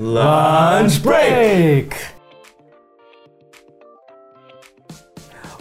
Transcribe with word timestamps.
Lunch 0.00 1.02
break. 1.02 1.92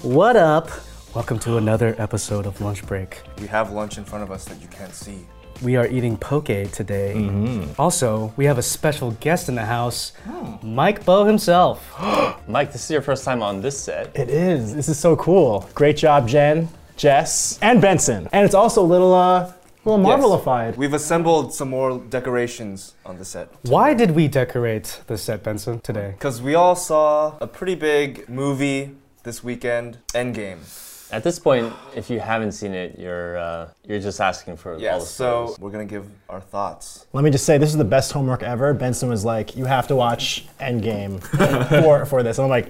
What 0.02 0.38
up? 0.38 0.70
Welcome 1.14 1.40
to 1.40 1.58
another 1.58 1.94
episode 1.98 2.46
of 2.46 2.62
Lunch 2.62 2.88
Break. 2.88 3.22
We 3.42 3.48
have 3.48 3.74
lunch 3.74 3.98
in 3.98 4.06
front 4.06 4.24
of 4.24 4.32
us 4.32 4.46
that 4.46 4.62
you 4.62 4.70
can't 4.70 4.94
see. 4.94 5.28
We 5.62 5.76
are 5.76 5.88
eating 5.88 6.16
poke 6.16 6.46
today. 6.46 7.16
Mm-hmm. 7.18 7.74
Also, 7.78 8.34
we 8.38 8.46
have 8.46 8.58
a 8.58 8.62
special 8.62 9.12
guest 9.20 9.50
in 9.50 9.56
the 9.56 9.66
house, 9.66 10.14
Mike 10.64 11.04
Bo 11.04 11.26
himself. 11.26 11.94
Mike, 12.48 12.72
this 12.72 12.86
is 12.86 12.92
your 12.92 13.02
first 13.02 13.26
time 13.26 13.44
on 13.44 13.60
this 13.60 13.78
set. 13.78 14.16
It 14.16 14.30
is. 14.30 14.74
This 14.74 14.88
is 14.88 14.98
so 14.98 15.18
cool. 15.18 15.70
Great 15.76 15.98
job, 15.98 16.30
Jen, 16.30 16.70
Jess, 16.96 17.60
and 17.62 17.82
Benson. 17.82 18.30
And 18.32 18.46
it's 18.46 18.56
also 18.56 18.82
a 18.82 18.88
little, 18.88 19.14
uh, 19.14 19.52
little 19.86 20.00
Marvelified. 20.04 20.72
Yes. 20.72 20.78
We've 20.78 20.94
assembled 20.94 21.54
some 21.54 21.70
more 21.70 22.00
decorations 22.00 22.94
on 23.06 23.18
the 23.18 23.26
set. 23.26 23.50
Why 23.64 23.94
did 23.94 24.12
we 24.12 24.28
decorate 24.28 25.02
the 25.08 25.18
set, 25.18 25.44
Benson, 25.44 25.80
today? 25.82 26.12
Because 26.12 26.42
we 26.42 26.56
all 26.56 26.76
saw 26.76 27.38
a 27.40 27.48
pretty 27.48 27.76
big 27.76 28.28
movie 28.30 28.96
this 29.24 29.44
weekend, 29.44 29.98
Endgame. 30.14 30.60
At 31.12 31.24
this 31.24 31.40
point, 31.40 31.74
if 31.96 32.10
you 32.12 32.20
haven't 32.20 32.52
seen 32.52 32.74
it, 32.76 33.00
you're 33.00 33.36
uh, 33.38 33.70
you're 33.88 34.00
just 34.00 34.22
asking 34.22 34.58
for 34.58 34.74
all 34.76 34.80
Yeah, 34.80 35.00
the 35.00 35.06
so 35.06 35.56
we're 35.60 35.72
gonna 35.72 35.86
give 35.86 36.06
our 36.30 36.40
thoughts. 36.40 37.08
Let 37.14 37.24
me 37.24 37.32
just 37.32 37.46
say, 37.46 37.58
this 37.58 37.72
is 37.72 37.78
the 37.78 37.84
best 37.84 38.12
homework 38.12 38.44
ever. 38.44 38.76
Benson 38.76 39.10
was 39.10 39.26
like, 39.26 39.56
you 39.56 39.66
have 39.66 39.88
to 39.88 39.96
watch 39.96 40.46
Endgame 40.60 41.20
for, 41.84 42.06
for 42.06 42.22
this. 42.22 42.38
And 42.38 42.44
I'm 42.46 42.50
like, 42.52 42.70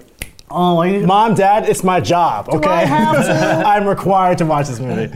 Oh, 0.52 0.84
Mom, 1.06 1.36
Dad, 1.36 1.70
it's 1.70 1.84
my 1.84 2.00
job, 2.00 2.50
okay? 2.50 2.68
I 2.70 2.84
have 2.86 3.24
to? 3.26 3.32
I'm 3.68 3.86
required 3.86 4.40
to 4.40 4.46
watch 4.46 4.68
this 4.68 4.80
movie. 4.80 5.14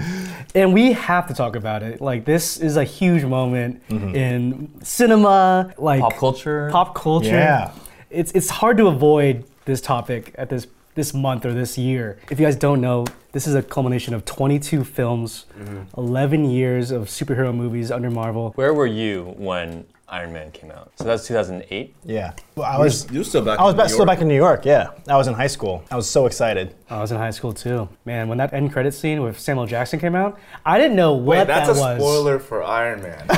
And 0.55 0.73
we 0.73 0.93
have 0.93 1.27
to 1.27 1.33
talk 1.33 1.55
about 1.55 1.83
it. 1.83 2.01
Like, 2.01 2.25
this 2.25 2.57
is 2.57 2.77
a 2.77 2.83
huge 2.83 3.23
moment 3.23 3.87
mm-hmm. 3.87 4.15
in 4.15 4.71
cinema, 4.83 5.73
like 5.77 6.01
Pop 6.01 6.15
culture. 6.15 6.69
pop 6.71 6.95
culture. 6.95 7.29
Yeah. 7.29 7.71
It's 8.09 8.31
it's 8.33 8.49
hard 8.49 8.77
to 8.77 8.87
avoid 8.87 9.45
this 9.65 9.81
topic 9.81 10.35
at 10.37 10.49
this 10.49 10.67
this 10.95 11.13
month 11.13 11.45
or 11.45 11.53
this 11.53 11.77
year. 11.77 12.19
If 12.29 12.39
you 12.39 12.45
guys 12.45 12.55
don't 12.55 12.79
know, 12.79 13.05
this 13.31 13.47
is 13.47 13.55
a 13.55 13.63
culmination 13.63 14.13
of 14.13 14.25
22 14.25 14.83
films, 14.83 15.45
mm-hmm. 15.59 15.99
11 15.99 16.51
years 16.51 16.91
of 16.91 17.07
superhero 17.07 17.55
movies 17.55 17.89
under 17.89 18.11
Marvel. 18.11 18.51
Where 18.51 18.73
were 18.73 18.85
you 18.85 19.33
when 19.37 19.85
Iron 20.13 20.31
Man 20.31 20.51
came 20.51 20.69
out? 20.69 20.91
So 20.95 21.05
that's 21.05 21.27
2008. 21.27 21.95
Yeah. 22.05 22.33
Well, 22.55 22.67
I 22.71 22.77
was, 22.77 23.09
You're 23.11 23.23
still 23.23 23.41
back. 23.43 23.59
I 23.59 23.63
was 23.63 23.73
back, 23.73 23.89
still 23.89 24.05
back 24.05 24.21
in 24.21 24.27
New 24.27 24.35
York, 24.35 24.63
yeah. 24.63 24.91
I 25.07 25.17
was 25.17 25.27
in 25.27 25.33
high 25.33 25.47
school. 25.47 25.83
I 25.89 25.95
was 25.95 26.07
so 26.07 26.27
excited. 26.27 26.75
I 26.87 27.01
was 27.01 27.11
in 27.11 27.17
high 27.17 27.31
school 27.31 27.51
too. 27.51 27.89
Man, 28.05 28.27
when 28.29 28.37
that 28.37 28.53
end 28.53 28.71
credit 28.71 28.93
scene 28.93 29.23
with 29.23 29.39
Samuel 29.39 29.65
Jackson 29.65 29.99
came 29.99 30.13
out, 30.15 30.39
I 30.63 30.77
didn't 30.77 30.95
know 30.95 31.13
what 31.13 31.39
Wait, 31.39 31.47
that's 31.47 31.67
that 31.67 31.77
a 31.77 31.79
was. 31.79 31.97
spoiler 31.97 32.37
for 32.37 32.63
Iron 32.63 33.01
Man. 33.01 33.25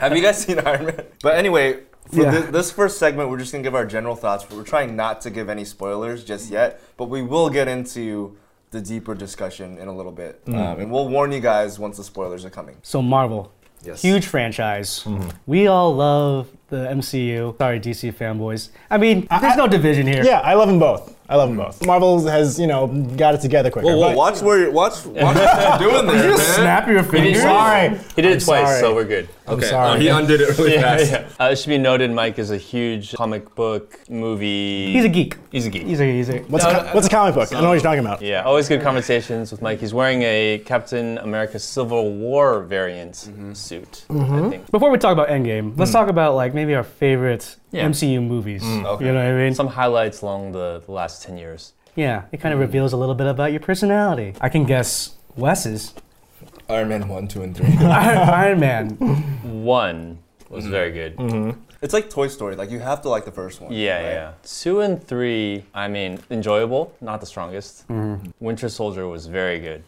have 0.00 0.14
you 0.14 0.22
guys 0.22 0.44
seen 0.44 0.58
Iron 0.58 0.86
Man? 0.86 1.04
But 1.22 1.36
anyway, 1.36 1.84
for 2.12 2.22
Yeah. 2.22 2.32
thi- 2.42 2.50
this 2.50 2.70
first 2.70 2.98
segment, 2.98 3.30
we're 3.30 3.38
just 3.38 3.52
gonna 3.52 3.64
give 3.64 3.74
our 3.74 3.86
general 3.86 4.14
thoughts. 4.14 4.44
We're 4.50 4.64
trying 4.64 4.94
not 4.94 5.22
to 5.22 5.30
give 5.30 5.48
any 5.48 5.64
spoilers 5.64 6.22
just 6.22 6.50
yet, 6.50 6.80
but 6.98 7.06
we 7.06 7.22
will 7.22 7.48
get 7.48 7.66
into 7.66 8.36
the 8.70 8.80
deeper 8.82 9.14
discussion 9.14 9.78
in 9.78 9.88
a 9.88 9.96
little 9.96 10.12
bit, 10.12 10.42
um, 10.48 10.54
and 10.54 10.90
we'll 10.92 11.08
warn 11.08 11.32
you 11.32 11.40
guys 11.40 11.78
once 11.78 11.96
the 11.96 12.04
spoilers 12.04 12.44
are 12.44 12.50
coming. 12.50 12.76
So 12.82 13.00
Marvel, 13.00 13.50
Yes. 13.82 14.02
huge 14.02 14.26
franchise. 14.26 15.04
Mm-hmm. 15.04 15.30
We 15.46 15.66
all 15.66 15.94
love 15.94 16.48
the 16.68 16.86
MCU. 16.88 17.56
Sorry, 17.58 17.80
DC 17.80 18.14
fanboys. 18.14 18.70
I 18.90 18.98
mean, 18.98 19.26
there's 19.40 19.56
no 19.56 19.66
division 19.66 20.06
here. 20.06 20.22
Yeah, 20.24 20.40
I 20.40 20.54
love 20.54 20.68
them 20.68 20.78
both. 20.78 21.18
I 21.30 21.36
love 21.36 21.50
them 21.50 21.58
both. 21.58 21.84
Marvel 21.84 22.26
has, 22.26 22.58
you 22.58 22.66
know, 22.66 22.86
got 22.86 23.34
it 23.34 23.42
together 23.42 23.70
quicker. 23.70 23.86
Whoa, 23.86 23.98
whoa, 23.98 24.08
but- 24.08 24.16
watch 24.16 24.40
where 24.40 24.60
you're, 24.60 24.70
watch, 24.70 25.04
watch 25.04 25.36
what 25.36 25.80
you're 25.80 25.90
doing 25.90 26.06
there, 26.06 26.16
Did 26.16 26.24
you 26.24 26.30
man. 26.30 26.38
just 26.38 26.54
snap 26.54 26.88
your 26.88 27.02
fingers? 27.02 27.42
Sorry. 27.42 27.90
He 28.16 28.22
did 28.22 28.24
it 28.24 28.32
I'm 28.32 28.40
twice, 28.40 28.66
sorry. 28.66 28.80
so 28.80 28.94
we're 28.94 29.04
good. 29.04 29.28
I'm 29.46 29.54
Okay, 29.54 29.66
sorry. 29.66 29.96
oh, 29.96 30.00
he 30.00 30.08
undid 30.08 30.40
it 30.40 30.56
really 30.56 30.76
fast. 30.78 31.12
Uh, 31.38 31.50
it 31.52 31.56
should 31.56 31.68
be 31.68 31.76
noted, 31.76 32.10
Mike 32.10 32.38
is 32.38 32.50
a 32.50 32.56
huge 32.56 33.12
comic 33.12 33.54
book 33.54 34.00
movie. 34.08 34.90
He's 34.92 35.04
a 35.04 35.08
geek. 35.10 35.36
He's 35.52 35.66
a 35.66 35.70
geek. 35.70 35.82
He's 35.82 36.00
a, 36.00 36.04
he's 36.04 36.30
a. 36.30 36.38
What's, 36.40 36.64
a, 36.64 36.70
co- 36.70 36.94
what's 36.94 37.06
a 37.06 37.10
comic 37.10 37.34
book? 37.34 37.52
I 37.52 37.60
know 37.60 37.68
what 37.68 37.74
you're 37.74 37.82
talking 37.82 38.00
about. 38.04 38.22
yeah, 38.22 38.42
always 38.42 38.66
good 38.66 38.80
conversations 38.80 39.50
with 39.50 39.60
Mike. 39.60 39.80
He's 39.80 39.92
wearing 39.92 40.22
a 40.22 40.62
Captain 40.64 41.18
America 41.18 41.58
Civil 41.58 42.14
War 42.14 42.62
variant 42.62 43.12
mm-hmm. 43.12 43.52
suit, 43.52 44.06
I 44.08 44.12
mm-hmm. 44.14 44.50
think. 44.50 44.70
Before 44.70 44.90
we 44.90 44.96
talk 44.96 45.12
about 45.12 45.28
Endgame, 45.28 45.76
let's 45.76 45.90
hmm. 45.90 45.96
talk 45.96 46.08
about 46.08 46.36
like 46.36 46.54
maybe 46.58 46.74
our 46.74 46.88
favorite 47.04 47.44
Yeah. 47.70 47.86
MCU 47.86 48.20
movies. 48.34 48.62
Mm, 48.62 48.84
okay. 48.84 49.06
You 49.06 49.12
know 49.12 49.22
what 49.24 49.34
I 49.34 49.44
mean? 49.44 49.54
Some 49.54 49.68
highlights 49.68 50.22
along 50.22 50.52
the, 50.52 50.82
the 50.84 50.92
last 51.00 51.22
10 51.22 51.38
years. 51.38 51.72
yeah, 51.94 52.22
it 52.32 52.38
kind 52.40 52.52
of 52.54 52.60
reveals 52.60 52.92
a 52.92 52.96
little 53.02 53.14
bit 53.14 53.26
about 53.26 53.50
your 53.54 53.60
personality. 53.70 54.28
I 54.40 54.48
can 54.48 54.64
guess 54.64 54.90
Wes's. 55.36 55.94
Iron 56.68 56.88
Man 56.88 57.08
1, 57.08 57.28
2, 57.28 57.42
and 57.42 57.56
3. 57.56 57.66
Iron, 57.86 58.18
Iron 58.44 58.60
Man. 58.60 58.84
One 59.64 60.18
was 60.48 60.64
mm-hmm. 60.64 60.72
very 60.78 60.92
good. 60.92 61.16
Mm-hmm. 61.16 61.50
it's 61.82 61.94
like 61.98 62.06
Toy 62.10 62.28
Story. 62.28 62.54
Like, 62.56 62.70
you 62.70 62.80
have 62.80 63.00
to 63.02 63.08
like 63.08 63.24
the 63.24 63.36
first 63.40 63.60
one. 63.60 63.72
Yeah, 63.72 63.96
right? 63.96 64.12
yeah. 64.18 64.32
Two 64.42 64.80
and 64.80 64.94
three, 65.02 65.64
I 65.74 65.86
mean, 65.88 66.18
enjoyable, 66.30 66.82
not 67.00 67.20
the 67.20 67.26
strongest. 67.26 67.86
Mm-hmm. 67.88 68.30
Winter 68.40 68.68
Soldier 68.68 69.06
was 69.08 69.26
very 69.26 69.58
good. 69.60 69.80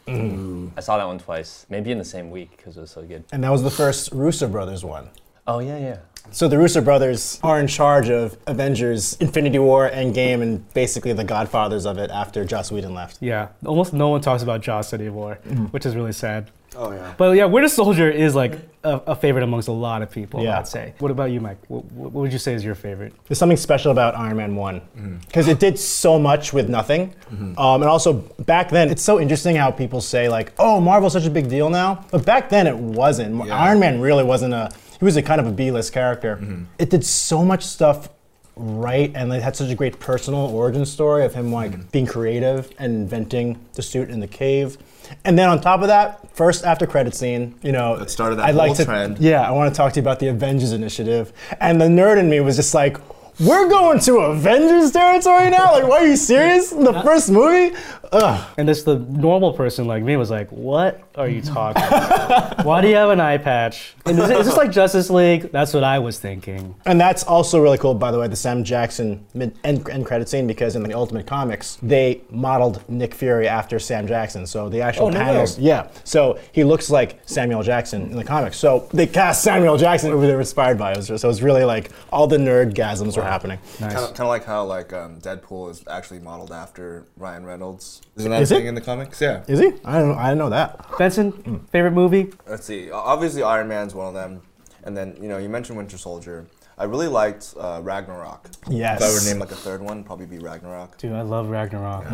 I 0.78 0.80
saw 0.80 0.98
that 0.98 1.06
one 1.06 1.19
twice, 1.19 1.66
maybe 1.69 1.91
in 1.91 1.98
the 1.98 2.10
same 2.16 2.30
week 2.30 2.50
because 2.56 2.76
it 2.76 2.80
was 2.80 2.91
so 2.91 3.03
good. 3.03 3.22
And 3.32 3.42
that 3.44 3.53
was 3.56 3.62
the 3.62 3.76
first 3.82 4.12
Russo 4.12 4.47
brothers 4.48 4.84
one. 4.84 5.06
Oh, 5.47 5.59
yeah, 5.59 5.78
yeah. 5.78 5.97
So 6.32 6.48
the 6.48 6.58
Russo 6.58 6.80
brothers 6.80 7.41
are 7.42 7.58
in 7.60 7.66
charge 7.66 8.08
of 8.08 8.36
Avengers, 8.46 9.16
Infinity 9.20 9.58
War, 9.58 9.91
Endgame, 9.91 10.42
and 10.42 10.72
basically 10.74 11.12
the 11.12 11.24
godfathers 11.24 11.86
of 11.86 11.98
it 11.98 12.10
after 12.10 12.44
Joss 12.44 12.70
Whedon 12.70 12.94
left. 12.94 13.18
Yeah, 13.20 13.48
almost 13.66 13.92
no 13.92 14.08
one 14.08 14.20
talks 14.20 14.42
about 14.42 14.60
Joss 14.60 14.92
anymore, 14.92 15.34
which 15.72 15.84
is 15.86 15.96
really 15.96 16.12
sad. 16.12 16.50
Oh, 16.76 16.92
yeah. 16.92 17.12
But 17.18 17.32
yeah, 17.32 17.46
Winter 17.46 17.68
Soldier 17.68 18.08
is 18.08 18.36
like 18.36 18.52
a, 18.84 18.98
a 19.08 19.16
favorite 19.16 19.42
amongst 19.42 19.66
a 19.66 19.72
lot 19.72 20.02
of 20.02 20.10
people, 20.12 20.41
Yeah. 20.44 20.60
I'd 20.60 20.68
say. 20.68 20.94
What 21.00 21.10
about 21.10 21.32
you, 21.32 21.41
Mike? 21.41 21.58
What, 21.66 21.84
what 21.86 22.12
would 22.12 22.32
you 22.32 22.38
say 22.38 22.54
is 22.54 22.64
your 22.64 22.76
favorite? 22.76 23.12
There's 23.26 23.38
something 23.38 23.56
special 23.56 23.91
about 23.91 24.14
Iron 24.16 24.36
Man 24.36 24.54
1 24.54 24.80
Mm-hmm. 24.80 25.16
because 25.26 25.48
it 25.48 25.58
did 25.58 25.80
so 25.80 26.16
much 26.16 26.52
with 26.52 26.68
nothing. 26.68 27.12
Um, 27.32 27.56
and 27.82 27.84
also, 27.84 28.12
back 28.12 28.70
then, 28.70 28.88
it's 28.88 29.02
so 29.02 29.18
interesting 29.20 29.56
how 29.56 29.72
people 29.72 30.00
say, 30.00 30.28
like, 30.28 30.52
oh, 30.60 30.80
Marvel's 30.80 31.12
such 31.12 31.26
a 31.26 31.30
big 31.30 31.48
deal 31.48 31.70
now. 31.70 32.04
But 32.12 32.24
back 32.24 32.48
then, 32.48 32.68
it 32.68 32.76
wasn't. 32.76 33.47
Yeah. 33.47 33.58
Iron 33.58 33.80
Man 33.80 34.00
really 34.00 34.22
wasn't 34.24 34.54
a, 34.54 34.70
he 35.00 35.05
was 35.05 35.16
a 35.16 35.22
kind 35.22 35.41
of 35.41 35.47
a 35.49 35.53
B 35.53 35.71
list 35.72 35.93
character. 35.93 36.37
Mm-hmm. 36.37 36.65
It 36.78 36.91
did 36.91 37.05
so 37.05 37.44
much 37.44 37.65
stuff 37.65 38.09
right 38.56 39.11
and 39.15 39.33
it 39.33 39.43
had 39.43 39.56
such 39.56 39.71
a 39.71 39.75
great 39.75 39.99
personal 39.99 40.41
origin 40.55 40.84
story 40.84 41.25
of 41.25 41.33
him 41.34 41.50
like 41.50 41.71
Mm-hmm. 41.72 41.83
being 41.93 42.06
creative 42.06 42.71
and 42.78 42.94
inventing 42.94 43.59
the 43.72 43.81
suit 43.81 44.10
in 44.10 44.21
the 44.21 44.27
cave 44.27 44.77
and 45.25 45.39
then 45.39 45.49
on 45.49 45.60
top 45.62 45.81
of 45.81 45.87
that 45.89 46.37
first 46.37 46.65
after 46.65 46.87
credit 46.87 47.15
scene 47.15 47.55
you 47.62 47.72
know 47.72 47.97
That 47.97 48.10
started 48.10 48.37
that 48.37 48.47
I'd 48.47 48.55
like 48.56 48.75
to, 48.77 48.84
trend. 48.84 49.19
yeah 49.19 49.49
i 49.49 49.50
want 49.50 49.72
to 49.72 49.77
talk 49.77 49.93
to 49.94 50.00
you 50.00 50.03
about 50.03 50.19
the 50.19 50.28
avengers 50.28 50.72
initiative 50.72 51.33
and 51.60 51.81
the 51.81 51.87
nerd 51.87 52.19
in 52.19 52.28
me 52.28 52.41
was 52.41 52.56
just 52.56 52.75
like 52.75 52.99
we're 53.39 53.71
going 53.71 53.99
to 54.00 54.16
avengers 54.19 54.91
territory 54.91 55.49
now 55.49 55.72
like 55.72 55.87
why 55.89 56.00
are 56.00 56.06
you 56.06 56.16
serious 56.16 56.72
in 56.72 56.84
the 56.84 56.93
first 57.03 57.31
movie 57.31 57.75
Ugh. 58.12 58.54
And 58.59 58.69
this 58.69 58.82
the 58.82 58.97
normal 58.98 59.53
person 59.53 59.87
like 59.87 60.03
me 60.03 60.16
was 60.16 60.31
like, 60.31 60.50
"What 60.50 61.03
are 61.15 61.28
you 61.28 61.41
talking? 61.43 61.82
about? 61.82 62.65
Why 62.65 62.81
do 62.81 62.88
you 62.88 62.97
have 62.97 63.10
an 63.10 63.21
eye 63.21 63.38
patch? 63.38 63.94
And 64.06 64.19
is, 64.19 64.31
it- 64.31 64.38
is 64.41 64.47
this 64.47 64.56
like 64.56 64.72
Justice 64.72 65.10
League? 65.10 65.53
That's 65.53 65.72
what 65.72 65.84
I 65.84 65.98
was 66.00 66.19
thinking. 66.19 66.75
And 66.87 67.00
that's 67.00 67.22
also 67.25 67.60
really 67.60 67.78
cool, 67.78 67.94
by 67.94 68.10
the 68.10 68.19
way, 68.19 68.26
the 68.26 68.34
Sam 68.37 68.65
Jackson 68.65 69.25
mid- 69.34 69.56
end, 69.65 69.88
end 69.88 70.06
credit 70.06 70.28
scene, 70.28 70.47
because 70.47 70.75
in 70.76 70.82
the 70.82 70.93
Ultimate 70.94 71.26
Comics, 71.26 71.76
they 71.82 72.22
modeled 72.31 72.82
Nick 72.88 73.15
Fury 73.15 73.47
after 73.47 73.78
Sam 73.78 74.06
Jackson. 74.09 74.47
So 74.47 74.69
the 74.69 74.81
actual 74.81 75.06
Oh, 75.09 75.12
panels, 75.12 75.56
way. 75.59 75.65
yeah. 75.65 75.88
So 76.04 76.38
he 76.53 76.65
looks 76.65 76.91
like 76.91 77.21
Samuel 77.27 77.62
Jackson 77.62 78.03
in 78.10 78.16
the 78.16 78.25
comics. 78.25 78.56
So 78.59 78.88
they 78.92 79.06
cast 79.06 79.42
Samuel 79.42 79.77
Jackson, 79.77 80.10
who 80.10 80.21
they 80.27 80.32
were 80.34 80.41
inspired 80.41 80.78
by. 80.78 80.92
It 80.92 81.03
so 81.04 81.15
it 81.15 81.22
was 81.25 81.42
really 81.42 81.65
like 81.65 81.91
all 82.12 82.27
the 82.27 82.38
nerd 82.38 82.75
gasms 82.75 83.16
were 83.16 83.22
happening. 83.22 83.59
Nice. 83.81 83.92
Kind 83.94 84.21
of 84.21 84.27
like 84.27 84.44
how 84.44 84.65
like 84.65 84.92
um, 84.92 85.21
Deadpool 85.21 85.71
is 85.71 85.84
actually 85.88 86.19
modeled 86.21 86.50
after 86.53 87.06
Ryan 87.16 87.44
Reynolds. 87.44 88.00
Isn't 88.16 88.31
that 88.31 88.43
Is 88.43 88.53
a 88.53 88.56
it? 88.56 88.66
in 88.66 88.75
the 88.75 88.81
comics? 88.81 89.21
Yeah. 89.21 89.44
Is 89.49 89.61
he? 89.61 89.69
I 89.84 89.99
don't 89.99 90.09
know. 90.11 90.15
I 90.15 90.28
didn't 90.28 90.38
know 90.38 90.50
that. 90.50 90.99
Benson, 90.99 91.61
favorite 91.72 91.93
movie? 91.93 92.33
Let's 92.47 92.66
see. 92.66 92.91
Obviously, 92.91 93.43
Iron 93.43 93.69
Man's 93.69 93.94
one 93.94 94.09
of 94.09 94.15
them, 94.15 94.43
and 94.84 94.97
then 94.97 95.16
you 95.21 95.28
know 95.28 95.38
you 95.38 95.49
mentioned 95.49 95.78
Winter 95.78 95.97
Soldier. 95.97 96.47
I 96.77 96.84
really 96.84 97.09
liked 97.09 97.55
uh, 97.59 97.81
Ragnarok. 97.83 98.51
Yes. 98.69 99.01
If 99.01 99.07
I 99.09 99.13
were 99.13 99.21
to 99.21 99.27
name 99.27 99.39
like 99.39 99.53
a 99.53 99.54
third 99.57 99.83
one, 99.83 100.03
probably 100.03 100.27
be 100.27 100.39
Ragnarok. 100.39 100.97
Dude, 100.98 101.13
I 101.13 101.22
love 101.22 101.51
Ragnarok. 101.51 102.07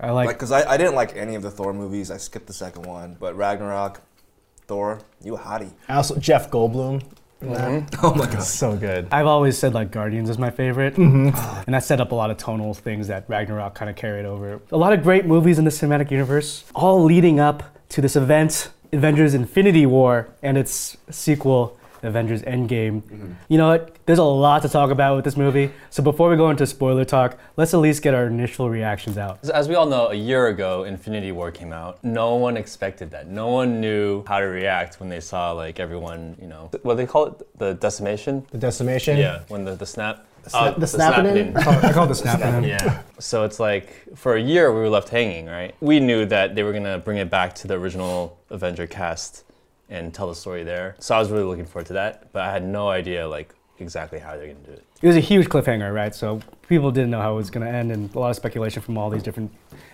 I 0.00 0.10
like. 0.10 0.26
Like, 0.26 0.38
cause 0.38 0.52
I, 0.52 0.68
I 0.68 0.76
didn't 0.76 0.94
like 0.94 1.16
any 1.16 1.34
of 1.34 1.42
the 1.42 1.50
Thor 1.50 1.72
movies. 1.72 2.10
I 2.10 2.16
skipped 2.16 2.46
the 2.46 2.52
second 2.52 2.82
one, 2.86 3.16
but 3.18 3.36
Ragnarok, 3.36 4.00
Thor, 4.66 5.00
you 5.22 5.34
a 5.36 5.38
hottie. 5.38 5.72
Also 5.88 6.16
Jeff 6.16 6.50
Goldblum. 6.50 7.02
Mm-hmm. 7.42 8.04
Oh 8.04 8.14
my 8.14 8.26
god. 8.26 8.42
So 8.42 8.76
good. 8.76 9.06
I've 9.12 9.26
always 9.26 9.56
said 9.56 9.72
like 9.72 9.90
Guardians 9.92 10.28
is 10.28 10.38
my 10.38 10.50
favorite, 10.50 10.96
and 10.96 11.32
that 11.66 11.84
set 11.84 12.00
up 12.00 12.10
a 12.12 12.14
lot 12.14 12.30
of 12.30 12.36
tonal 12.36 12.74
things 12.74 13.06
that 13.08 13.24
Ragnarok 13.28 13.74
kind 13.74 13.88
of 13.88 13.94
carried 13.96 14.24
over. 14.24 14.60
A 14.72 14.76
lot 14.76 14.92
of 14.92 15.02
great 15.02 15.24
movies 15.24 15.58
in 15.58 15.64
the 15.64 15.70
cinematic 15.70 16.10
universe, 16.10 16.64
all 16.74 17.02
leading 17.04 17.38
up 17.38 17.62
to 17.90 18.00
this 18.00 18.16
event, 18.16 18.70
Avengers: 18.92 19.34
Infinity 19.34 19.86
War, 19.86 20.28
and 20.42 20.58
its 20.58 20.96
sequel, 21.10 21.78
Avengers 22.02 22.42
Endgame. 22.42 23.02
You 23.48 23.58
know 23.58 23.68
what? 23.68 23.96
There's 24.06 24.18
a 24.18 24.24
lot 24.24 24.62
to 24.62 24.68
talk 24.68 24.90
about 24.90 25.16
with 25.16 25.24
this 25.24 25.36
movie. 25.36 25.70
So 25.90 26.02
before 26.02 26.28
we 26.30 26.36
go 26.36 26.50
into 26.50 26.66
spoiler 26.66 27.04
talk, 27.04 27.38
let's 27.56 27.74
at 27.74 27.80
least 27.80 28.02
get 28.02 28.14
our 28.14 28.26
initial 28.26 28.70
reactions 28.70 29.18
out. 29.18 29.38
As 29.50 29.68
we 29.68 29.74
all 29.74 29.86
know, 29.86 30.08
a 30.08 30.14
year 30.14 30.46
ago, 30.48 30.84
Infinity 30.84 31.32
War 31.32 31.50
came 31.50 31.72
out. 31.72 32.02
No 32.04 32.36
one 32.36 32.56
expected 32.56 33.10
that. 33.10 33.28
No 33.28 33.48
one 33.48 33.80
knew 33.80 34.24
how 34.26 34.38
to 34.40 34.46
react 34.46 35.00
when 35.00 35.08
they 35.08 35.20
saw 35.20 35.52
like 35.52 35.78
everyone, 35.80 36.36
you 36.40 36.46
know, 36.46 36.70
what 36.82 36.94
do 36.94 36.96
they 36.98 37.06
call 37.06 37.26
it, 37.26 37.58
the 37.58 37.74
decimation. 37.74 38.46
The 38.50 38.58
decimation. 38.58 39.18
Yeah, 39.18 39.40
when 39.48 39.64
the 39.64 39.74
the 39.74 39.86
snap. 39.86 40.24
sna- 40.46 40.54
uh, 40.54 40.70
the 40.78 40.86
snapping 40.86 41.36
in? 41.36 41.56
I 41.56 41.92
call 41.92 42.04
it 42.04 42.08
the 42.08 42.14
snap 42.24 42.40
in. 42.40 42.64
Yeah. 42.64 43.02
So 43.18 43.44
it's 43.44 43.60
like 43.60 43.92
for 44.16 44.36
a 44.36 44.40
year 44.40 44.72
we 44.72 44.80
were 44.80 44.88
left 44.88 45.08
hanging, 45.10 45.46
right? 45.46 45.74
We 45.80 46.00
knew 46.00 46.24
that 46.26 46.54
they 46.54 46.62
were 46.62 46.72
gonna 46.72 46.98
bring 46.98 47.18
it 47.18 47.28
back 47.30 47.54
to 47.56 47.66
the 47.68 47.74
original 47.74 48.38
Avenger 48.50 48.86
cast 48.86 49.44
and 49.88 50.12
tell 50.12 50.28
the 50.28 50.34
story 50.34 50.64
there. 50.64 50.96
So 50.98 51.14
I 51.14 51.18
was 51.18 51.30
really 51.30 51.44
looking 51.44 51.66
forward 51.66 51.86
to 51.86 51.94
that, 51.94 52.32
but 52.32 52.42
I 52.42 52.52
had 52.52 52.64
no 52.64 52.88
idea 52.88 53.28
like 53.28 53.54
exactly 53.78 54.18
how 54.18 54.36
they're 54.36 54.48
gonna 54.48 54.66
do 54.66 54.72
it. 54.72 54.84
It 55.00 55.06
was 55.06 55.16
a 55.16 55.20
huge 55.20 55.48
cliffhanger, 55.48 55.94
right? 55.94 56.14
So 56.14 56.40
people 56.68 56.90
didn't 56.90 57.10
know 57.10 57.20
how 57.20 57.32
it 57.32 57.36
was 57.36 57.50
going 57.50 57.66
to 57.66 57.72
end, 57.72 57.92
and 57.92 58.14
a 58.14 58.18
lot 58.18 58.30
of 58.30 58.36
speculation 58.36 58.82
from 58.82 58.98
all 58.98 59.10
these 59.10 59.22
different 59.22 59.52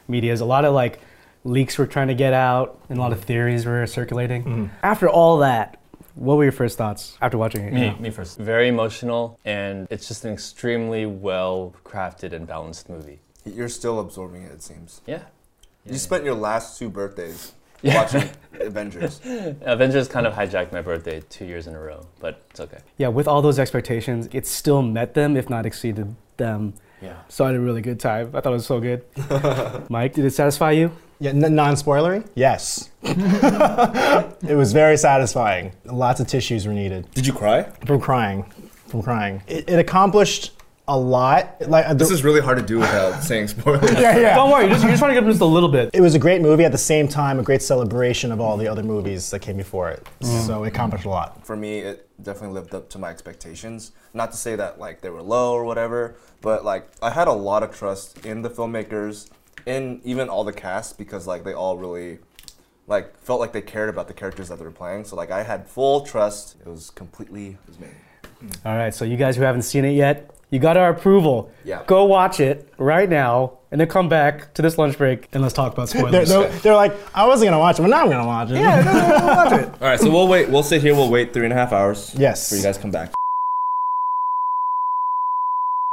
medias. 0.09 0.41
A 0.41 0.45
lot 0.45 0.65
of 0.65 0.75
like 0.75 1.01
leaks 1.45 1.79
were 1.79 1.87
trying 1.87 2.09
to 2.09 2.15
get 2.15 2.33
out, 2.33 2.81
and 2.89 2.99
a 2.99 3.01
lot 3.01 3.13
of 3.13 3.23
theories 3.23 3.67
were 3.67 3.87
circulating. 3.87 4.45
Mm-hmm. 4.45 4.67
After 4.83 5.09
all 5.09 5.39
that, 5.39 5.81
what 6.15 6.37
were 6.37 6.45
your 6.45 6.53
first 6.53 6.79
thoughts 6.79 7.19
after 7.21 7.37
watching 7.37 7.65
it? 7.65 7.73
Me, 7.73 7.95
me 8.01 8.11
first. 8.11 8.39
Very 8.39 8.69
emotional, 8.69 9.39
and 9.45 9.87
it's 9.91 10.09
just 10.09 10.25
an 10.25 10.33
extremely 10.33 11.07
well 11.07 11.75
crafted 11.85 12.33
and 12.33 12.47
balanced 12.47 12.89
movie. 12.89 13.21
You're 13.45 13.69
still 13.69 14.01
absorbing 14.01 14.43
it, 14.43 14.53
it 14.53 14.63
seems. 14.63 15.03
Yeah. 15.07 15.25
You 15.85 15.99
spent 15.99 16.25
your 16.25 16.35
last 16.35 16.79
two 16.79 16.89
birthdays 16.89 17.53
Yeah. 17.85 17.97
watching 17.97 18.31
Avengers. 18.61 19.21
Avengers 19.63 20.09
kind 20.09 20.27
of 20.27 20.33
hijacked 20.35 20.73
my 20.73 20.81
birthday 20.81 21.21
two 21.29 21.45
years 21.45 21.67
in 21.67 21.75
a 21.75 21.81
row, 21.81 22.07
but 22.19 22.43
it's 22.51 22.61
okay. 22.61 22.79
Yeah, 22.97 23.09
with 23.09 23.29
all 23.29 23.43
those 23.43 23.59
expectations, 23.59 24.29
it 24.33 24.47
still 24.47 24.81
met 24.83 25.15
them, 25.15 25.37
if 25.37 25.51
not 25.51 25.67
exceeded 25.67 26.17
them. 26.39 26.75
Yeah. 27.03 27.17
So 27.29 27.45
I 27.45 27.49
had 27.49 27.57
a 27.57 27.61
really 27.61 27.83
good 27.83 28.01
time. 28.01 28.29
I 28.35 28.41
thought 28.41 28.51
it 28.51 28.57
was 28.57 28.67
so 28.67 28.81
good. 28.81 29.05
Mike, 29.91 30.15
did 30.15 30.25
it 30.25 30.31
satisfy 30.31 30.71
you? 30.71 30.91
Yeah, 31.21 31.31
n- 31.31 31.55
non-spoilery? 31.55 32.27
Yes. 32.35 32.91
it 33.03 34.57
was 34.57 34.73
very 34.73 34.97
satisfying. 34.97 35.73
Lots 35.85 36.21
of 36.21 36.27
tissues 36.27 36.67
were 36.67 36.73
needed 36.73 37.11
Did 37.13 37.27
you 37.27 37.33
cry? 37.35 37.65
from 37.87 38.01
crying, 38.01 38.45
from 38.87 39.03
crying. 39.03 39.43
It, 39.47 39.69
it 39.69 39.79
accomplished 39.79 40.53
a 40.87 40.99
lot. 40.99 41.57
Like 41.67 41.89
the, 41.89 41.95
This 41.95 42.11
is 42.11 42.25
really 42.25 42.41
hard 42.41 42.59
to 42.59 42.65
do 42.65 42.79
without 42.79 43.23
saying 43.23 43.49
spoilers. 43.49 43.93
yeah, 43.93 44.19
yeah. 44.19 44.35
Don't 44.35 44.51
worry, 44.51 44.65
you're 44.65 44.73
just, 44.73 44.83
you're 44.83 44.93
just 44.93 45.01
trying 45.01 45.11
to 45.11 45.15
give 45.15 45.25
them 45.25 45.33
just 45.33 45.41
a 45.41 45.47
little 45.47 45.69
bit. 45.69 45.91
It 45.93 46.01
was 46.01 46.15
a 46.15 46.19
great 46.19 46.43
movie 46.43 46.65
at 46.65 46.73
the 46.73 46.79
same 46.79 47.09
time, 47.09 47.39
a 47.39 47.43
great 47.43 47.63
celebration 47.63 48.33
of 48.33 48.41
all 48.41 48.57
the 48.57 48.69
other 48.69 48.83
movies 48.83 49.31
that 49.31 49.41
came 49.41 49.57
before 49.57 49.91
it. 49.91 50.07
Mm. 50.21 50.47
So 50.47 50.65
it 50.65 50.69
accomplished 50.69 51.07
a 51.07 51.09
lot. 51.09 51.47
For 51.47 51.57
me, 51.57 51.79
it 51.79 52.09
definitely 52.23 52.55
lived 52.55 52.75
up 52.75 52.89
to 52.91 52.99
my 52.99 53.11
expectations. 53.11 53.93
Not 54.13 54.31
to 54.33 54.37
say 54.37 54.57
that 54.57 54.79
like 54.79 55.01
they 55.01 55.11
were 55.11 55.23
low 55.23 55.53
or 55.53 55.65
whatever, 55.65 56.17
but 56.41 56.65
like 56.65 56.89
I 57.03 57.11
had 57.11 57.29
a 57.29 57.33
lot 57.33 57.63
of 57.63 57.75
trust 57.75 58.25
in 58.27 58.43
the 58.43 58.51
filmmakers, 58.51 59.31
in 59.67 60.01
even 60.05 60.29
all 60.29 60.45
the 60.45 60.53
cast 60.53 60.99
because 60.99 61.27
like 61.27 61.45
they 61.45 61.55
all 61.55 61.79
really 61.79 62.19
like 62.87 63.19
felt 63.19 63.41
like 63.41 63.53
they 63.53 63.63
cared 63.63 63.89
about 63.89 64.09
the 64.09 64.15
characters 64.15 64.49
that 64.49 64.59
they 64.59 64.65
were 64.65 64.71
playing. 64.71 65.05
So 65.05 65.17
like 65.17 65.31
I 65.31 65.43
had 65.43 65.67
full 65.67 66.03
trust. 66.03 66.57
It 66.61 66.69
was 66.69 66.91
completely 66.91 67.47
it 67.49 67.69
was 67.69 67.81
me. 67.81 67.89
All 68.65 68.77
right, 68.77 68.95
so 68.95 69.07
you 69.07 69.17
guys 69.17 69.37
who 69.37 69.43
haven't 69.43 69.63
seen 69.63 69.87
it 69.87 69.93
yet, 69.93 70.31
you 70.55 70.61
got 70.61 70.77
our 70.77 70.89
approval. 70.91 71.51
Yeah. 71.65 71.83
Go 71.89 72.05
watch 72.05 72.39
it 72.39 72.73
right 72.79 73.09
now, 73.09 73.55
and 73.73 73.81
then 73.81 73.89
come 73.89 74.09
back 74.09 74.55
to 74.55 74.63
this 74.63 74.79
lunch 74.79 74.97
break, 74.97 75.29
and 75.33 75.43
let's 75.43 75.53
talk 75.53 75.73
about 75.73 75.89
They're, 75.91 76.03
spoilers. 76.03 76.29
they're, 76.29 76.49
they're 76.61 76.77
like, 76.77 76.95
I 77.13 77.27
wasn't 77.27 77.49
gonna 77.49 77.59
watch 77.59 77.81
it, 77.81 77.83
but 77.83 77.89
now 77.89 78.03
I'm 78.05 78.09
gonna 78.09 78.25
watch 78.25 78.51
it. 78.51 78.55
yeah, 78.55 78.81
no, 78.81 78.93
no, 78.93 79.19
no, 79.19 79.27
watch 79.27 79.53
it. 79.61 79.69
All 79.83 79.89
right, 79.89 79.99
so 79.99 80.09
we'll 80.13 80.29
wait. 80.29 80.49
We'll 80.49 80.63
sit 80.63 80.81
here. 80.81 80.95
We'll 80.95 81.11
wait 81.11 81.33
three 81.33 81.43
and 81.43 81.53
a 81.53 81.57
half 81.57 81.73
hours. 81.73 82.15
Yes. 82.17 82.49
For 82.49 82.55
you 82.55 82.63
guys 82.63 82.77
to 82.77 82.83
come 82.83 82.93
back. 82.93 83.13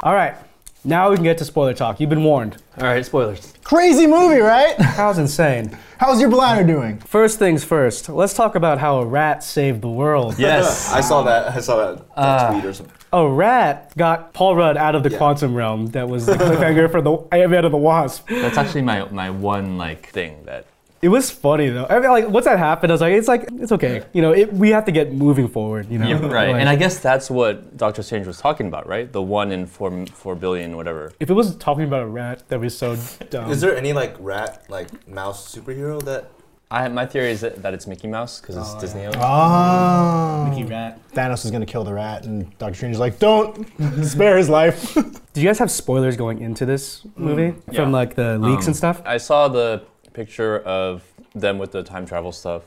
All 0.03 0.13
right, 0.13 0.35
now 0.83 1.09
we 1.09 1.15
can 1.15 1.23
get 1.23 1.39
to 1.39 1.45
spoiler 1.45 1.73
talk. 1.73 1.99
You've 1.99 2.11
been 2.11 2.23
warned. 2.23 2.57
All 2.77 2.83
right, 2.83 3.03
spoilers. 3.03 3.55
Crazy 3.63 4.05
movie, 4.05 4.41
right? 4.41 4.75
That 4.77 5.07
was 5.07 5.17
insane. 5.17 5.75
How's 5.97 6.21
your 6.21 6.29
bladder 6.29 6.63
doing? 6.63 6.99
First 6.99 7.39
things 7.39 7.63
first, 7.63 8.09
let's 8.09 8.35
talk 8.35 8.53
about 8.53 8.77
how 8.77 8.99
a 8.99 9.05
rat 9.07 9.43
saved 9.43 9.81
the 9.81 9.89
world. 9.89 10.37
Yes. 10.37 10.91
I 10.93 11.01
saw 11.01 11.23
that. 11.23 11.55
I 11.55 11.59
saw 11.61 11.77
that, 11.77 12.07
that 12.15 12.15
uh, 12.15 12.51
tweet 12.51 12.65
or 12.65 12.73
something. 12.73 12.95
A 13.13 13.27
rat 13.27 13.91
got 13.97 14.33
Paul 14.33 14.55
Rudd 14.55 14.77
out 14.77 14.95
of 14.95 15.03
the 15.03 15.09
Yeah. 15.11 15.17
quantum 15.17 15.53
realm. 15.53 15.87
That 15.87 16.07
was 16.07 16.25
the 16.25 16.33
cliffhanger 16.43 16.89
for 16.89 17.01
the 17.01 17.11
Ant-Man 17.31 17.65
and 17.65 17.73
the 17.73 17.77
Wasp. 17.77 18.27
That's 18.29 18.57
actually 18.57 18.83
my, 18.83 19.03
my 19.11 19.29
one 19.29 19.77
like 19.77 20.07
thing 20.09 20.43
that 20.45 20.65
It 21.01 21.09
was 21.09 21.29
funny 21.31 21.67
though. 21.69 21.87
I 21.89 21.99
mean, 21.99 22.09
like 22.11 22.29
once 22.29 22.45
that 22.45 22.57
happened, 22.59 22.91
I 22.91 22.93
was 22.93 23.01
like, 23.01 23.13
it's 23.13 23.27
like 23.27 23.49
it's 23.53 23.71
okay. 23.73 24.03
You 24.13 24.21
know, 24.21 24.31
it, 24.33 24.53
we 24.53 24.69
have 24.69 24.85
to 24.85 24.91
get 24.93 25.11
moving 25.13 25.47
forward. 25.49 25.89
You 25.91 25.97
know, 25.99 26.07
Yeah, 26.07 26.25
right. 26.27 26.51
Like, 26.51 26.61
and 26.61 26.69
I 26.69 26.75
guess 26.77 26.99
that's 26.99 27.29
what 27.29 27.75
Doctor 27.75 28.01
Strange 28.03 28.27
was 28.27 28.39
talking 28.39 28.67
about, 28.67 28.87
right? 28.87 29.11
The 29.11 29.21
one 29.21 29.51
in 29.51 29.65
four 29.65 30.05
four 30.13 30.35
billion, 30.35 30.75
whatever. 30.77 31.11
if 31.19 31.29
it 31.29 31.33
was 31.33 31.55
talking 31.57 31.83
about 31.83 32.03
a 32.03 32.07
rat, 32.07 32.47
that 32.49 32.59
was 32.61 32.77
so 32.77 32.95
dumb. 33.29 33.51
Is 33.51 33.59
there 33.61 33.75
any 33.75 33.91
like 33.93 34.15
rat, 34.19 34.63
like 34.69 34.87
mouse 35.07 35.53
superhero 35.53 36.01
that? 36.03 36.29
I 36.71 36.88
my 36.88 37.06
theory 37.06 37.31
is 37.31 37.41
that, 37.41 37.62
that 37.62 37.73
it's 37.73 37.85
Mickey 37.85 38.07
Mouse 38.07 38.39
because 38.39 38.56
it's 38.56 38.73
oh, 38.73 38.79
Disney. 38.79 39.06
owned. 39.06 39.18
Oh. 39.19 40.47
Mickey 40.50 40.63
rat? 40.63 41.00
Thanos 41.12 41.44
is 41.44 41.51
gonna 41.51 41.65
kill 41.65 41.83
the 41.83 41.94
rat, 41.94 42.25
and 42.25 42.57
Doctor 42.57 42.75
Strange 42.75 42.95
is 42.95 43.00
like, 43.00 43.19
don't 43.19 43.68
spare 44.03 44.38
his 44.38 44.47
life. 44.50 44.94
Did 45.33 45.41
you 45.41 45.44
guys 45.44 45.59
have 45.59 45.69
spoilers 45.69 46.15
going 46.15 46.39
into 46.39 46.65
this 46.65 47.06
movie 47.18 47.51
mm, 47.51 47.65
from 47.65 47.75
yeah. 47.75 47.97
like 47.97 48.15
the 48.15 48.38
leaks 48.38 48.68
and 48.68 48.73
um, 48.73 48.77
stuff? 48.77 49.01
I 49.06 49.18
saw 49.18 49.50
the 49.50 49.83
picture 50.13 50.59
of 50.59 51.03
them 51.35 51.59
with 51.59 51.73
the 51.73 51.83
time 51.83 52.06
travel 52.06 52.31
stuff 52.31 52.63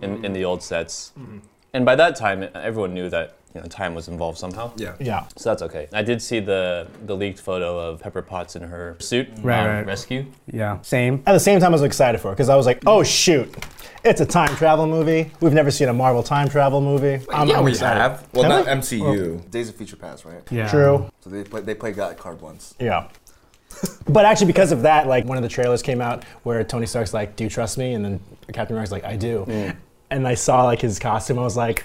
in, 0.00 0.22
in 0.22 0.34
the 0.34 0.44
old 0.44 0.62
sets, 0.62 1.12
mm-hmm. 1.18 1.38
and 1.72 1.86
by 1.86 1.96
that 1.96 2.14
time 2.14 2.46
everyone 2.54 2.92
knew 2.92 3.08
that 3.08 3.38
you 3.56 3.62
know 3.62 3.68
time 3.68 3.94
was 3.94 4.08
involved 4.08 4.38
somehow. 4.38 4.70
Yeah. 4.76 4.94
yeah. 5.00 5.26
So 5.36 5.48
that's 5.50 5.62
okay. 5.62 5.88
I 5.92 6.02
did 6.02 6.20
see 6.20 6.40
the 6.40 6.86
the 7.06 7.16
leaked 7.16 7.40
photo 7.40 7.78
of 7.78 8.00
Pepper 8.00 8.22
Potts 8.22 8.54
in 8.54 8.62
her 8.62 8.96
suit 9.00 9.28
Right, 9.42 9.60
on 9.60 9.66
right. 9.76 9.86
rescue. 9.86 10.26
Yeah, 10.52 10.80
same. 10.82 11.22
At 11.26 11.32
the 11.32 11.40
same 11.40 11.58
time, 11.58 11.70
I 11.70 11.72
was 11.72 11.82
excited 11.82 12.20
for 12.20 12.28
it 12.28 12.34
because 12.34 12.48
I 12.50 12.56
was 12.56 12.66
like, 12.66 12.82
oh 12.86 13.02
shoot, 13.02 13.52
it's 14.04 14.20
a 14.20 14.26
time 14.26 14.54
travel 14.56 14.86
movie. 14.86 15.30
We've 15.40 15.54
never 15.54 15.70
seen 15.70 15.88
a 15.88 15.94
Marvel 15.94 16.22
time 16.22 16.48
travel 16.48 16.80
movie. 16.82 17.24
I'm, 17.32 17.50
I'm 17.50 17.66
excited. 17.66 18.22
Well, 18.32 18.44
Have 18.50 18.66
not 18.66 18.66
we? 18.66 18.98
MCU. 19.00 19.50
Days 19.50 19.70
of 19.70 19.76
Future 19.76 19.96
Past, 19.96 20.24
right? 20.26 20.42
Yeah. 20.50 20.68
True. 20.68 21.10
So 21.20 21.30
they 21.30 21.44
play, 21.44 21.62
they 21.62 21.74
played 21.74 21.94
that 21.94 22.18
card 22.18 22.40
once. 22.42 22.74
Yeah. 22.78 23.08
But 24.08 24.24
actually, 24.24 24.46
because 24.46 24.70
of 24.72 24.82
that, 24.82 25.06
like 25.06 25.24
one 25.24 25.36
of 25.36 25.42
the 25.42 25.48
trailers 25.48 25.82
came 25.82 26.00
out 26.00 26.24
where 26.44 26.62
Tony 26.64 26.86
Stark's 26.86 27.12
like, 27.12 27.36
"Do 27.36 27.44
you 27.44 27.50
trust 27.50 27.76
me?" 27.78 27.94
and 27.94 28.04
then 28.04 28.20
Captain 28.52 28.74
America's 28.74 28.92
like, 28.92 29.04
"I 29.04 29.16
do." 29.16 29.44
Mm. 29.48 29.76
And 30.10 30.26
I 30.28 30.34
saw 30.34 30.64
like 30.64 30.80
his 30.80 30.98
costume. 30.98 31.38
I 31.38 31.42
was 31.42 31.56
like, 31.56 31.84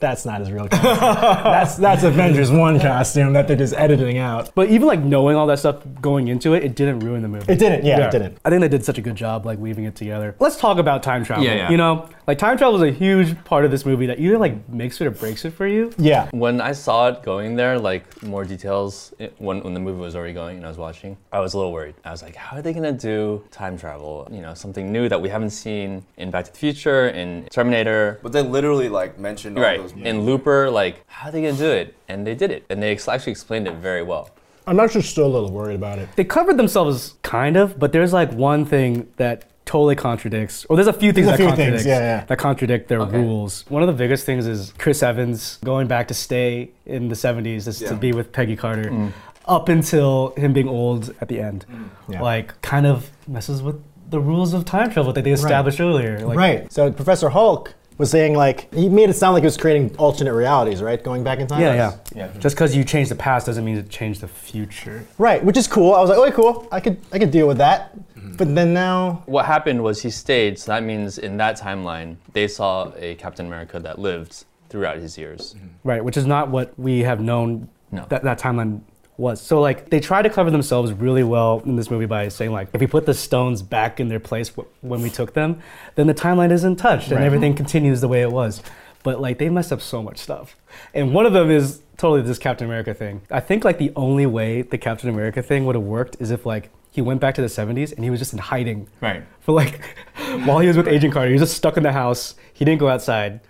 "That's 0.00 0.24
not 0.24 0.40
his 0.40 0.50
real 0.50 0.68
costume. 0.68 0.96
that's 1.44 1.76
that's 1.76 2.02
Avengers 2.02 2.50
One 2.50 2.80
costume 2.80 3.32
that 3.34 3.46
they're 3.46 3.56
just 3.56 3.74
editing 3.74 4.18
out." 4.18 4.50
But 4.54 4.70
even 4.70 4.86
like 4.88 5.00
knowing 5.00 5.36
all 5.36 5.46
that 5.46 5.58
stuff 5.58 5.82
going 6.00 6.28
into 6.28 6.54
it, 6.54 6.64
it 6.64 6.74
didn't 6.74 7.00
ruin 7.00 7.22
the 7.22 7.28
movie. 7.28 7.52
It 7.52 7.58
didn't. 7.58 7.84
Yeah, 7.84 8.06
it 8.06 8.10
didn't. 8.10 8.38
I 8.44 8.50
think 8.50 8.60
they 8.62 8.68
did 8.68 8.84
such 8.84 8.98
a 8.98 9.02
good 9.02 9.16
job 9.16 9.46
like 9.46 9.58
weaving 9.58 9.84
it 9.84 9.94
together. 9.94 10.34
Let's 10.38 10.56
talk 10.56 10.78
about 10.78 11.02
time 11.02 11.24
travel. 11.24 11.44
Yeah, 11.44 11.54
yeah. 11.54 11.70
You 11.70 11.76
know, 11.76 12.08
like 12.26 12.38
time 12.38 12.56
travel 12.56 12.76
is 12.76 12.82
a 12.82 12.96
huge 12.96 13.42
part 13.44 13.64
of 13.64 13.70
this 13.70 13.84
movie 13.84 14.06
that 14.06 14.20
either 14.20 14.38
like 14.38 14.68
makes 14.68 15.00
it 15.00 15.06
or 15.06 15.10
breaks 15.10 15.44
it 15.44 15.52
for 15.52 15.66
you. 15.66 15.92
Yeah. 15.98 16.28
When 16.32 16.60
I 16.60 16.72
saw 16.72 17.08
it 17.08 17.22
going 17.22 17.56
there, 17.56 17.78
like 17.78 18.22
more 18.22 18.44
details, 18.44 19.12
it, 19.18 19.34
when, 19.38 19.62
when 19.62 19.74
the 19.74 19.80
movie 19.80 20.00
was 20.00 20.14
already 20.14 20.34
going 20.34 20.58
and 20.58 20.64
I 20.64 20.68
was 20.68 20.78
watching, 20.78 21.16
I 21.32 21.40
was 21.40 21.54
a 21.54 21.58
little 21.58 21.72
worried. 21.72 21.94
I 22.04 22.10
was 22.10 22.22
like, 22.22 22.36
how 22.36 22.56
are 22.56 22.62
they 22.62 22.72
gonna 22.72 22.92
do 22.92 23.42
time 23.50 23.76
travel? 23.76 24.28
You 24.30 24.40
know, 24.40 24.54
something 24.54 24.92
new 24.92 25.08
that 25.08 25.20
we 25.20 25.28
haven't 25.28 25.50
seen 25.50 26.04
in 26.16 26.30
Back 26.30 26.44
to 26.46 26.52
the 26.52 26.58
Future, 26.58 27.08
in 27.08 27.46
Terminator, 27.50 28.20
But 28.22 28.32
they 28.32 28.42
literally 28.42 28.88
like 28.88 29.18
mentioned 29.18 29.58
all 29.58 29.64
right? 29.64 29.89
Those. 29.92 30.04
In 30.04 30.22
Looper, 30.22 30.70
like, 30.70 31.02
how 31.06 31.28
are 31.28 31.32
they 31.32 31.42
gonna 31.42 31.56
do 31.56 31.70
it? 31.70 31.94
And 32.08 32.26
they 32.26 32.34
did 32.34 32.50
it, 32.50 32.64
and 32.70 32.82
they 32.82 32.92
ex- 32.92 33.08
actually 33.08 33.32
explained 33.32 33.68
it 33.68 33.74
very 33.74 34.02
well. 34.02 34.30
I'm 34.66 34.78
actually 34.78 35.02
still 35.02 35.26
a 35.26 35.32
little 35.32 35.50
worried 35.50 35.74
about 35.76 35.98
it. 35.98 36.08
They 36.16 36.24
covered 36.24 36.56
themselves 36.56 37.14
kind 37.22 37.56
of, 37.56 37.78
but 37.78 37.92
there's 37.92 38.12
like 38.12 38.32
one 38.32 38.64
thing 38.64 39.08
that 39.16 39.44
totally 39.64 39.96
contradicts, 39.96 40.64
or 40.66 40.76
there's 40.76 40.88
a 40.88 40.92
few 40.92 41.12
things 41.12 41.28
a 41.28 41.30
that 41.30 41.36
few 41.36 41.46
things, 41.46 41.56
contradict 41.58 41.86
yeah, 41.86 41.98
yeah. 41.98 42.24
that 42.24 42.38
contradict 42.38 42.88
their 42.88 43.00
Okay. 43.00 43.18
rules. 43.18 43.64
One 43.68 43.82
of 43.82 43.86
the 43.86 43.92
biggest 43.94 44.26
things 44.26 44.46
is 44.46 44.72
Chris 44.78 45.02
Evans 45.02 45.58
going 45.64 45.86
back 45.86 46.08
to 46.08 46.14
stay 46.14 46.70
in 46.86 47.08
the 47.08 47.14
70s 47.14 47.64
just 47.64 47.86
to 47.86 47.94
be 47.94 48.12
with 48.12 48.32
Peggy 48.32 48.56
Carter, 48.56 48.90
mm. 48.90 49.12
up 49.46 49.68
until 49.68 50.34
him 50.36 50.52
being 50.52 50.68
old 50.68 51.14
at 51.20 51.28
the 51.28 51.40
end. 51.40 51.66
Mm. 51.70 51.88
Yeah. 52.08 52.22
Like, 52.22 52.60
kind 52.62 52.84
of 52.86 53.10
messes 53.28 53.62
with 53.62 53.80
the 54.10 54.20
rules 54.20 54.54
of 54.54 54.64
time 54.64 54.90
travel 54.90 55.12
that 55.12 55.22
they 55.22 55.30
established 55.30 55.80
earlier. 55.80 56.18
Like, 56.26 56.36
right. 56.36 56.72
So 56.72 56.90
Professor 56.90 57.28
Hulk 57.28 57.74
was 58.00 58.10
saying 58.10 58.34
like 58.34 58.72
he 58.74 58.88
made 58.88 59.10
it 59.10 59.12
sound 59.12 59.34
like 59.34 59.42
he 59.42 59.46
was 59.46 59.58
creating 59.58 59.94
alternate 59.98 60.32
realities, 60.32 60.82
right? 60.82 61.04
Going 61.04 61.22
back 61.22 61.38
in 61.38 61.46
time. 61.46 61.60
Yeah, 61.60 61.74
yeah. 61.74 61.96
Yeah. 62.14 62.38
Just 62.38 62.56
because 62.56 62.74
you 62.74 62.82
change 62.82 63.10
the 63.10 63.14
past 63.14 63.44
doesn't 63.46 63.62
mean 63.64 63.76
to 63.76 63.82
change 63.88 64.20
the 64.20 64.26
future. 64.26 65.06
Right, 65.18 65.44
which 65.44 65.58
is 65.58 65.68
cool. 65.68 65.94
I 65.94 66.00
was 66.00 66.08
like, 66.08 66.18
okay, 66.18 66.32
cool. 66.34 66.66
I 66.72 66.80
could 66.80 66.96
I 67.12 67.18
could 67.18 67.30
deal 67.30 67.46
with 67.46 67.58
that. 67.58 67.94
Mm-hmm. 68.16 68.36
But 68.36 68.54
then 68.54 68.72
now, 68.72 69.22
What 69.26 69.44
happened 69.44 69.84
was 69.84 70.00
he 70.00 70.08
stayed, 70.10 70.58
so 70.58 70.72
that 70.72 70.82
means 70.82 71.18
in 71.18 71.36
that 71.36 71.60
timeline, 71.60 72.16
they 72.32 72.48
saw 72.48 72.90
a 72.96 73.16
Captain 73.16 73.46
America 73.46 73.78
that 73.78 73.98
lived 73.98 74.44
throughout 74.70 74.96
his 74.96 75.18
years. 75.18 75.54
Right, 75.84 76.02
which 76.02 76.16
is 76.16 76.26
not 76.26 76.48
what 76.48 76.72
we 76.78 77.00
have 77.00 77.20
known 77.20 77.68
No. 77.92 78.06
that, 78.08 78.22
that 78.22 78.38
timeline 78.38 78.80
was. 79.20 79.40
So 79.40 79.60
like 79.60 79.90
they 79.90 80.00
try 80.00 80.22
to 80.22 80.30
cover 80.30 80.50
themselves 80.50 80.92
really 80.92 81.22
well 81.22 81.62
in 81.66 81.76
this 81.76 81.90
movie 81.90 82.06
by 82.06 82.28
saying 82.28 82.52
like 82.52 82.68
if 82.72 82.80
we 82.80 82.86
put 82.86 83.06
the 83.06 83.14
stones 83.14 83.62
back 83.62 84.00
in 84.00 84.08
their 84.08 84.20
place 84.20 84.48
wh- 84.50 84.84
when 84.84 85.02
we 85.02 85.10
took 85.10 85.34
them, 85.34 85.60
then 85.94 86.06
the 86.06 86.14
timeline 86.14 86.50
isn't 86.50 86.76
touched 86.76 87.08
and 87.10 87.18
Right. 87.20 87.26
everything 87.26 87.54
continues 87.54 88.00
the 88.00 88.08
way 88.08 88.22
it 88.22 88.32
was. 88.32 88.62
but 89.02 89.18
like 89.18 89.38
they 89.38 89.48
messed 89.48 89.72
up 89.72 89.80
so 89.80 90.02
much 90.02 90.18
stuff. 90.18 90.56
And 90.92 91.14
one 91.14 91.24
of 91.24 91.32
them 91.32 91.50
is 91.50 91.80
totally 91.96 92.20
this 92.20 92.36
Captain 92.38 92.66
America 92.66 92.92
thing. 92.92 93.22
I 93.30 93.40
think 93.40 93.64
like 93.64 93.78
the 93.78 93.92
only 93.96 94.26
way 94.26 94.60
the 94.60 94.76
Captain 94.76 95.08
America 95.08 95.40
thing 95.42 95.64
would 95.64 95.74
have 95.74 95.84
worked 95.84 96.16
is 96.20 96.30
if 96.30 96.44
like 96.44 96.68
he 96.90 97.00
went 97.00 97.18
back 97.18 97.34
to 97.36 97.40
the 97.40 97.46
70s 97.48 97.92
and 97.94 98.04
he 98.04 98.10
was 98.10 98.18
just 98.20 98.34
in 98.34 98.38
hiding 98.38 98.88
Right. 99.00 99.22
for 99.40 99.52
like 99.52 99.80
while 100.44 100.58
he 100.58 100.68
was 100.68 100.76
with 100.76 100.86
Agent 100.86 101.14
Carter. 101.14 101.28
He 101.28 101.32
was 101.32 101.40
just 101.42 101.56
stuck 101.56 101.78
in 101.78 101.82
the 101.82 101.92
house. 101.92 102.34
He 102.52 102.64
didn't 102.66 102.80
go 102.80 102.88
outside. 102.88 103.40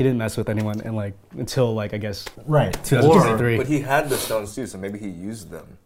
He 0.00 0.04
didn't 0.04 0.16
mess 0.16 0.38
with 0.38 0.48
anyone 0.48 0.80
and 0.80 0.96
like 0.96 1.12
until 1.32 1.74
like 1.74 1.92
I 1.92 1.98
guess 1.98 2.24
Right. 2.46 2.72
2003. 2.84 3.58
But 3.58 3.66
he 3.66 3.80
had 3.82 4.08
the 4.08 4.16
stones 4.16 4.54
too, 4.54 4.66
so 4.66 4.78
maybe 4.78 4.98
he 4.98 5.10
used 5.10 5.50
them 5.50 5.76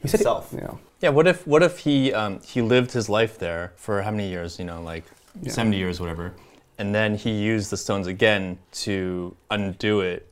he 0.00 0.06
said 0.06 0.20
himself. 0.20 0.54
yeah. 0.56 0.70
Yeah. 1.00 1.08
What 1.08 1.26
if 1.26 1.44
what 1.44 1.60
if 1.64 1.80
he 1.80 2.12
um, 2.14 2.38
he 2.46 2.62
lived 2.62 2.92
his 2.92 3.08
life 3.08 3.36
there 3.36 3.72
for 3.74 4.00
how 4.02 4.12
many 4.12 4.28
years? 4.28 4.60
You 4.60 4.64
know, 4.64 4.80
like 4.80 5.02
Yeah. 5.42 5.50
seventy 5.50 5.76
years, 5.78 5.98
whatever, 5.98 6.34
and 6.78 6.94
then 6.94 7.16
he 7.16 7.32
used 7.32 7.70
the 7.70 7.76
stones 7.76 8.06
again 8.06 8.58
to 8.84 9.34
undo 9.50 10.02
it, 10.02 10.28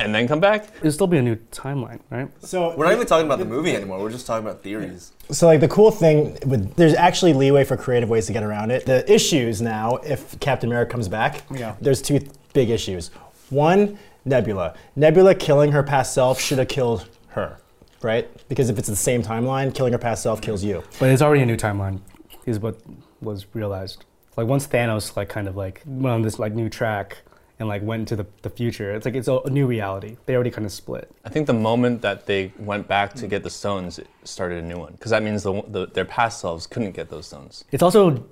and 0.00 0.12
then 0.12 0.26
come 0.26 0.40
back. 0.40 0.66
It'd 0.80 0.92
still 0.92 1.06
be 1.06 1.18
a 1.18 1.22
new 1.22 1.36
timeline, 1.52 2.00
right? 2.10 2.28
So 2.40 2.74
We're 2.76 2.86
not 2.86 2.94
even 2.94 3.06
talking 3.06 3.26
about 3.26 3.38
the 3.38 3.44
movie 3.44 3.76
anymore. 3.76 4.00
We're 4.00 4.10
just 4.10 4.26
talking 4.26 4.44
about 4.44 4.60
theories. 4.64 5.12
So 5.30 5.46
like 5.46 5.60
the 5.60 5.68
cool 5.68 5.92
thing 5.92 6.36
with 6.46 6.74
there's 6.74 6.94
actually 6.94 7.32
leeway 7.32 7.62
for 7.62 7.76
creative 7.76 8.08
ways 8.08 8.26
to 8.26 8.32
get 8.32 8.42
around 8.42 8.72
it. 8.72 8.86
The 8.86 9.08
issues 9.08 9.62
now, 9.62 9.98
if 9.98 10.40
Captain 10.40 10.68
America 10.68 10.90
comes 10.90 11.06
back, 11.06 11.42
Yeah. 11.48 11.76
there's 11.80 12.02
two 12.02 12.18
big 12.52 12.70
issues. 12.70 13.10
One, 13.50 13.98
Nebula. 14.24 14.74
Nebula 14.96 15.34
killing 15.34 15.72
her 15.72 15.82
past 15.82 16.14
self 16.14 16.40
should 16.40 16.58
have 16.58 16.68
killed 16.68 17.08
her, 17.28 17.58
right? 18.02 18.28
Because 18.48 18.70
if 18.70 18.78
it's 18.78 18.88
the 18.88 18.96
same 18.96 19.22
timeline, 19.22 19.74
killing 19.74 19.92
her 19.92 19.98
past 19.98 20.22
self 20.22 20.40
kills 20.40 20.62
you. 20.62 20.82
But 20.98 21.10
it's 21.10 21.22
already 21.22 21.42
a 21.42 21.46
new 21.46 21.56
timeline, 21.56 22.00
is 22.46 22.58
what 22.58 22.80
was 23.20 23.46
realized. 23.54 24.04
Like 24.36 24.46
once 24.46 24.66
Thanos 24.66 25.16
like 25.16 25.28
kind 25.28 25.48
of 25.48 25.56
like 25.56 25.82
went 25.84 26.14
on 26.14 26.22
this 26.22 26.38
like 26.38 26.54
new 26.54 26.68
track 26.68 27.18
and 27.58 27.68
like 27.68 27.82
went 27.82 28.00
into 28.00 28.16
the, 28.16 28.26
the 28.42 28.50
future, 28.50 28.94
it's 28.94 29.04
like 29.04 29.14
it's 29.14 29.28
a, 29.28 29.38
a 29.40 29.50
new 29.50 29.66
reality. 29.66 30.16
They 30.26 30.34
already 30.34 30.50
kind 30.50 30.64
of 30.64 30.72
split. 30.72 31.10
I 31.24 31.28
think 31.28 31.46
the 31.46 31.52
moment 31.52 32.00
that 32.02 32.26
they 32.26 32.52
went 32.58 32.88
back 32.88 33.12
to 33.14 33.26
get 33.26 33.42
the 33.42 33.50
stones, 33.50 33.98
it 33.98 34.08
started 34.24 34.64
a 34.64 34.66
new 34.66 34.78
one, 34.78 34.92
because 34.92 35.10
that 35.10 35.22
means 35.22 35.42
the, 35.42 35.62
the 35.68 35.86
their 35.86 36.04
past 36.04 36.40
selves 36.40 36.66
couldn't 36.66 36.92
get 36.92 37.10
those 37.10 37.26
stones. 37.26 37.64
It's 37.72 37.82
also 37.82 38.24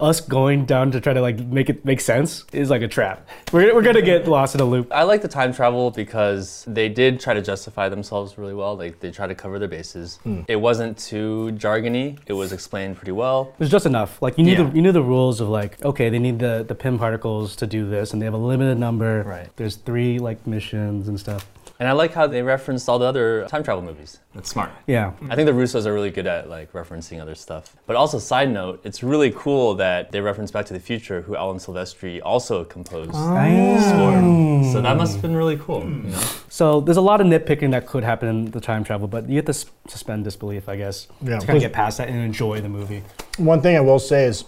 us 0.00 0.20
going 0.20 0.64
down 0.64 0.90
to 0.92 1.00
try 1.00 1.12
to 1.12 1.20
like 1.20 1.38
make 1.38 1.70
it 1.70 1.84
make 1.84 2.00
sense 2.00 2.44
is 2.52 2.70
like 2.70 2.82
a 2.82 2.88
trap. 2.88 3.28
We're, 3.52 3.74
we're 3.74 3.82
gonna 3.82 4.02
get 4.02 4.26
lost 4.26 4.54
in 4.54 4.60
a 4.60 4.64
loop. 4.64 4.92
I 4.92 5.02
like 5.04 5.22
the 5.22 5.28
time 5.28 5.52
travel 5.52 5.90
because 5.90 6.64
they 6.66 6.88
did 6.88 7.20
try 7.20 7.34
to 7.34 7.42
justify 7.42 7.88
themselves 7.88 8.36
really 8.38 8.54
well. 8.54 8.76
Like 8.76 9.00
they 9.00 9.10
tried 9.10 9.28
to 9.28 9.34
cover 9.34 9.58
their 9.58 9.68
bases. 9.68 10.18
Hmm. 10.24 10.42
It 10.48 10.56
wasn't 10.56 10.98
too 10.98 11.52
jargony. 11.56 12.18
It 12.26 12.32
was 12.32 12.52
explained 12.52 12.96
pretty 12.96 13.12
well. 13.12 13.52
It 13.54 13.60
was 13.60 13.70
just 13.70 13.86
enough. 13.86 14.20
Like 14.20 14.36
you 14.38 14.44
knew 14.44 14.52
Yeah. 14.52 14.62
the 14.64 14.76
you 14.76 14.82
knew 14.82 14.92
the 14.92 15.02
rules 15.02 15.40
of 15.40 15.48
like 15.48 15.82
okay 15.84 16.08
they 16.08 16.18
need 16.18 16.38
the 16.38 16.64
the 16.66 16.74
Pym 16.74 16.98
particles 16.98 17.56
to 17.56 17.66
do 17.66 17.88
this 17.88 18.12
and 18.12 18.20
they 18.20 18.26
have 18.26 18.34
a 18.34 18.38
limited 18.38 18.78
number. 18.78 19.22
Right. 19.22 19.48
There's 19.56 19.76
three 19.76 20.18
like 20.18 20.46
missions 20.46 21.08
and 21.08 21.18
stuff. 21.18 21.46
And 21.80 21.88
I 21.88 21.92
like 21.92 22.14
how 22.14 22.26
they 22.28 22.42
referenced 22.42 22.88
all 22.88 23.00
the 23.00 23.04
other 23.04 23.46
time 23.48 23.64
travel 23.64 23.82
movies. 23.82 24.20
That's 24.32 24.48
smart. 24.48 24.70
Yeah. 24.86 25.12
I 25.28 25.34
think 25.34 25.46
the 25.46 25.52
Russos 25.52 25.86
are 25.86 25.92
really 25.92 26.10
good 26.10 26.26
at 26.26 26.48
like 26.48 26.72
referencing 26.72 27.20
other 27.20 27.34
stuff. 27.34 27.76
But 27.86 27.96
also, 27.96 28.18
side 28.18 28.50
note, 28.50 28.80
it's 28.84 29.02
really 29.02 29.32
cool 29.32 29.74
that 29.74 30.12
they 30.12 30.20
reference 30.20 30.50
Back 30.52 30.66
to 30.66 30.72
the 30.72 30.80
Future, 30.80 31.22
who 31.22 31.34
Alan 31.36 31.58
Silvestri 31.58 32.20
also 32.24 32.64
composed 32.64 33.10
ah. 33.14 33.34
the 33.34 33.80
score. 33.80 34.72
So 34.72 34.80
that 34.82 34.96
must 34.96 35.14
have 35.14 35.22
been 35.22 35.36
really 35.36 35.56
cool. 35.56 35.82
You 35.82 36.10
know? 36.10 36.22
So 36.48 36.80
there's 36.80 36.96
a 36.96 37.02
lot 37.02 37.20
of 37.20 37.26
nitpicking 37.26 37.72
that 37.72 37.86
could 37.86 38.04
happen 38.04 38.28
in 38.28 38.50
the 38.52 38.60
time 38.60 38.84
travel, 38.84 39.08
but 39.08 39.28
you 39.28 39.36
have 39.36 39.46
to 39.46 39.54
suspend 39.88 40.24
disbelief, 40.24 40.68
I 40.68 40.76
guess, 40.76 41.08
Yeah. 41.22 41.40
to 41.40 41.46
kind 41.46 41.56
of 41.56 41.62
get 41.62 41.72
past 41.72 41.98
that 41.98 42.08
and 42.08 42.18
enjoy 42.18 42.60
the 42.60 42.68
movie. 42.68 43.02
One 43.38 43.60
thing 43.60 43.76
I 43.76 43.80
will 43.80 43.98
say 43.98 44.24
is 44.24 44.44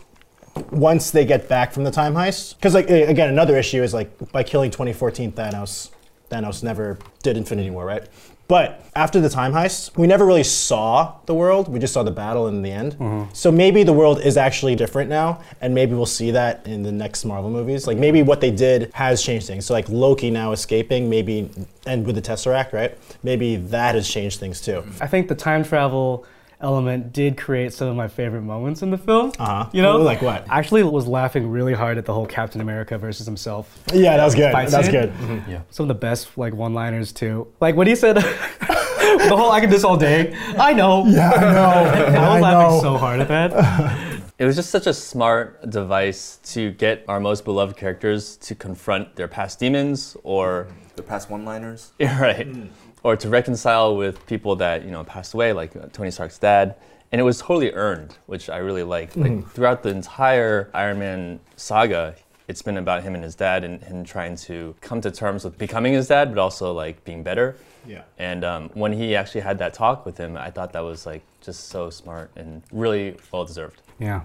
once 0.71 1.11
they 1.11 1.25
get 1.25 1.49
back 1.49 1.73
from 1.73 1.85
the 1.85 1.91
time 1.91 2.15
heist, 2.15 2.57
because 2.57 2.75
like 2.75 2.89
again, 2.89 3.29
another 3.29 3.57
issue 3.57 3.83
is 3.83 3.93
like 3.93 4.33
by 4.33 4.43
killing 4.43 4.71
2014 4.71 5.33
Thanos, 5.33 5.91
Thanos 6.31 6.63
never 6.63 6.99
did 7.23 7.37
Infinity 7.37 7.71
War, 7.71 7.85
right? 7.85 8.07
But 8.49 8.85
after 8.95 9.21
the 9.21 9.29
time 9.29 9.53
heist, 9.53 9.97
we 9.97 10.07
never 10.07 10.25
really 10.25 10.45
saw 10.45 11.17
the 11.27 11.35
world. 11.35 11.67
We 11.69 11.81
just 11.81 11.93
saw 11.93 12.05
the 12.05 12.13
battle 12.13 12.47
in 12.47 12.63
the 12.63 12.71
end. 12.71 12.93
Mm-hmm. 12.93 13.33
So 13.33 13.51
maybe 13.51 13.83
the 13.83 13.93
world 13.93 14.21
is 14.21 14.37
actually 14.37 14.77
different 14.77 15.11
now, 15.11 15.41
and 15.61 15.75
maybe 15.75 15.95
we'll 15.95 16.07
see 16.07 16.31
that 16.31 16.65
in 16.65 16.85
the 16.85 16.93
next 16.93 17.25
Marvel 17.25 17.51
movies. 17.51 17.89
Like 17.89 17.99
maybe 17.99 18.23
what 18.23 18.41
they 18.41 18.53
did 18.53 18.93
has 18.95 19.21
changed 19.21 19.49
things. 19.49 19.67
So 19.67 19.75
like 19.75 19.89
Loki 19.89 20.31
now 20.31 20.53
escaping, 20.53 21.11
maybe, 21.11 21.51
and 21.87 22.07
with 22.07 22.15
the 22.15 22.23
Tesseract, 22.23 22.73
right? 22.73 22.97
Maybe 23.25 23.57
that 23.57 23.97
has 23.97 24.09
changed 24.09 24.39
things 24.39 24.61
too. 24.61 24.85
I 25.01 25.09
think 25.09 25.27
the 25.27 25.35
time 25.35 25.65
travel 25.65 26.25
element 26.61 27.13
did 27.13 27.37
create 27.37 27.73
some 27.73 27.89
of 27.89 27.97
my 27.97 28.09
favorite 28.09 28.43
moments 28.43 28.83
in 28.83 28.91
the 28.91 28.99
film. 28.99 29.33
Uh-huh. 29.39 29.69
You 29.73 29.83
know, 29.83 29.99
Like 29.99 30.23
what? 30.23 30.47
Actually 30.49 30.83
was 30.85 31.07
laughing 31.07 31.51
really 31.51 31.75
hard 31.75 31.99
at 31.99 32.05
the 32.07 32.15
whole 32.15 32.27
Captain 32.27 32.61
America 32.61 32.97
versus 32.99 33.27
himself. 33.27 33.79
Yeah, 33.93 34.17
that 34.17 34.25
was 34.25 34.35
good. 34.35 34.53
Fight 34.53 34.69
That 34.71 34.79
was 34.79 34.87
scene? 34.87 34.95
good. 34.95 35.11
Mm-hmm. 35.11 35.33
Mm-hmm. 35.35 35.51
Yeah. 35.51 35.61
Some 35.71 35.85
of 35.85 35.89
the 35.89 35.95
best 35.95 36.37
like 36.39 36.55
one-liners 36.55 37.13
too. 37.13 37.47
Like 37.61 37.77
when 37.77 37.87
he 37.87 37.95
said 37.95 38.17
the 38.61 39.35
whole 39.37 39.51
"I 39.51 39.61
can 39.61 39.69
do 39.69 39.77
this 39.77 39.85
all 39.85 39.97
day." 39.97 40.37
I 40.59 40.73
know. 40.73 41.05
Yeah, 41.17 41.31
I 41.31 41.41
know. 41.41 41.61
I 41.61 42.05
was 42.11 42.15
I 42.17 42.41
laughing 42.41 42.77
know. 42.77 42.81
so 42.83 42.97
hard 42.99 43.21
at 43.21 43.29
that. 43.29 44.23
It 44.39 44.45
was 44.45 44.55
just 44.57 44.69
such 44.71 44.87
a 44.87 44.93
smart 44.93 45.71
device 45.71 46.39
to 46.53 46.71
get 46.73 47.05
our 47.09 47.21
most 47.21 47.45
beloved 47.45 47.77
characters 47.77 48.37
to 48.39 48.55
confront 48.55 49.17
their 49.17 49.29
past 49.29 49.59
demons 49.61 50.15
or 50.25 50.69
their 50.95 51.05
past 51.07 51.31
one-liners. 51.31 51.93
Yeah, 51.99 52.21
right. 52.21 52.47
Hmm. 52.47 52.67
Or 53.07 53.15
to 53.15 53.29
reconcile 53.29 53.97
with 53.97 54.27
people 54.27 54.57
that 54.57 54.85
you 54.85 54.91
know 54.91 55.05
passed 55.05 55.33
away, 55.33 55.53
like 55.53 55.77
uh, 55.77 55.87
Tony 55.93 56.11
Stark's 56.11 56.41
dad, 56.41 56.75
and 57.13 57.21
it 57.21 57.23
was 57.23 57.39
totally 57.39 57.71
earned, 57.71 58.17
which 58.27 58.51
I 58.51 58.57
really 58.57 58.83
liked. 58.83 59.17
Like 59.17 59.49
throughout 59.53 59.85
the 59.85 59.91
entire 59.91 60.69
Iron 60.75 60.99
Man 60.99 61.39
saga, 61.55 62.17
it's 62.49 62.63
been 62.63 62.79
about 62.79 63.05
him 63.05 63.15
and 63.15 63.23
his 63.23 63.37
dad, 63.37 63.63
and 63.63 63.81
him 63.81 64.03
trying 64.03 64.35
to 64.49 64.75
come 64.81 65.01
to 65.03 65.13
terms 65.13 65.45
with 65.45 65.57
becoming 65.57 65.93
his 65.93 66.09
dad, 66.09 66.35
but 66.35 66.41
also 66.41 66.73
like 66.73 67.05
being 67.05 67.23
better. 67.23 67.55
Yeah. 67.87 68.03
And 68.19 68.45
um, 68.45 68.71
when 68.75 68.93
he 68.93 69.15
actually 69.15 69.43
had 69.43 69.57
that 69.59 69.73
talk 69.73 70.05
with 70.05 70.19
him, 70.19 70.37
I 70.37 70.51
thought 70.51 70.73
that 70.73 70.81
was 70.83 71.07
like 71.07 71.23
just 71.41 71.69
so 71.69 71.91
smart 71.91 72.33
and 72.35 72.61
really 72.73 73.17
well 73.31 73.45
deserved. 73.45 73.83
Yeah. 74.01 74.23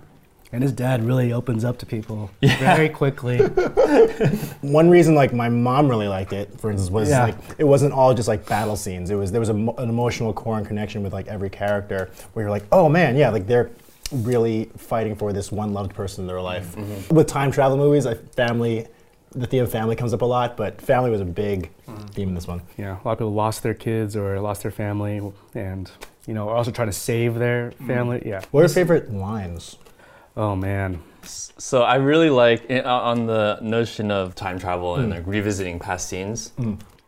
And 0.53 0.61
his 0.61 0.73
dad 0.73 1.03
really 1.03 1.31
opens 1.31 1.63
up 1.63 1.77
to 1.79 1.85
people 1.85 2.29
very 2.41 2.89
quickly. 2.89 3.37
One 4.61 4.89
reason, 4.89 5.15
like 5.15 5.33
my 5.33 5.47
mom 5.47 5.87
really 5.87 6.09
liked 6.09 6.33
it, 6.33 6.59
for 6.59 6.71
instance, 6.71 6.91
was 6.91 7.09
Yeah. 7.09 7.23
like 7.23 7.35
it 7.57 7.63
wasn't 7.63 7.93
all 7.93 8.13
just 8.13 8.27
like 8.27 8.45
battle 8.47 8.75
scenes. 8.75 9.09
It 9.09 9.15
was 9.15 9.31
there 9.31 9.39
was 9.39 9.49
a, 9.49 9.53
an 9.55 9.89
emotional 9.89 10.33
core 10.33 10.57
and 10.57 10.67
connection 10.67 11.03
with 11.03 11.13
like 11.13 11.27
every 11.27 11.49
character, 11.49 12.09
where 12.33 12.43
you're 12.43 12.51
like, 12.51 12.65
oh 12.71 12.89
man, 12.89 13.15
yeah, 13.15 13.29
like 13.29 13.47
they're 13.47 13.71
really 14.11 14.69
fighting 14.77 15.15
for 15.15 15.31
this 15.31 15.51
one 15.51 15.73
loved 15.73 15.93
person 15.93 16.23
in 16.23 16.27
their 16.27 16.41
life. 16.41 16.75
Mm-hmm. 16.75 16.91
Mm-hmm. 16.91 17.15
With 17.15 17.27
time 17.27 17.51
travel 17.51 17.77
movies, 17.77 18.05
I, 18.05 18.15
family, 18.15 18.87
the 19.31 19.47
theme 19.47 19.63
of 19.63 19.71
family 19.71 19.95
comes 19.95 20.13
up 20.13 20.21
a 20.21 20.25
lot, 20.25 20.57
but 20.57 20.81
family 20.81 21.09
was 21.09 21.21
a 21.21 21.25
big 21.25 21.71
mm-hmm. 21.87 22.07
theme 22.07 22.29
in 22.29 22.35
this 22.35 22.47
one. 22.47 22.61
Yeah, 22.77 22.97
a 23.01 23.03
lot 23.05 23.13
of 23.13 23.17
people 23.19 23.33
lost 23.33 23.63
their 23.63 23.73
kids 23.73 24.17
or 24.17 24.37
lost 24.41 24.63
their 24.63 24.71
family, 24.71 25.21
and 25.55 25.89
you 26.27 26.33
know, 26.33 26.49
are 26.49 26.55
also 26.55 26.71
trying 26.71 26.89
to 26.89 26.93
save 26.93 27.35
their 27.35 27.71
family. 27.87 28.21
Yeah. 28.25 28.41
What 28.51 28.59
are 28.59 28.63
your 28.63 28.69
favorite 28.69 29.13
lines? 29.13 29.77
Oh 30.37 30.55
man. 30.55 31.01
So 31.23 31.83
I 31.83 31.95
really 31.95 32.29
like 32.29 32.69
uh, 32.71 32.81
on 32.83 33.25
the 33.27 33.59
notion 33.61 34.09
of 34.11 34.33
time 34.35 34.57
travel 34.59 34.95
and 34.95 35.09
like 35.11 35.23
revisiting 35.27 35.77
past 35.79 36.07
scenes, 36.09 36.51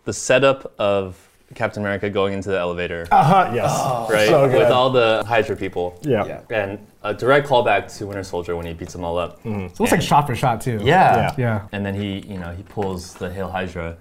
the 0.05 0.13
setup 0.13 0.73
of 0.79 1.17
Captain 1.55 1.81
America 1.83 2.09
going 2.09 2.33
into 2.33 2.49
the 2.49 2.57
elevator. 2.59 3.07
Uh 3.11 3.23
huh. 3.23 3.51
Yes. 3.53 3.71
right? 4.11 4.27
So 4.27 4.47
good. 4.47 4.57
With 4.59 4.69
all 4.71 4.89
the 4.89 5.23
Hydra 5.25 5.55
people. 5.55 5.97
yeah. 6.01 6.25
Yeah. 6.25 6.41
And 6.49 6.87
a 7.03 7.13
direct 7.13 7.47
callback 7.47 7.95
to 7.97 8.07
Winter 8.07 8.23
Soldier 8.23 8.55
when 8.55 8.65
he 8.65 8.73
beats 8.73 8.93
them 8.93 9.03
all 9.03 9.17
up. 9.17 9.41
so 9.43 9.49
It's 9.51 9.79
almost 9.79 9.91
like 9.91 10.01
shot 10.01 10.25
for 10.27 10.35
shot 10.35 10.61
too. 10.61 10.79
Yeah. 10.83 11.15
Yeah. 11.15 11.35
Yeah. 11.37 11.67
And 11.71 11.85
then 11.85 11.93
he, 11.95 12.19
you 12.19 12.37
know, 12.39 12.51
he 12.53 12.63
pulls 12.63 13.13
the 13.15 13.31
Hail 13.31 13.49
Hydra, 13.49 13.97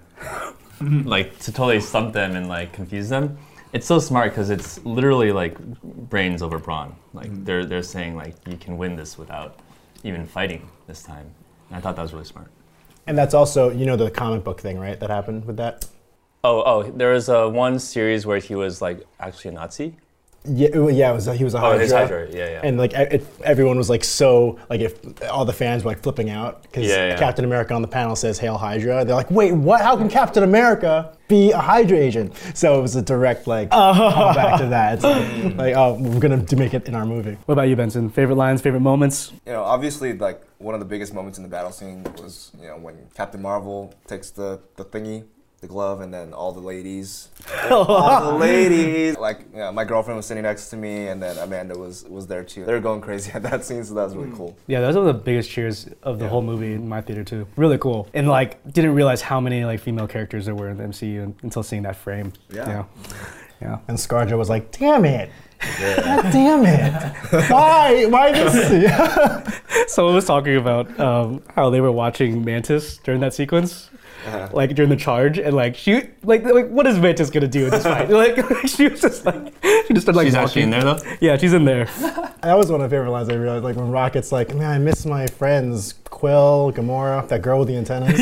like 0.81 1.37
to 1.39 1.51
totally 1.51 1.79
stump 1.79 2.13
them 2.13 2.35
and 2.35 2.47
like 2.47 2.73
confuse 2.73 3.09
them. 3.09 3.37
It's 3.73 3.87
so 3.87 3.97
smart 3.97 4.31
because 4.31 4.51
it's 4.51 4.83
literally 4.85 5.31
like 5.31 5.57
brains 5.83 6.43
over 6.43 6.59
brawn. 6.59 6.95
Like 7.13 7.43
they're 7.43 7.65
they're 7.65 7.81
saying 7.81 8.15
like 8.15 8.35
you 8.47 8.57
can 8.57 8.77
win 8.77 8.95
this 8.95 9.17
without 9.17 9.59
even 10.03 10.27
fighting 10.27 10.69
this 10.85 11.01
time. 11.01 11.25
And 11.69 11.77
I 11.77 11.81
thought 11.81 11.95
that 11.95 12.03
was 12.03 12.13
really 12.13 12.25
smart. 12.25 12.51
And 13.07 13.17
that's 13.17 13.33
also 13.33 13.71
you 13.71 13.87
know 13.87 13.95
the 13.95 14.11
comic 14.11 14.43
book 14.43 14.61
thing, 14.61 14.77
right? 14.79 14.99
That 14.99 15.09
happened 15.09 15.45
with 15.45 15.57
that. 15.57 15.87
Oh, 16.43 16.61
oh, 16.65 16.83
there 16.83 17.13
was 17.13 17.29
uh, 17.29 17.47
one 17.47 17.79
series 17.79 18.25
where 18.25 18.37
he 18.37 18.53
was 18.53 18.81
like 18.81 19.03
actually 19.19 19.49
a 19.49 19.53
Nazi. 19.53 19.95
Yeah, 20.45 20.69
it 20.73 20.77
wa- 20.77 20.89
yeah. 20.89 21.11
It 21.11 21.15
was 21.15 21.25
he 21.25 21.43
was 21.43 21.53
a 21.53 21.57
Oh, 21.57 21.61
Hydra. 21.61 21.79
his 21.79 21.91
Hydra, 21.91 22.27
yeah, 22.29 22.49
yeah. 22.49 22.61
And 22.63 22.77
like 22.77 22.93
it, 22.93 23.25
everyone 23.43 23.77
was 23.77 23.89
like 23.89 24.03
so 24.03 24.59
like 24.69 24.81
if 24.81 24.99
all 25.31 25.45
the 25.45 25.53
fans 25.53 25.83
were 25.83 25.91
like 25.91 26.01
flipping 26.03 26.29
out 26.29 26.63
because 26.63 26.85
Yeah, 26.85 27.09
yeah. 27.09 27.17
Captain 27.17 27.45
America 27.45 27.73
on 27.73 27.81
the 27.81 27.87
panel 27.87 28.15
says 28.15 28.39
"Hail 28.39 28.57
Hydra." 28.57 29.05
They're 29.05 29.15
like, 29.15 29.31
"Wait, 29.31 29.53
what? 29.53 29.81
How 29.81 29.95
can 29.95 30.09
Captain 30.09 30.43
America 30.43 31.15
be 31.29 31.51
a 31.51 31.57
Hydra 31.59 31.97
agent?" 31.97 32.33
So 32.53 32.77
it 32.77 32.81
was 32.81 32.95
a 32.95 33.01
direct 33.01 33.47
like 33.47 33.69
oh. 33.71 34.33
back 34.33 34.59
to 34.59 34.67
that. 34.67 34.95
It's 34.95 35.03
like, 35.03 35.55
like, 35.57 35.75
oh, 35.75 35.93
we're 35.99 36.19
gonna 36.19 36.37
do 36.37 36.57
make 36.57 36.73
it 36.73 36.87
in 36.87 36.95
our 36.95 37.05
movie. 37.05 37.37
What 37.45 37.53
about 37.53 37.69
you, 37.69 37.75
Benson? 37.75 38.09
Favorite 38.09 38.35
lines, 38.35 38.61
favorite 38.61 38.81
moments? 38.81 39.31
You 39.45 39.53
know, 39.53 39.63
obviously, 39.63 40.13
like 40.13 40.41
one 40.57 40.73
of 40.73 40.79
the 40.81 40.85
biggest 40.85 41.13
moments 41.13 41.37
in 41.37 41.43
the 41.43 41.49
battle 41.49 41.71
scene 41.71 42.03
was, 42.17 42.51
you 42.61 42.67
know, 42.67 42.77
when 42.77 42.95
Captain 43.15 43.41
Marvel 43.41 43.93
takes 44.07 44.29
the 44.29 44.59
the 44.75 44.83
thingy 44.83 45.23
the 45.63 45.67
glove, 45.67 46.01
and 46.01 46.13
then 46.13 46.31
all 46.33 46.51
the 46.51 46.59
ladies, 46.59 47.29
all 47.71 48.31
the 48.31 48.37
ladies. 48.37 49.17
Like 49.17 49.39
yeah, 49.55 49.71
my 49.71 49.83
girlfriend 49.83 50.17
was 50.17 50.27
sitting 50.27 50.43
next 50.43 50.69
to 50.69 50.77
me, 50.77 51.07
and 51.07 51.23
then 51.23 51.37
Amanda 51.39 51.77
was 51.77 52.03
was 52.03 52.27
there 52.27 52.43
too. 52.43 52.65
They 52.65 52.73
were 52.73 52.79
going 52.79 53.01
crazy 53.01 53.31
at 53.31 53.41
that 53.43 53.65
scene, 53.65 53.83
so 53.83 53.95
that 53.95 54.03
was 54.03 54.15
really 54.15 54.35
cool. 54.35 54.55
Yeah, 54.67 54.81
those 54.81 54.95
are 54.95 55.03
the 55.03 55.13
biggest 55.13 55.49
cheers 55.49 55.89
of 56.03 56.19
the 56.19 56.27
whole 56.27 56.43
movie 56.43 56.73
in 56.73 56.87
my 56.87 57.01
theater 57.01 57.23
too. 57.23 57.47
Really 57.55 57.79
cool, 57.79 58.07
and 58.13 58.27
like 58.27 58.63
didn't 58.71 58.93
realize 58.93 59.21
how 59.21 59.39
many 59.39 59.65
like 59.65 59.79
female 59.79 60.07
characters 60.07 60.45
there 60.45 60.55
were 60.55 60.69
in 60.69 60.77
the 60.77 60.83
MCU 60.83 61.33
until 61.41 61.63
seeing 61.63 61.81
that 61.83 61.95
frame. 61.95 62.33
Yeah. 62.51 62.67
yeah, 62.67 62.85
yeah. 63.61 63.79
And 63.87 63.97
Scarjo 63.97 64.37
was 64.37 64.49
like, 64.49 64.71
damn 64.77 65.05
it. 65.05 65.31
God 65.79 66.23
damn 66.23 66.65
it. 66.65 67.13
Why? 67.49 68.05
Why 68.05 68.31
this? 68.33 69.93
Someone 69.93 70.15
was 70.15 70.25
talking 70.25 70.57
about 70.57 70.99
um, 70.99 71.41
how 71.55 71.69
they 71.69 71.79
were 71.79 71.91
watching 71.91 72.43
Mantis 72.43 72.97
during 72.97 73.21
that 73.21 73.33
sequence. 73.33 73.89
Uh-huh. 74.25 74.49
Like 74.53 74.73
during 74.75 74.89
the 74.89 74.95
charge, 74.95 75.37
and 75.37 75.55
like 75.55 75.75
she, 75.75 76.03
like, 76.23 76.43
like 76.43 76.69
what 76.69 76.87
is 76.87 76.97
Mantis 76.97 77.29
gonna 77.29 77.47
do 77.47 77.65
in 77.65 77.71
this 77.71 77.83
fight? 77.83 78.09
Like 78.23 78.37
she 78.67 78.87
was 78.87 79.01
just 79.01 79.25
like, 79.25 79.53
she 79.63 79.93
just 79.93 80.05
started 80.05 80.15
like 80.15 80.27
She's 80.27 80.33
walking. 80.33 80.45
actually 80.47 80.61
in 80.63 80.69
there 80.69 80.83
though. 80.83 80.97
Yeah, 81.19 81.37
she's 81.37 81.53
in 81.53 81.65
there. 81.65 81.85
that 82.41 82.57
was 82.57 82.71
one 82.71 82.81
of 82.81 82.85
my 82.89 82.89
favorite 82.95 83.11
lines 83.11 83.29
I 83.29 83.33
realized. 83.35 83.63
Like 83.63 83.75
when 83.75 83.91
Rocket's 83.91 84.31
like, 84.31 84.53
man, 84.55 84.69
I 84.71 84.77
miss 84.77 85.05
my 85.05 85.27
friends, 85.27 85.95
Quill, 86.05 86.71
Gamora, 86.75 87.27
that 87.27 87.41
girl 87.41 87.59
with 87.59 87.67
the 87.67 87.75
antennas. 87.75 88.13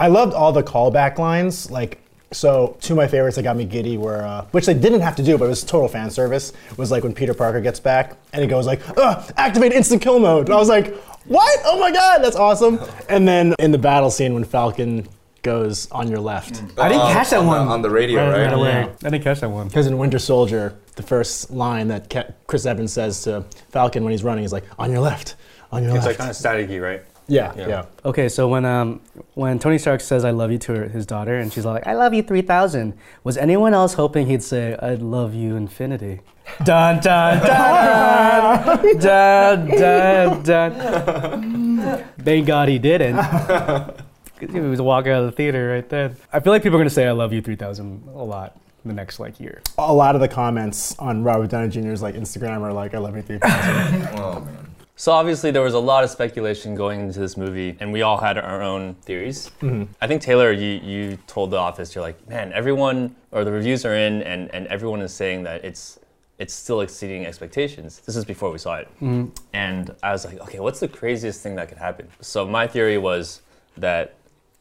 I 0.00 0.06
loved 0.08 0.32
all 0.34 0.52
the 0.52 0.62
callback 0.62 1.18
lines. 1.18 1.70
Like, 1.70 2.00
so 2.30 2.76
two 2.80 2.92
of 2.92 2.96
my 2.98 3.06
favorites 3.08 3.36
that 3.36 3.42
got 3.42 3.56
me 3.56 3.64
giddy 3.64 3.96
were, 3.96 4.22
uh, 4.22 4.44
which 4.50 4.66
they 4.66 4.74
didn't 4.74 5.00
have 5.00 5.16
to 5.16 5.22
do, 5.22 5.38
but 5.38 5.46
it 5.46 5.48
was 5.48 5.64
total 5.64 5.88
fan 5.88 6.10
service. 6.10 6.52
Was 6.76 6.90
like 6.90 7.02
when 7.02 7.14
Peter 7.14 7.32
Parker 7.34 7.60
gets 7.60 7.80
back 7.80 8.16
and 8.32 8.42
he 8.42 8.48
goes 8.48 8.66
like, 8.66 8.80
Ugh, 8.98 9.32
activate 9.36 9.72
instant 9.72 10.02
kill 10.02 10.18
mode. 10.18 10.46
And 10.46 10.54
I 10.54 10.58
was 10.58 10.68
like, 10.68 10.94
what? 11.24 11.58
Oh 11.64 11.78
my 11.80 11.90
god, 11.90 12.18
that's 12.22 12.36
awesome. 12.36 12.78
And 13.08 13.26
then 13.26 13.54
in 13.58 13.70
the 13.70 13.78
battle 13.78 14.10
scene 14.10 14.34
when 14.34 14.44
Falcon 14.44 15.06
goes 15.42 15.90
on 15.90 16.08
your 16.08 16.18
left. 16.20 16.62
I 16.78 16.88
didn't 16.88 17.02
Uh, 17.02 17.12
catch 17.12 17.30
that 17.30 17.38
on 17.38 17.44
the- 17.46 17.50
one 17.50 17.68
on 17.68 17.80
the 17.82 17.90
radio, 17.90 18.28
right, 18.30 18.44
right? 18.44 18.52
away. 18.52 18.68
Yeah. 18.70 18.88
I 19.04 19.10
didn't 19.10 19.24
catch 19.24 19.40
that 19.40 19.50
one. 19.50 19.68
Because 19.68 19.86
in 19.86 19.96
Winter 19.96 20.18
Soldier, 20.18 20.74
the 20.96 21.02
first 21.02 21.50
line 21.50 21.88
that 21.88 22.12
Chris 22.46 22.66
Evans 22.66 22.92
says 22.92 23.22
to 23.22 23.44
Falcon 23.70 24.02
when 24.04 24.10
he's 24.10 24.24
running 24.24 24.44
is 24.44 24.52
like, 24.52 24.64
on 24.78 24.90
your 24.90 25.00
left, 25.00 25.36
on 25.70 25.82
your 25.84 25.92
left. 25.92 26.06
It's 26.08 26.18
like 26.18 26.26
left. 26.28 26.42
kind 26.42 26.64
of 26.64 26.68
staticky, 26.70 26.82
right? 26.82 27.02
Yeah, 27.28 27.52
Yeah. 27.56 27.68
yeah. 27.68 27.84
Okay, 28.04 28.28
so 28.28 28.48
when 28.48 28.64
um 28.64 29.00
when 29.34 29.58
Tony 29.58 29.78
Stark 29.78 30.00
says 30.00 30.24
"I 30.24 30.30
love 30.30 30.50
you" 30.50 30.58
to 30.58 30.74
her, 30.74 30.88
his 30.88 31.06
daughter, 31.06 31.38
and 31.38 31.52
she's 31.52 31.64
like 31.64 31.86
"I 31.86 31.94
love 31.94 32.12
you 32.14 32.22
3000," 32.22 32.94
was 33.24 33.36
anyone 33.36 33.74
else 33.74 33.94
hoping 33.94 34.26
he'd 34.26 34.42
say 34.42 34.76
"I 34.80 34.94
love 34.94 35.34
you 35.34 35.54
infinity"? 35.56 36.20
dun 36.64 36.98
dun 37.00 37.40
dun 37.46 38.98
dun 38.98 39.66
dun 39.68 40.42
dun. 40.42 42.04
Thank 42.22 42.46
God 42.46 42.68
he 42.68 42.78
didn't. 42.78 43.16
'Cause 43.16 44.50
He 44.52 44.60
was 44.60 44.80
walking 44.80 45.12
out 45.12 45.20
of 45.24 45.26
the 45.26 45.32
theater 45.36 45.70
right 45.70 45.88
then. 45.88 46.16
I 46.32 46.40
feel 46.40 46.52
like 46.52 46.62
people 46.62 46.76
are 46.76 46.80
gonna 46.80 46.90
say 46.90 47.06
"I 47.06 47.12
love 47.12 47.32
you 47.32 47.42
3000" 47.42 48.04
a 48.14 48.22
lot 48.24 48.56
in 48.84 48.88
the 48.88 48.94
next 48.94 49.18
like 49.20 49.40
year. 49.40 49.60
A 49.78 49.92
lot 49.92 50.14
of 50.14 50.20
the 50.20 50.28
comments 50.28 50.96
on 50.98 51.24
Robert 51.24 51.50
Downey 51.50 51.68
Jr.'s 51.68 52.00
like 52.02 52.14
Instagram 52.14 52.60
are 52.62 52.72
like, 52.72 52.94
I 52.94 52.98
love 52.98 53.16
you 53.16 53.22
3000. 53.22 54.08
Oh 54.16 54.40
man. 54.46 54.67
So 54.98 55.12
obviously 55.12 55.52
there 55.52 55.62
was 55.62 55.74
a 55.74 55.78
lot 55.78 56.02
of 56.02 56.10
speculation 56.10 56.74
going 56.74 56.98
into 56.98 57.20
this 57.20 57.36
movie, 57.36 57.76
and 57.78 57.92
we 57.92 58.02
all 58.02 58.18
had 58.18 58.36
our 58.36 58.60
own 58.60 58.96
theories. 58.96 59.48
Mm-hmm. 59.60 59.84
I 60.00 60.08
think 60.08 60.20
Taylor, 60.20 60.50
you 60.50 60.80
you 60.82 61.18
told 61.28 61.52
the 61.52 61.56
office, 61.56 61.94
you're 61.94 62.02
like, 62.02 62.28
man, 62.28 62.52
everyone 62.52 63.14
or 63.30 63.44
the 63.44 63.52
reviews 63.52 63.84
are 63.84 63.94
in, 63.94 64.22
and 64.22 64.52
and 64.52 64.66
everyone 64.66 65.00
is 65.00 65.14
saying 65.14 65.44
that 65.44 65.64
it's 65.64 66.00
it's 66.40 66.52
still 66.52 66.80
exceeding 66.80 67.26
expectations. 67.26 68.00
This 68.00 68.16
is 68.16 68.24
before 68.24 68.50
we 68.50 68.58
saw 68.58 68.74
it, 68.74 68.88
mm-hmm. 68.96 69.26
and 69.52 69.94
I 70.02 70.10
was 70.10 70.24
like, 70.24 70.40
okay, 70.40 70.58
what's 70.58 70.80
the 70.80 70.88
craziest 70.88 71.44
thing 71.44 71.54
that 71.54 71.68
could 71.68 71.78
happen? 71.78 72.08
So 72.20 72.44
my 72.44 72.66
theory 72.66 72.98
was 72.98 73.42
that 73.76 74.16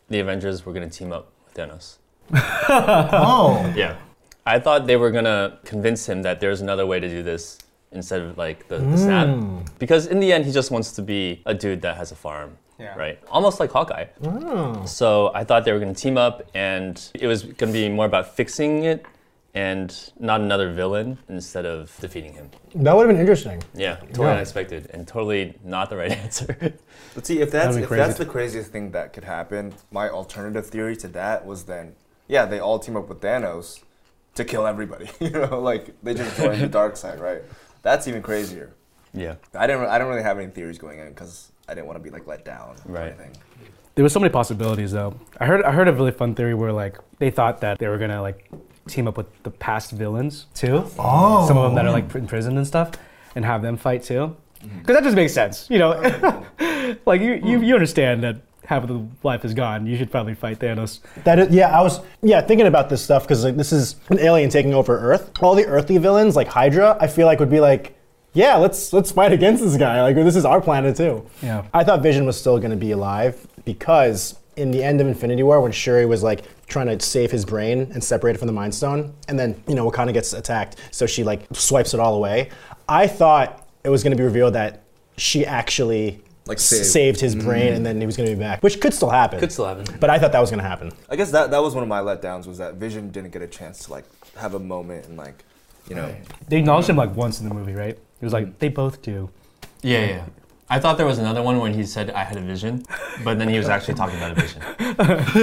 the 0.08 0.20
Avengers 0.20 0.68
were 0.68 0.72
going 0.72 0.88
to 0.88 0.96
team 0.96 1.12
up 1.12 1.32
with 1.46 1.56
Thanos. 1.56 1.98
oh. 2.32 3.74
Yeah. 3.76 3.98
I 4.46 4.60
thought 4.60 4.86
they 4.86 4.98
were 4.98 5.12
gonna 5.12 5.60
convince 5.66 6.08
him 6.08 6.22
that 6.22 6.40
there's 6.40 6.62
another 6.62 6.86
way 6.86 7.00
to 7.00 7.10
do 7.10 7.22
this 7.22 7.58
instead 7.92 8.22
of 8.22 8.38
like 8.38 8.68
the, 8.68 8.78
the 8.78 8.86
hmm. 8.86 8.98
snap. 8.98 9.70
Because 9.80 10.08
in 10.08 10.20
the 10.20 10.32
end, 10.32 10.46
he 10.46 10.52
just 10.52 10.72
wants 10.72 10.92
to 10.94 11.02
be 11.02 11.42
a 11.46 11.54
dude 11.54 11.82
that 11.82 11.98
has 11.98 12.12
a 12.12 12.16
farm. 12.16 12.58
Yeah. 12.80 12.96
Right? 12.96 13.20
Almost 13.30 13.60
like 13.60 13.72
Hawkeye. 13.72 14.06
Hmm. 14.24 14.86
So 14.86 15.32
I 15.34 15.44
thought 15.44 15.66
they 15.66 15.72
were 15.72 15.80
gonna 15.80 15.96
team 15.96 16.18
up 16.18 16.48
and 16.54 17.02
it 17.16 17.26
was 17.26 17.44
gonna 17.44 17.72
be 17.72 17.90
more 17.90 18.06
about 18.06 18.36
fixing 18.36 18.84
it 18.84 19.06
and 19.58 20.12
not 20.20 20.40
another 20.42 20.72
villain 20.72 21.18
instead 21.30 21.66
of 21.66 21.96
defeating 22.00 22.34
him. 22.34 22.52
That 22.76 22.96
would 22.96 23.08
have 23.08 23.16
been 23.16 23.20
interesting. 23.20 23.64
Yeah, 23.74 23.96
totally 23.96 24.28
Yeah. 24.28 24.34
unexpected 24.36 24.92
and 24.94 25.08
totally 25.08 25.58
not 25.64 25.90
the 25.90 25.98
right 25.98 26.12
answer. 26.24 26.76
But 27.16 27.26
see, 27.26 27.42
if 27.42 27.50
that's 27.50 27.76
if 27.76 27.90
that's 27.90 28.20
the 28.20 28.26
craziest 28.26 28.72
thing 28.72 28.92
that 28.92 29.14
could 29.14 29.24
happen, 29.24 29.74
my 29.90 30.10
alternative 30.10 30.68
theory 30.68 30.96
to 30.98 31.08
that 31.08 31.48
was 31.48 31.64
then, 31.64 31.96
yeah, 32.28 32.46
they 32.46 32.60
all 32.60 32.78
team 32.78 32.96
up 32.96 33.10
with 33.10 33.22
Thanos 33.22 33.80
to 34.36 34.46
kill 34.46 34.68
everybody. 34.68 35.10
you 35.20 35.32
know, 35.32 35.60
like 35.60 35.96
they 36.04 36.14
just 36.14 36.38
join 36.38 36.60
the 36.60 36.68
dark 36.82 36.96
side, 36.96 37.20
right? 37.20 37.42
That's 37.82 38.08
even 38.08 38.22
crazier. 38.22 38.74
yeah. 39.14 39.36
I 39.54 39.68
didn't. 39.68 39.86
I 39.86 39.98
don't 39.98 40.08
really 40.10 40.24
have 40.24 40.38
any 40.40 40.48
theories 40.52 40.78
going 40.78 41.00
in 41.00 41.10
because 41.10 41.52
I 41.68 41.74
didn't 41.74 41.88
want 41.88 41.98
to 41.98 42.04
be 42.04 42.10
like 42.10 42.28
let 42.28 42.44
down 42.46 42.76
or 42.86 42.92
Right. 42.94 43.08
anything. 43.08 43.32
There 43.96 44.04
was 44.04 44.14
so 44.14 44.20
many 44.20 44.32
possibilities 44.32 44.92
though. 44.92 45.16
I 45.40 45.46
heard 45.46 45.64
I 45.64 45.72
heard 45.72 45.88
a 45.88 45.94
really 45.94 46.12
fun 46.12 46.36
theory 46.36 46.54
where 46.54 46.72
like 46.72 46.98
they 47.20 47.30
thought 47.32 47.62
that 47.62 47.80
they 47.80 47.88
were 47.88 47.98
gonna 47.98 48.22
like 48.22 48.50
team 48.88 49.08
up 49.08 49.18
with 49.18 49.28
the 49.44 49.50
past 49.52 49.92
villains 49.92 50.46
too. 50.54 50.84
Oh. 51.00 51.48
Some 51.48 51.58
of 51.58 51.64
them 51.64 51.76
that 51.76 51.86
are 51.86 51.92
like 51.92 52.14
in 52.16 52.28
prison 52.28 52.58
and 52.58 52.66
stuff, 52.68 52.92
and 53.36 53.44
have 53.44 53.62
them 53.62 53.76
fight 53.78 54.04
too. 54.04 54.36
Because 54.62 54.96
that 54.96 55.04
just 55.04 55.16
makes 55.16 55.34
sense, 55.34 55.68
you 55.70 55.78
know. 55.80 55.92
like 57.06 57.22
you, 57.22 57.34
you 57.44 57.62
you 57.62 57.74
understand 57.74 58.24
that 58.24 58.38
half 58.68 58.84
of 58.84 58.90
the 58.90 59.08
life 59.24 59.46
is 59.46 59.54
gone. 59.54 59.88
You 59.88 59.96
should 59.98 60.12
probably 60.12 60.36
fight 60.36 60.60
Thanos. 60.60 61.00
That 61.24 61.40
is, 61.40 61.50
yeah, 61.56 61.78
I 61.78 61.82
was 61.82 62.02
yeah 62.22 62.42
thinking 62.42 62.68
about 62.68 62.90
this 62.90 63.02
stuff 63.02 63.24
because 63.24 63.46
like 63.46 63.56
this 63.56 63.72
is 63.72 63.96
an 64.10 64.20
alien 64.20 64.50
taking 64.50 64.74
over 64.74 65.00
Earth. 65.00 65.32
All 65.42 65.56
the 65.56 65.66
earthly 65.66 65.98
villains 65.98 66.36
like 66.36 66.50
Hydra, 66.50 66.98
I 67.00 67.08
feel 67.08 67.28
like 67.28 67.40
would 67.40 67.50
be 67.50 67.62
like, 67.62 67.98
yeah, 68.34 68.58
let's 68.58 68.92
let's 68.92 69.10
fight 69.10 69.32
against 69.32 69.64
this 69.64 69.78
guy. 69.78 70.02
Like 70.02 70.16
this 70.16 70.36
is 70.36 70.44
our 70.44 70.60
planet 70.60 70.98
too. 70.98 71.26
Yeah. 71.42 71.64
I 71.74 71.86
thought 71.86 72.04
Vision 72.04 72.26
was 72.26 72.38
still 72.38 72.60
going 72.60 72.72
to 72.72 72.78
be 72.78 72.92
alive 72.92 73.48
because 73.64 74.38
in 74.58 74.72
the 74.72 74.84
end 74.84 75.00
of 75.00 75.08
Infinity 75.08 75.44
War, 75.44 75.62
when 75.62 75.72
Shuri 75.72 76.06
was 76.06 76.22
like 76.22 76.44
trying 76.68 76.88
to 76.88 77.00
save 77.00 77.32
his 77.32 77.46
brain 77.46 77.90
and 77.94 78.04
separate 78.04 78.36
it 78.36 78.40
from 78.40 78.48
the 78.48 78.54
Mind 78.54 78.76
Stone, 78.76 79.14
and 79.30 79.40
then 79.40 79.64
you 79.66 79.76
know 79.76 79.90
Wakanda 79.90 80.12
gets 80.12 80.34
attacked, 80.34 80.76
so 80.92 81.06
she 81.06 81.24
like 81.24 81.44
swipes 81.54 81.94
it 81.94 82.02
all 82.02 82.16
away. 82.16 82.50
I 82.90 83.08
thought 83.08 83.66
it 83.86 83.90
was 83.90 84.04
going 84.04 84.12
to 84.12 84.18
be 84.18 84.24
revealed 84.24 84.56
that 84.56 84.84
she 85.16 85.46
actually 85.46 86.22
Like 86.48 86.58
s- 86.58 86.66
saved. 86.66 86.86
saved 86.86 87.20
his 87.22 87.36
brain, 87.36 87.74
and 87.74 87.86
then 87.86 88.00
he 88.00 88.06
was 88.06 88.16
going 88.18 88.30
to 88.30 88.36
be 88.36 88.40
back, 88.40 88.64
which 88.64 88.80
could 88.82 88.94
still 88.94 89.10
happen. 89.10 89.40
Could 89.40 89.52
still 89.52 89.66
happen. 89.66 89.86
But 90.00 90.10
I 90.10 90.18
thought 90.20 90.32
that 90.32 90.40
was 90.40 90.50
going 90.50 90.62
to 90.62 90.68
happen. 90.68 90.92
I 91.10 91.16
guess 91.16 91.32
that 91.32 91.52
that 91.52 91.62
was 91.62 91.74
one 91.76 91.84
of 91.84 91.90
my 91.90 92.00
letdowns 92.00 92.48
was 92.48 92.58
that 92.60 92.76
Vision 92.76 93.10
didn't 93.12 93.32
get 93.32 93.42
a 93.42 93.48
chance 93.48 93.86
to 93.86 93.92
like 93.92 94.06
have 94.38 94.54
a 94.54 94.60
moment 94.60 95.06
and 95.08 95.18
like, 95.18 95.44
you 95.90 95.96
know, 95.96 96.14
They 96.48 96.58
acknowledged 96.58 96.90
him 96.90 96.96
like 96.98 97.16
once 97.16 97.40
in 97.42 97.48
the 97.50 97.54
movie, 97.56 97.74
right? 97.74 97.98
It 97.98 98.24
was 98.24 98.34
like 98.34 98.60
they 98.60 98.70
both 98.70 99.02
do. 99.02 99.30
Yeah, 99.82 100.06
yeah. 100.06 100.26
I 100.70 100.80
thought 100.80 100.98
there 100.98 101.06
was 101.06 101.18
another 101.18 101.42
one 101.42 101.60
when 101.60 101.74
he 101.74 101.86
said 101.86 102.10
I 102.12 102.24
had 102.26 102.36
a 102.38 102.42
vision, 102.42 102.84
but 103.24 103.38
then 103.40 103.48
he 103.48 103.58
was 103.58 103.70
actually 103.70 103.94
talking 103.94 104.18
about 104.18 104.32
a 104.32 104.36
vision. 104.36 104.62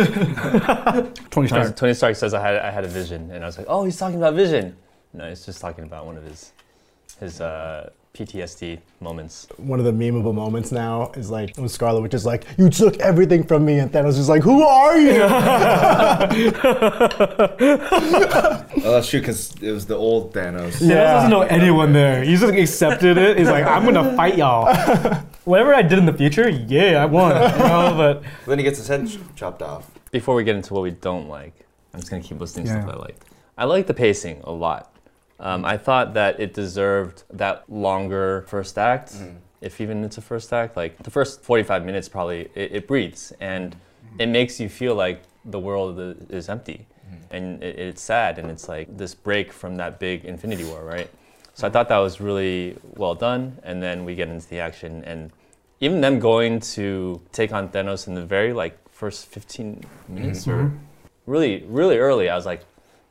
Tony 0.04 1.08
Tony, 1.30 1.48
Stark. 1.48 1.76
Tony 1.76 1.94
Stark 1.94 2.16
says 2.16 2.34
I 2.34 2.40
had 2.40 2.56
I 2.56 2.70
had 2.70 2.84
a 2.84 2.88
vision, 2.88 3.30
and 3.30 3.42
I 3.42 3.46
was 3.46 3.56
like, 3.56 3.66
oh, 3.68 3.84
he's 3.84 3.96
talking 3.96 4.18
about 4.18 4.34
vision. 4.34 4.76
No, 5.14 5.28
he's 5.28 5.46
just 5.46 5.60
talking 5.60 5.84
about 5.84 6.04
one 6.06 6.16
of 6.18 6.24
his 6.24 6.52
his 7.20 7.40
uh, 7.40 7.88
PTSD 8.14 8.78
moments. 9.00 9.48
One 9.56 9.80
of 9.80 9.84
the 9.84 9.92
memeable 9.92 10.32
moments 10.32 10.70
now 10.70 11.10
is 11.16 11.30
like 11.30 11.56
when 11.56 11.68
Scarlet 11.68 12.00
Witch 12.00 12.14
is 12.14 12.24
like, 12.24 12.44
"You 12.56 12.70
took 12.70 12.96
everything 12.98 13.42
from 13.42 13.64
me," 13.64 13.80
and 13.80 13.90
Thanos 13.90 14.16
is 14.18 14.28
like, 14.28 14.42
"Who 14.44 14.62
are 14.62 14.96
you?" 14.96 15.20
oh, 18.84 18.92
that's 18.92 19.08
true 19.08 19.20
because 19.20 19.54
it 19.60 19.72
was 19.72 19.86
the 19.86 19.96
old 19.96 20.32
Thanos. 20.32 20.74
Thanos 20.80 20.88
doesn't 20.88 21.30
know 21.30 21.42
anyone 21.42 21.92
there. 21.92 22.22
He 22.22 22.36
just 22.36 22.52
accepted 22.54 23.18
it. 23.18 23.36
He's 23.38 23.48
like, 23.48 23.66
I'm 23.66 23.84
gonna 23.84 24.14
fight 24.16 24.36
y'all. 24.36 24.72
Whatever 25.44 25.74
I 25.74 25.82
did 25.82 25.98
in 25.98 26.06
the 26.06 26.12
future, 26.12 26.48
yeah, 26.48 27.02
I 27.02 27.06
won. 27.06 27.30
You 27.34 27.58
know, 27.58 27.94
but 27.96 28.22
Then 28.46 28.58
he 28.58 28.64
gets 28.64 28.78
his 28.78 28.86
head 28.88 29.10
chopped 29.34 29.60
off. 29.62 29.90
Before 30.12 30.34
we 30.36 30.44
get 30.44 30.54
into 30.56 30.72
what 30.72 30.82
we 30.84 30.92
don't 30.92 31.28
like, 31.28 31.66
I'm 31.92 32.00
just 32.00 32.10
gonna 32.10 32.22
keep 32.22 32.40
listing 32.40 32.64
Yeah. 32.66 32.80
stuff 32.82 32.94
I 32.94 32.98
liked. 32.98 33.24
I 33.58 33.64
like 33.64 33.86
the 33.88 33.94
pacing 33.94 34.40
a 34.44 34.52
lot. 34.52 34.93
Um, 35.44 35.64
I 35.64 35.76
thought 35.76 36.14
that 36.14 36.40
it 36.40 36.54
deserved 36.54 37.24
that 37.30 37.70
longer 37.70 38.44
first 38.48 38.78
act, 38.78 39.12
mm-hmm. 39.12 39.36
if 39.60 39.80
even 39.80 40.02
it's 40.02 40.16
a 40.16 40.22
first 40.22 40.52
act. 40.52 40.76
Like 40.76 40.96
the 41.02 41.10
first 41.10 41.42
45 41.42 41.84
minutes, 41.84 42.08
probably 42.08 42.48
it, 42.54 42.72
it 42.72 42.88
breathes 42.88 43.32
and 43.40 43.72
mm-hmm. 43.72 44.20
it 44.22 44.26
makes 44.26 44.58
you 44.58 44.70
feel 44.70 44.94
like 44.94 45.22
the 45.44 45.60
world 45.60 46.00
is 46.30 46.48
empty 46.48 46.86
mm-hmm. 47.06 47.36
and 47.36 47.62
it, 47.62 47.78
it's 47.78 48.00
sad 48.02 48.38
and 48.38 48.50
it's 48.50 48.68
like 48.68 48.96
this 48.96 49.14
break 49.14 49.52
from 49.52 49.76
that 49.76 50.00
big 50.00 50.24
Infinity 50.24 50.64
War, 50.64 50.82
right? 50.82 51.10
So 51.52 51.66
I 51.66 51.70
thought 51.70 51.88
that 51.90 51.98
was 51.98 52.22
really 52.22 52.76
well 52.96 53.14
done. 53.14 53.58
And 53.62 53.82
then 53.82 54.04
we 54.06 54.14
get 54.14 54.28
into 54.28 54.48
the 54.48 54.58
action 54.58 55.04
and 55.04 55.30
even 55.80 56.00
them 56.00 56.18
going 56.18 56.60
to 56.60 57.20
take 57.32 57.52
on 57.52 57.68
Thanos 57.68 58.08
in 58.08 58.14
the 58.14 58.24
very 58.24 58.54
like 58.54 58.78
first 58.90 59.26
15 59.26 59.84
minutes 60.08 60.48
or 60.48 60.72
really 61.26 61.64
really 61.66 61.98
early 61.98 62.28
i 62.28 62.36
was 62.36 62.46
like 62.46 62.64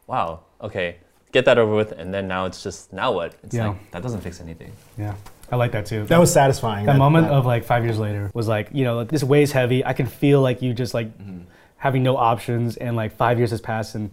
wow 0.08 0.40
okay 0.62 0.96
get 1.34 1.46
that 1.46 1.58
over 1.58 1.76
with, 1.76 1.92
and 1.92 2.14
then 2.14 2.28
now 2.28 2.46
it's 2.46 2.64
just 2.64 2.94
now 2.94 3.12
what? 3.12 3.36
It's 3.44 3.56
Yeah. 3.56 3.70
like 3.70 3.92
that 3.92 4.02
doesn't 4.02 4.22
fix 4.22 4.40
anything. 4.40 4.72
Yeah, 4.98 5.16
I 5.52 5.58
like 5.58 5.74
that 5.74 5.86
too. 5.86 6.06
That 6.06 6.20
was 6.20 6.32
satisfying. 6.32 6.86
that 6.86 6.98
moment 6.98 7.28
of 7.28 7.46
like 7.46 7.66
five 7.66 7.84
years 7.84 8.00
later 8.00 8.32
was 8.34 8.48
like 8.48 8.70
you 8.72 8.86
know 8.86 9.04
this 9.04 9.24
weighs 9.24 9.52
heavy. 9.52 9.84
I 9.86 9.94
can 9.94 10.06
feel 10.06 10.40
like 10.42 10.62
you 10.62 10.74
just 10.74 10.94
like 10.94 11.08
mm-hmm. 11.18 11.40
having 11.76 12.04
no 12.04 12.16
options, 12.16 12.78
and 12.78 12.96
like 12.96 13.14
five 13.18 13.38
years 13.38 13.52
has 13.52 13.60
passed, 13.60 13.96
and 13.96 14.12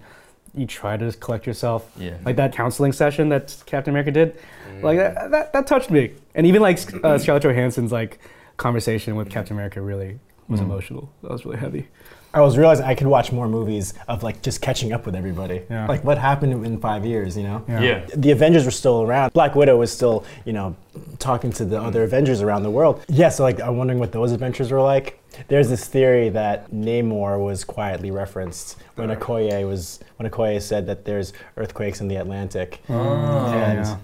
you 0.55 0.67
try 0.67 0.97
to 0.97 1.05
just 1.05 1.21
collect 1.21 1.47
yourself. 1.47 1.89
Yeah. 1.97 2.17
Like 2.25 2.37
that 2.37 2.53
counseling 2.53 2.93
session 2.93 3.29
that 3.29 3.57
Captain 3.67 3.93
America 3.93 4.11
did, 4.11 4.37
mm. 4.69 4.83
like 4.83 4.99
that, 4.99 5.31
that 5.31 5.53
that 5.53 5.67
touched 5.67 5.91
me. 5.91 6.15
And 6.35 6.47
even 6.47 6.63
like 6.63 6.79
uh, 7.05 7.19
Scarlett 7.19 7.45
Johansson's 7.45 7.93
like 7.93 8.19
conversation 8.57 9.15
with 9.15 9.29
mm-hmm. 9.29 9.35
Captain 9.35 9.57
America 9.57 9.81
really 9.81 10.19
was 10.49 10.61
mm. 10.61 10.65
emotional. 10.65 11.13
That 11.23 11.31
was 11.31 11.45
really 11.45 11.59
heavy. 11.59 11.89
I 12.33 12.41
was 12.41 12.57
realizing 12.57 12.87
I 12.87 12.95
could 12.95 13.09
watch 13.09 13.33
more 13.33 13.49
movies 13.49 13.93
of 14.07 14.23
like 14.23 14.41
just 14.43 14.61
catching 14.61 14.93
up 14.93 15.05
with 15.05 15.17
everybody. 15.17 15.63
Yeah. 15.69 15.87
Like 15.87 16.05
what 16.05 16.17
happened 16.17 16.65
in 16.65 16.79
five 16.79 17.05
years, 17.05 17.37
you 17.37 17.43
know? 17.43 17.65
Yeah. 17.69 18.07
The 18.15 18.31
Avengers 18.31 18.65
were 18.65 18.71
still 18.71 19.03
around. 19.03 19.33
Black 19.33 19.57
Widow 19.57 19.77
was 19.77 19.91
still, 19.91 20.25
you 20.45 20.53
know, 20.53 20.77
talking 21.19 21.53
to 21.53 21.65
the 21.65 21.77
mm. 21.77 21.85
other 21.85 22.05
Avengers 22.05 22.41
around 22.41 22.63
the 22.63 22.71
world. 22.71 23.05
Yeah, 23.09 23.31
so 23.31 23.43
like 23.43 23.61
I'm 23.61 23.77
wondering 23.77 23.99
what 23.99 24.13
those 24.13 24.33
adventures 24.33 24.71
were 24.71 24.81
like. 24.81 25.21
There's 25.49 25.69
this 25.69 25.87
theory 25.87 26.29
that 26.31 26.71
Namor 26.71 27.43
was 27.43 27.65
quietly 27.65 28.11
referenced 28.11 28.77
when 28.95 29.09
Okoye 29.09 29.67
was 29.67 30.01
when 30.17 30.31
Okoye 30.31 30.61
said 30.61 30.87
that 30.87 31.05
there's 31.05 31.33
earthquakes 31.57 32.01
in 32.01 32.09
the 32.09 32.17
Atlantic. 32.17 32.81
Oh, 32.89 33.53
and 33.53 33.87
yeah. 33.87 33.97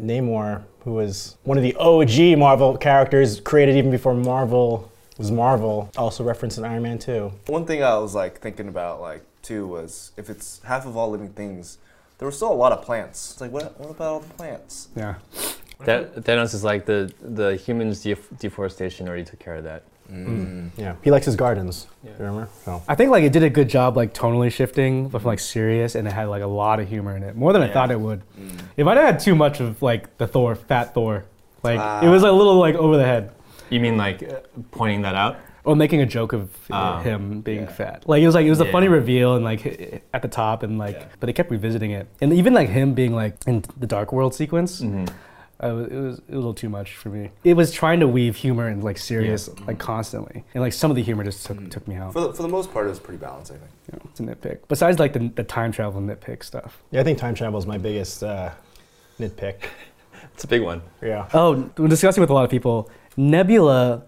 Namor, 0.00 0.62
who 0.84 0.92
was 0.92 1.36
one 1.44 1.58
of 1.58 1.62
the 1.62 1.74
OG 1.76 2.38
Marvel 2.38 2.76
characters 2.76 3.40
created 3.40 3.76
even 3.76 3.90
before 3.90 4.14
Marvel 4.14 4.91
was 5.18 5.30
Marvel, 5.30 5.90
also 5.96 6.24
referenced 6.24 6.58
in 6.58 6.64
Iron 6.64 6.82
Man 6.82 6.98
2. 6.98 7.32
One 7.46 7.66
thing 7.66 7.82
I 7.82 7.96
was 7.98 8.14
like 8.14 8.40
thinking 8.40 8.68
about 8.68 9.00
like 9.00 9.24
too 9.42 9.66
was 9.66 10.12
if 10.16 10.30
it's 10.30 10.60
half 10.64 10.86
of 10.86 10.96
all 10.96 11.10
living 11.10 11.30
things, 11.30 11.78
there 12.18 12.26
were 12.26 12.32
still 12.32 12.52
a 12.52 12.54
lot 12.54 12.72
of 12.72 12.82
plants. 12.82 13.32
It's 13.32 13.40
like 13.40 13.50
what 13.50 13.78
what 13.78 13.90
about 13.90 14.12
all 14.12 14.20
the 14.20 14.34
plants? 14.34 14.88
Yeah. 14.96 15.16
That 15.84 16.14
Thanos 16.14 16.54
is 16.54 16.62
like 16.62 16.86
the 16.86 17.12
the 17.20 17.56
humans 17.56 18.02
def- 18.02 18.28
deforestation 18.38 19.08
already 19.08 19.24
took 19.24 19.40
care 19.40 19.56
of 19.56 19.64
that. 19.64 19.82
Mm. 20.10 20.70
Yeah, 20.76 20.94
he 21.02 21.10
likes 21.10 21.26
his 21.26 21.36
gardens. 21.36 21.86
Yeah. 22.04 22.12
Remember? 22.18 22.48
Oh. 22.66 22.82
I 22.86 22.94
think 22.94 23.10
like 23.10 23.24
it 23.24 23.32
did 23.32 23.42
a 23.42 23.50
good 23.50 23.68
job 23.68 23.96
like 23.96 24.14
tonally 24.14 24.52
shifting 24.52 25.08
from 25.10 25.24
like 25.24 25.38
serious 25.38 25.94
and 25.94 26.06
it 26.06 26.12
had 26.12 26.28
like 26.28 26.42
a 26.42 26.46
lot 26.46 26.80
of 26.80 26.88
humor 26.88 27.16
in 27.16 27.22
it. 27.22 27.34
More 27.34 27.52
than 27.52 27.62
I 27.62 27.68
thought 27.68 27.90
it 27.90 27.98
would. 27.98 28.22
Mm. 28.38 28.60
If 28.76 28.86
I'd 28.86 28.98
had 28.98 29.20
too 29.20 29.34
much 29.34 29.60
of 29.60 29.82
like 29.82 30.16
the 30.18 30.26
Thor, 30.26 30.54
fat 30.54 30.94
Thor, 30.94 31.24
like 31.62 31.76
it 31.76 31.80
ah. 31.80 32.10
was 32.10 32.22
a 32.22 32.30
little 32.30 32.56
like 32.56 32.74
over 32.74 32.96
the 32.96 33.04
head. 33.04 33.32
You 33.72 33.80
mean 33.80 33.96
like 33.96 34.22
uh, 34.22 34.40
pointing 34.70 35.02
that 35.02 35.14
out? 35.14 35.36
Or 35.64 35.76
making 35.76 36.00
a 36.00 36.06
joke 36.06 36.32
of 36.32 36.50
Ah. 36.70 37.00
him 37.00 37.40
being 37.40 37.62
Yeah. 37.62 37.66
fat. 37.80 38.02
Like 38.06 38.20
it 38.22 38.26
was 38.26 38.34
like 38.34 38.44
it 38.46 38.50
was 38.50 38.60
a 38.60 38.70
funny 38.70 38.88
reveal 38.88 39.36
and 39.36 39.44
like 39.44 40.02
at 40.12 40.20
the 40.22 40.28
top 40.28 40.62
and 40.62 40.78
like 40.78 40.96
Yeah. 40.96 41.04
but 41.20 41.26
they 41.26 41.32
kept 41.32 41.50
revisiting 41.50 41.92
it. 41.92 42.06
And 42.20 42.32
even 42.32 42.52
like 42.52 42.68
him 42.68 42.94
being 42.94 43.14
like 43.14 43.34
in 43.46 43.64
the 43.78 43.86
Dark 43.86 44.12
World 44.12 44.34
sequence, 44.34 44.80
Mm-hmm. 44.82 45.04
uh, 45.62 45.66
it 45.68 45.72
was 45.74 45.86
it 45.88 45.94
was 46.00 46.18
a 46.30 46.34
little 46.34 46.52
too 46.54 46.68
much 46.68 46.96
for 46.96 47.08
me. 47.10 47.30
It 47.44 47.54
was 47.54 47.70
trying 47.70 48.00
to 48.00 48.08
weave 48.08 48.34
humor 48.36 48.66
and 48.66 48.82
like 48.82 48.98
serious 48.98 49.48
like 49.68 49.78
constantly. 49.78 50.44
And 50.54 50.62
like 50.62 50.72
some 50.72 50.90
of 50.90 50.96
the 50.96 51.02
humor 51.02 51.22
just 51.24 51.46
took 51.46 51.70
took 51.70 51.86
me 51.88 51.94
out. 51.94 52.12
For 52.12 52.20
the, 52.20 52.32
for 52.34 52.42
the 52.42 52.48
most 52.58 52.72
part, 52.74 52.86
it 52.86 52.90
was 52.90 52.98
pretty 53.00 53.18
balanced. 53.20 53.52
I 53.52 53.56
think. 53.56 53.70
You 53.92 53.98
know, 53.98 54.10
it's 54.10 54.20
a 54.20 54.24
nitpick. 54.24 54.58
Besides 54.68 54.98
like 54.98 55.12
the, 55.12 55.30
the 55.34 55.44
time 55.44 55.70
travel 55.72 56.00
nitpick 56.02 56.42
stuff. 56.42 56.82
Yeah, 56.90 57.00
I 57.00 57.04
think 57.04 57.18
time 57.18 57.34
travel 57.36 57.58
is 57.60 57.66
my 57.66 57.78
biggest 57.78 58.22
uh, 58.24 58.50
nitpick. 59.18 59.54
It's 60.34 60.44
a 60.44 60.46
big 60.48 60.62
one. 60.62 60.80
Yeah. 61.02 61.28
Oh, 61.34 61.62
when 61.76 61.90
discussing 61.90 62.20
with 62.22 62.30
a 62.30 62.32
lot 62.32 62.44
of 62.44 62.50
people, 62.50 62.88
Nebula 63.16 64.02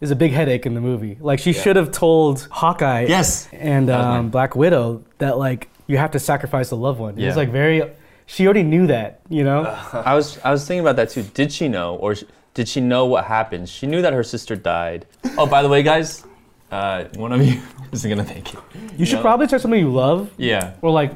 is 0.00 0.10
a 0.10 0.16
big 0.16 0.32
headache 0.32 0.66
in 0.66 0.74
the 0.74 0.80
movie. 0.80 1.16
Like 1.20 1.38
she 1.38 1.52
Yeah. 1.52 1.62
should 1.62 1.76
have 1.76 1.90
told 1.92 2.46
Hawkeye 2.50 3.06
Yes. 3.08 3.48
and 3.52 3.90
um, 3.90 4.08
mine. 4.08 4.28
Black 4.28 4.54
Widow 4.56 5.02
that 5.18 5.38
like 5.38 5.68
you 5.86 5.96
have 5.98 6.10
to 6.12 6.18
sacrifice 6.18 6.70
a 6.70 6.76
loved 6.76 6.98
one. 7.00 7.18
It 7.18 7.26
was 7.26 7.36
like 7.36 7.50
very. 7.50 7.82
She 8.26 8.46
already 8.46 8.62
knew 8.62 8.86
that, 8.86 9.20
you 9.28 9.44
know. 9.44 9.64
I 9.92 10.14
was 10.14 10.38
I 10.44 10.50
was 10.50 10.66
thinking 10.66 10.80
about 10.80 10.96
that 10.96 11.10
too. 11.10 11.22
Did 11.34 11.52
she 11.52 11.68
know, 11.68 11.96
or 11.96 12.14
sh- 12.14 12.24
did 12.54 12.68
she 12.68 12.80
know 12.80 13.04
what 13.06 13.24
happened? 13.24 13.68
She 13.68 13.86
knew 13.86 14.00
that 14.02 14.12
her 14.14 14.22
sister 14.22 14.56
died. 14.56 15.04
Oh, 15.36 15.46
by 15.46 15.60
the 15.62 15.68
way, 15.68 15.82
guys, 15.82 16.24
uh, 16.70 17.04
one 17.16 17.32
of 17.32 17.42
you 17.44 17.60
isn't 17.92 18.08
gonna 18.08 18.24
make 18.24 18.54
it. 18.54 18.60
you 18.96 19.04
should 19.04 19.16
know? 19.16 19.22
probably 19.22 19.46
check 19.46 19.60
something 19.60 19.78
you 19.80 19.92
love, 19.92 20.30
Yeah. 20.38 20.72
or 20.80 20.90
like, 20.90 21.12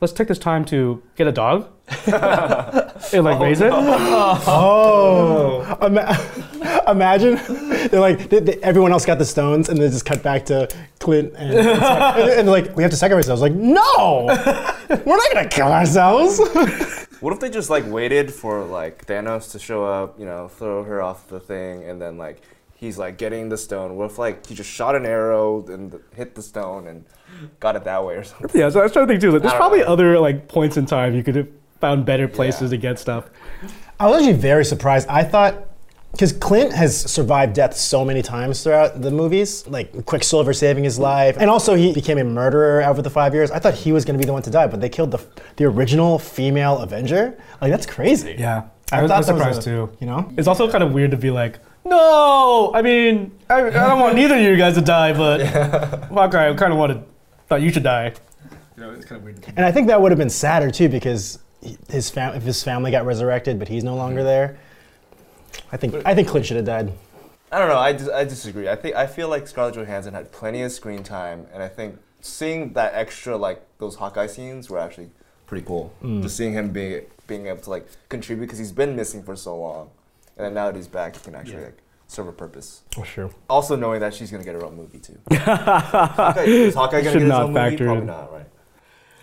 let's 0.00 0.12
take 0.12 0.28
this 0.28 0.38
time 0.38 0.64
to 0.66 1.02
get 1.16 1.26
a 1.26 1.32
dog 1.32 1.68
and 2.06 3.24
like 3.24 3.40
raise 3.40 3.60
it. 3.60 3.72
Oh. 4.46 5.76
Ima- 5.82 6.16
imagine 6.88 7.34
they're 7.90 8.00
like 8.00 8.28
they, 8.28 8.40
they- 8.40 8.62
everyone 8.62 8.92
else 8.92 9.04
got 9.04 9.18
the 9.18 9.24
stones, 9.24 9.68
and 9.68 9.78
they 9.78 9.88
just 9.88 10.04
cut 10.04 10.22
back 10.22 10.46
to 10.46 10.68
Clint, 11.00 11.32
and, 11.36 11.52
and, 11.54 11.68
and 11.68 12.48
they're 12.48 12.60
like, 12.62 12.76
"We 12.76 12.82
have 12.82 12.90
to 12.90 12.96
sacrifice 12.96 13.24
ourselves." 13.28 13.42
Like, 13.42 13.52
no, 13.54 14.24
we're 15.04 15.16
not 15.16 15.32
gonna 15.32 15.48
kill 15.48 15.68
ourselves. 15.68 16.40
What 17.20 17.32
if 17.32 17.40
they 17.40 17.48
just 17.48 17.70
like 17.70 17.84
waited 17.90 18.30
for 18.34 18.64
like 18.66 19.06
Thanos 19.06 19.50
to 19.52 19.58
show 19.58 19.82
up, 19.82 20.18
you 20.20 20.26
know, 20.26 20.48
throw 20.48 20.84
her 20.84 21.00
off 21.00 21.26
the 21.28 21.40
thing, 21.40 21.82
and 21.84 21.98
then 22.02 22.18
like 22.18 22.42
he's 22.74 22.98
like 22.98 23.16
getting 23.16 23.48
the 23.48 23.56
stone? 23.56 23.96
What 23.96 24.10
if 24.10 24.18
like 24.18 24.44
he 24.44 24.54
just 24.54 24.68
shot 24.68 24.94
an 24.94 25.06
arrow 25.06 25.64
and 25.68 25.98
hit 26.14 26.34
the 26.34 26.42
stone 26.42 26.86
and 26.86 27.06
got 27.60 27.76
it 27.76 27.84
that 27.84 28.04
way 28.04 28.16
or 28.16 28.24
something? 28.24 28.50
Yeah, 28.60 28.68
so 28.68 28.80
I 28.80 28.82
was 28.82 28.92
trying 28.92 29.06
to 29.06 29.12
think 29.12 29.22
too. 29.22 29.30
Like, 29.30 29.40
there's 29.40 29.54
probably 29.54 29.78
know. 29.78 29.86
other 29.86 30.18
like 30.20 30.48
points 30.48 30.76
in 30.76 30.84
time 30.84 31.14
you 31.14 31.22
could 31.22 31.36
have 31.36 31.48
found 31.80 32.04
better 32.04 32.28
places 32.28 32.64
Yeah. 32.64 32.68
to 32.70 32.76
get 32.76 32.98
stuff. 32.98 33.30
I 33.98 34.06
was 34.06 34.16
actually 34.16 34.34
very 34.34 34.64
surprised. 34.66 35.08
I 35.08 35.24
thought 35.24 35.66
because 36.14 36.32
Clint 36.32 36.72
has 36.72 36.98
survived 36.98 37.54
death 37.54 37.76
so 37.76 38.04
many 38.04 38.22
times 38.22 38.62
throughout 38.62 39.02
the 39.02 39.10
movies, 39.10 39.66
like 39.66 40.06
Quicksilver 40.06 40.52
saving 40.52 40.84
his 40.84 40.98
life, 40.98 41.36
and 41.38 41.50
also 41.50 41.74
he 41.74 41.92
became 41.92 42.18
a 42.18 42.24
murderer 42.24 42.82
over 42.84 43.02
the 43.02 43.10
five 43.10 43.34
years. 43.34 43.50
I 43.50 43.58
thought 43.58 43.74
he 43.74 43.92
was 43.92 44.04
going 44.04 44.18
to 44.18 44.22
be 44.22 44.26
the 44.26 44.32
one 44.32 44.42
to 44.42 44.50
die, 44.50 44.66
but 44.66 44.80
they 44.80 44.88
killed 44.88 45.10
the 45.10 45.20
the 45.56 45.64
original 45.64 46.18
female 46.18 46.78
Avenger. 46.78 47.36
Like 47.60 47.70
that's 47.70 47.86
crazy. 47.86 48.36
Yeah, 48.38 48.62
I, 48.92 49.02
was, 49.02 49.10
I 49.10 49.14
thought 49.14 49.18
was 49.18 49.26
that 49.26 49.32
was 49.34 49.56
surprised 49.56 49.60
a- 49.60 49.64
too. 49.64 49.96
You 50.00 50.06
know, 50.06 50.32
It's 50.38 50.48
also 50.48 50.70
kind 50.70 50.82
of 50.84 50.92
weird 50.92 51.10
to 51.10 51.16
be 51.16 51.30
like, 51.30 51.58
no, 51.84 52.70
I 52.74 52.80
mean, 52.82 53.32
I, 53.50 53.62
I 53.66 53.70
don't 53.70 54.00
want 54.00 54.14
neither 54.16 54.36
of 54.36 54.40
you 54.42 54.56
guys 54.56 54.74
to 54.74 54.80
die, 54.80 55.12
but 55.12 55.44
Hawkeye, 56.10 56.48
I 56.50 56.54
kind 56.54 56.72
of 56.72 56.78
wanted, 56.78 57.04
thought 57.48 57.60
you 57.60 57.70
should 57.72 57.82
die. 57.82 58.12
You 58.76 58.82
know, 58.82 58.90
it's 58.90 59.04
kind 59.04 59.18
of 59.18 59.24
weird. 59.24 59.44
and 59.56 59.64
I 59.66 59.70
think 59.70 59.86
that 59.88 60.00
would 60.00 60.10
have 60.10 60.18
been 60.18 60.30
sadder 60.30 60.70
too 60.70 60.88
because 60.88 61.38
his 61.88 62.10
fam- 62.10 62.34
if 62.34 62.42
his 62.42 62.62
family 62.62 62.90
got 62.90 63.04
resurrected, 63.06 63.58
but 63.58 63.68
he's 63.68 63.84
no 63.84 63.96
longer 63.96 64.22
there. 64.22 64.58
I 65.72 65.76
think 65.76 65.94
I 66.04 66.14
think 66.14 66.28
Clint 66.28 66.46
should 66.46 66.56
have 66.56 66.66
died. 66.66 66.92
I 67.52 67.58
don't 67.58 67.68
know. 67.68 67.78
I, 67.78 67.92
dis- 67.92 68.08
I 68.08 68.24
disagree. 68.24 68.68
I 68.68 68.74
think 68.74 68.96
I 68.96 69.06
feel 69.06 69.28
like 69.28 69.46
Scarlett 69.46 69.76
Johansson 69.76 70.12
had 70.14 70.32
plenty 70.32 70.62
of 70.62 70.72
screen 70.72 71.02
time, 71.04 71.46
and 71.52 71.62
I 71.62 71.68
think 71.68 71.98
seeing 72.20 72.72
that 72.72 72.94
extra 72.94 73.36
like 73.36 73.62
those 73.78 73.94
Hawkeye 73.96 74.26
scenes 74.26 74.68
were 74.68 74.78
actually 74.78 75.10
pretty 75.46 75.64
cool. 75.66 75.92
Just 76.22 76.36
seeing 76.36 76.52
him 76.52 76.70
being 76.70 77.02
being 77.26 77.46
able 77.46 77.60
to 77.62 77.70
like 77.70 77.86
contribute 78.08 78.46
because 78.46 78.58
he's 78.58 78.72
been 78.72 78.96
missing 78.96 79.22
for 79.22 79.36
so 79.36 79.56
long, 79.56 79.90
and 80.36 80.44
then 80.46 80.54
now 80.54 80.66
that 80.66 80.74
he's 80.76 80.88
back, 80.88 81.16
he 81.16 81.22
can 81.22 81.34
actually 81.34 81.58
Yeah. 81.58 81.64
like 81.66 81.78
serve 82.08 82.26
a 82.28 82.32
purpose. 82.32 82.82
Oh, 82.98 83.04
sure. 83.04 83.30
Also 83.48 83.76
knowing 83.76 84.00
that 84.00 84.14
she's 84.14 84.30
gonna 84.32 84.44
get 84.44 84.54
her 84.54 84.64
own 84.64 84.76
movie 84.76 84.98
too. 84.98 85.18
Hawkeye, 85.30 86.42
is 86.44 86.74
Hawkeye 86.74 87.00
gonna 87.02 87.12
Should 87.12 87.18
get 87.18 87.22
his 87.22 87.28
not 87.28 87.42
own 87.44 87.52
movie? 87.52 87.70
factor 87.70 87.84
Probably 87.84 88.00
in. 88.02 88.06
not, 88.06 88.32
right? 88.32 88.46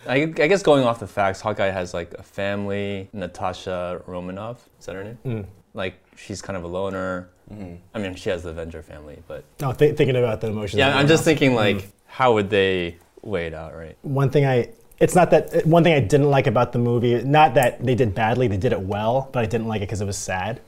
I, 0.07 0.15
I 0.23 0.47
guess 0.47 0.63
going 0.63 0.83
off 0.83 0.99
the 0.99 1.05
facts, 1.07 1.41
Hawkeye 1.41 1.69
has 1.69 1.93
like 1.93 2.13
a 2.15 2.23
family. 2.23 3.09
Natasha 3.13 4.01
Romanoff 4.07 4.67
is 4.79 4.85
that 4.87 4.95
her 4.95 5.03
name? 5.03 5.17
Mm. 5.25 5.45
Like 5.73 5.95
she's 6.17 6.41
kind 6.41 6.57
of 6.57 6.63
a 6.63 6.67
loner. 6.67 7.29
Mm-hmm. 7.51 7.75
I 7.93 7.99
mean, 7.99 8.15
she 8.15 8.29
has 8.29 8.43
the 8.43 8.49
Avenger 8.49 8.81
family, 8.81 9.21
but 9.27 9.43
No, 9.61 9.73
th- 9.73 9.95
thinking 9.97 10.15
about 10.15 10.41
the 10.41 10.47
emotions. 10.47 10.77
yeah, 10.79 10.95
I'm 10.97 11.07
just 11.07 11.21
else. 11.21 11.25
thinking 11.25 11.53
like, 11.55 11.89
how 12.05 12.33
would 12.33 12.49
they 12.49 12.97
weigh 13.21 13.47
it 13.47 13.53
out, 13.53 13.75
right? 13.75 13.97
one 14.01 14.29
thing 14.29 14.45
I 14.45 14.69
it's 14.99 15.15
not 15.15 15.31
that 15.31 15.65
one 15.65 15.83
thing 15.83 15.93
I 15.93 15.99
didn't 15.99 16.29
like 16.29 16.47
about 16.47 16.71
the 16.73 16.79
movie, 16.79 17.21
not 17.23 17.55
that 17.55 17.83
they 17.83 17.95
did 17.95 18.13
badly, 18.13 18.47
they 18.47 18.57
did 18.57 18.71
it 18.71 18.79
well, 18.81 19.29
but 19.31 19.43
I 19.43 19.47
didn't 19.47 19.67
like 19.67 19.81
it 19.81 19.87
because 19.87 20.01
it 20.01 20.05
was 20.05 20.17
sad. 20.17 20.61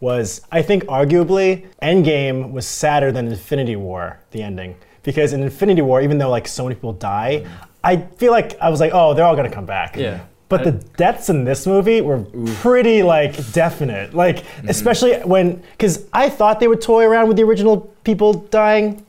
Was 0.00 0.42
I 0.52 0.62
think 0.62 0.84
arguably 0.84 1.66
Endgame 1.82 2.52
was 2.52 2.66
sadder 2.66 3.10
than 3.12 3.26
Infinity 3.28 3.76
War, 3.76 4.20
the 4.30 4.42
ending. 4.42 4.76
Because 5.02 5.32
in 5.32 5.42
Infinity 5.42 5.82
War, 5.82 6.00
even 6.02 6.18
though 6.18 6.28
like 6.30 6.46
so 6.46 6.64
many 6.64 6.74
people 6.74 6.92
die, 6.92 7.46
I 7.82 7.96
feel 7.96 8.32
like 8.32 8.58
I 8.60 8.68
was 8.68 8.80
like, 8.80 8.92
oh, 8.94 9.14
they're 9.14 9.24
all 9.24 9.36
gonna 9.36 9.50
come 9.50 9.66
back. 9.66 9.96
Yeah. 9.96 10.20
But 10.48 10.64
the 10.64 10.72
deaths 10.72 11.28
in 11.28 11.44
this 11.44 11.66
movie 11.66 12.00
were 12.00 12.24
pretty 12.56 13.02
like 13.02 13.52
definite. 13.52 14.14
Like 14.14 14.38
mm-hmm. 14.38 14.68
especially 14.68 15.18
when 15.18 15.62
because 15.72 16.06
I 16.12 16.30
thought 16.30 16.58
they 16.60 16.68
would 16.68 16.80
toy 16.80 17.04
around 17.04 17.28
with 17.28 17.36
the 17.36 17.42
original 17.42 17.92
people 18.04 18.32
dying. 18.34 19.04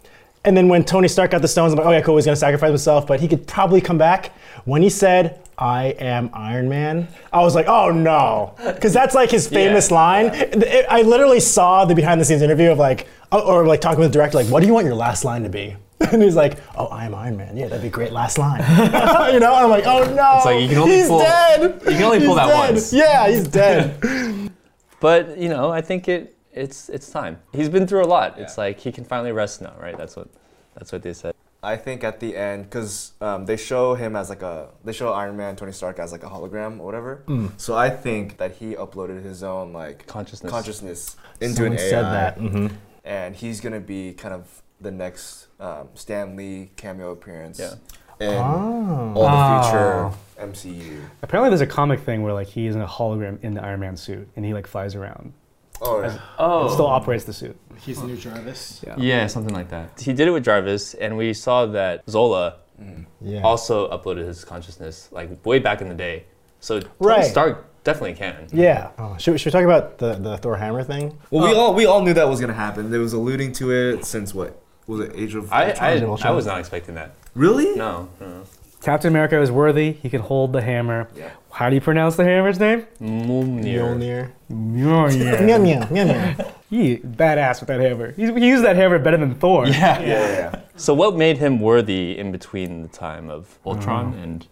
And 0.46 0.56
then 0.56 0.68
when 0.70 0.84
Tony 0.86 1.08
Stark 1.08 1.32
got 1.32 1.42
the 1.42 1.48
stones, 1.48 1.74
I'm 1.74 1.78
like, 1.80 1.88
oh 1.88 1.92
yeah, 1.92 2.02
cool, 2.02 2.16
he's 2.16 2.26
gonna 2.26 2.36
sacrifice 2.36 2.70
himself, 2.70 3.08
but 3.08 3.20
he 3.20 3.28
could 3.28 3.46
probably 3.48 3.82
come 3.82 3.98
back. 3.98 4.34
When 4.66 4.82
he 4.82 4.90
said, 4.90 5.40
I 5.58 5.88
am 6.00 6.30
Iron 6.34 6.70
Man, 6.70 7.08
I 7.34 7.42
was 7.42 7.56
like, 7.56 7.68
oh 7.68 7.92
no. 7.92 8.56
Because 8.66 8.94
that's 8.94 9.14
like 9.16 9.32
his 9.32 9.48
famous 9.48 9.90
Yeah. 9.90 9.96
line. 9.96 10.26
It- 10.34 10.86
I 10.90 11.02
literally 11.02 11.40
saw 11.42 11.86
the 11.86 11.96
behind 11.96 12.20
the 12.22 12.26
scenes 12.26 12.42
interview 12.42 12.72
of 12.72 12.78
like, 12.80 13.08
or- 13.32 13.42
or 13.42 13.66
like 13.68 13.82
talking 13.82 14.00
with 14.00 14.12
the 14.12 14.18
director, 14.18 14.38
like, 14.38 14.48
what 14.48 14.62
do 14.62 14.68
you 14.68 14.74
want 14.74 14.86
your 14.86 14.96
last 14.96 15.26
line 15.26 15.44
to 15.44 15.50
be? 15.50 15.76
And 16.12 16.24
he's 16.24 16.36
like, 16.36 16.58
oh, 16.78 16.88
I 16.88 17.06
am 17.06 17.14
Iron 17.14 17.36
Man. 17.38 17.56
Yeah, 17.58 17.68
that'd 17.68 17.82
be 17.82 17.88
a 17.90 17.92
great 17.92 18.12
last 18.12 18.38
line. 18.38 18.62
you 19.34 19.40
know? 19.40 19.54
I'm 19.54 19.70
like, 19.70 19.86
oh 19.86 20.04
no. 20.14 20.38
It's 20.38 20.46
like 20.46 20.62
you 20.62 20.70
can 20.70 20.78
only 20.80 20.96
he's 20.96 21.08
pull- 21.08 21.20
dead. 21.20 21.62
you 21.62 21.92
can 21.92 22.04
only 22.04 22.20
pull 22.20 22.28
He's 22.30 22.36
that 22.38 22.48
dead. 22.48 22.72
once. 22.74 22.94
Yeah, 22.94 23.28
he's 23.30 23.48
dead. 23.48 24.52
But 25.00 25.38
you 25.38 25.48
know, 25.50 25.72
I 25.72 25.82
think 25.82 26.08
it 26.10 26.36
it's 26.52 26.90
it's 26.90 27.10
time. 27.10 27.38
He's 27.54 27.70
been 27.70 27.88
through 27.88 28.04
a 28.04 28.10
lot. 28.18 28.38
It's 28.38 28.58
like 28.58 28.80
he 28.80 28.92
can 28.92 29.06
finally 29.06 29.32
rest 29.32 29.62
now, 29.62 29.74
right? 29.80 29.98
That's 29.98 30.16
what 30.18 30.28
that's 30.76 30.92
what 30.92 31.04
they 31.04 31.14
said. 31.14 31.34
I 31.64 31.76
think 31.78 32.04
at 32.04 32.20
the 32.20 32.36
end, 32.36 32.64
because 32.64 33.14
um, 33.22 33.46
they 33.46 33.56
show 33.58 33.94
him 33.94 34.16
as 34.16 34.30
like 34.30 34.42
a, 34.42 34.70
they 34.84 34.94
show 34.94 35.12
Iron 35.14 35.36
Man, 35.38 35.56
Tony 35.58 35.72
Stark 35.74 36.00
as 36.00 36.12
like 36.12 36.24
a 36.24 36.28
hologram 36.30 36.80
or 36.80 36.86
whatever. 36.86 37.24
So 37.58 37.76
I 37.78 37.90
think 37.90 38.38
that 38.38 38.56
he 38.56 38.76
uploaded 38.76 39.24
his 39.24 39.44
own 39.44 39.72
like 39.74 40.06
Consciousness. 40.08 40.50
consciousness 40.52 41.18
into 41.42 41.56
Someone 41.56 41.74
an 41.74 41.80
AI, 41.80 41.90
said 41.90 42.04
that. 42.04 42.38
hmm 42.38 42.68
and 43.06 43.36
he's 43.36 43.62
gonna 43.62 43.80
be 43.80 44.14
kind 44.14 44.34
of 44.34 44.62
the 44.82 44.92
next 44.92 45.48
um, 45.60 45.88
Stan 45.96 46.36
Lee 46.36 46.72
cameo 46.76 47.12
appearance 47.12 47.60
Yeah. 47.60 47.74
in 48.20 48.36
Oh. 48.36 49.14
all 49.16 49.24
the 49.24 49.30
Oh. 49.30 49.62
future 49.64 50.18
MCU. 50.52 51.02
Apparently, 51.22 51.50
there's 51.50 51.62
a 51.62 51.68
comic 51.68 52.00
thing 52.02 52.24
where 52.24 52.34
like 52.34 52.48
he 52.48 52.68
is 52.68 52.76
in 52.76 52.82
a 52.82 52.88
hologram 52.88 53.38
in 53.44 53.54
the 53.54 53.64
Iron 53.64 53.80
Man 53.82 53.98
suit 53.98 54.28
and 54.36 54.46
he 54.46 54.54
like 54.54 54.68
flies 54.68 54.96
around. 54.96 55.34
Oh, 55.82 56.02
As- 56.02 56.18
Oh. 56.38 56.64
and 56.64 56.72
still 56.72 56.88
operates 56.88 57.24
the 57.26 57.34
suit. 57.34 57.58
He's 57.78 58.02
the 58.02 58.08
new 58.08 58.18
Jarvis. 58.18 58.82
Yeah. 58.86 58.96
Yeah, 58.98 59.28
something 59.28 59.54
like 59.54 59.70
that. 59.70 60.00
He 60.00 60.12
did 60.12 60.28
it 60.28 60.32
with 60.32 60.44
Jarvis, 60.44 60.94
and 60.96 61.16
we 61.18 61.34
saw 61.34 61.66
that 61.68 62.04
Zola 62.10 62.56
mm. 62.82 63.06
Yeah. 63.22 63.42
also 63.44 63.90
uploaded 63.90 64.26
his 64.28 64.44
consciousness 64.44 65.08
like 65.12 65.30
way 65.46 65.60
back 65.60 65.82
in 65.82 65.88
the 65.88 65.96
day. 65.96 66.26
So 66.60 66.80
Tony 66.82 66.92
Right. 67.00 67.26
Stark 67.26 67.66
definitely 67.86 68.16
can. 68.16 68.48
Yeah. 68.52 68.90
Oh, 69.00 69.16
should, 69.18 69.40
should 69.40 69.48
we 69.48 69.52
talk 69.52 69.64
about 69.64 69.98
the, 69.98 70.16
the 70.16 70.38
Thor 70.38 70.58
hammer 70.58 70.84
thing? 70.84 71.18
well, 71.32 71.48
we 71.48 71.56
uh, 71.56 71.58
all 71.60 71.74
we 71.74 71.86
all 71.86 72.02
knew 72.02 72.14
that 72.14 72.28
was 72.28 72.42
gonna 72.42 72.52
happen. 72.54 72.94
It 72.94 72.98
was 72.98 73.14
alluding 73.14 73.54
to 73.54 73.72
it 73.72 74.04
since 74.06 74.34
what 74.34 74.62
was 74.90 75.00
it? 75.02 75.16
Age 75.16 75.36
of 75.36 75.52
I, 75.54 75.72
Ultron? 75.72 76.20
I, 76.24 76.30
I 76.30 76.32
was 76.32 76.46
not 76.46 76.60
expecting 76.60 76.96
that. 76.96 77.12
really? 77.36 77.76
No, 77.76 78.10
no. 78.20 78.44
Captain 78.82 79.10
America 79.10 79.40
is 79.42 79.52
worthy. 79.52 79.92
He 79.92 80.10
can 80.10 80.22
hold 80.22 80.54
the 80.54 80.62
hammer. 80.62 81.10
Yeah. 81.16 81.32
How 81.52 81.70
do 81.70 81.76
you 81.76 81.82
pronounce 81.82 82.16
the 82.16 82.24
hammer's 82.24 82.60
name? 82.60 82.88
Mjolnir. 83.02 83.62
Mjolnir. 83.70 84.32
Meow 84.50 85.10
Mjolnir. 85.10 85.46
meow 85.46 85.58
meow 85.58 86.06
meow. 86.06 86.54
he 86.70 86.98
badass 86.98 87.60
with 87.60 87.68
that 87.68 87.82
hammer. 87.82 88.14
He, 88.14 88.32
he 88.34 88.48
used 88.48 88.64
that 88.64 88.78
hammer 88.78 88.98
better 88.98 89.18
than 89.18 89.36
Thor. 89.36 89.68
Yeah. 89.68 90.00
Yeah, 90.00 90.08
yeah, 90.08 90.28
yeah. 90.28 90.62
So 90.78 90.94
what 90.94 91.16
made 91.18 91.38
him 91.38 91.60
worthy 91.60 92.18
in 92.18 92.32
between 92.32 92.84
the 92.84 92.88
time 92.88 93.30
of 93.30 93.60
Ultron 93.66 94.14
mm-hmm. 94.14 94.24
and 94.24 94.48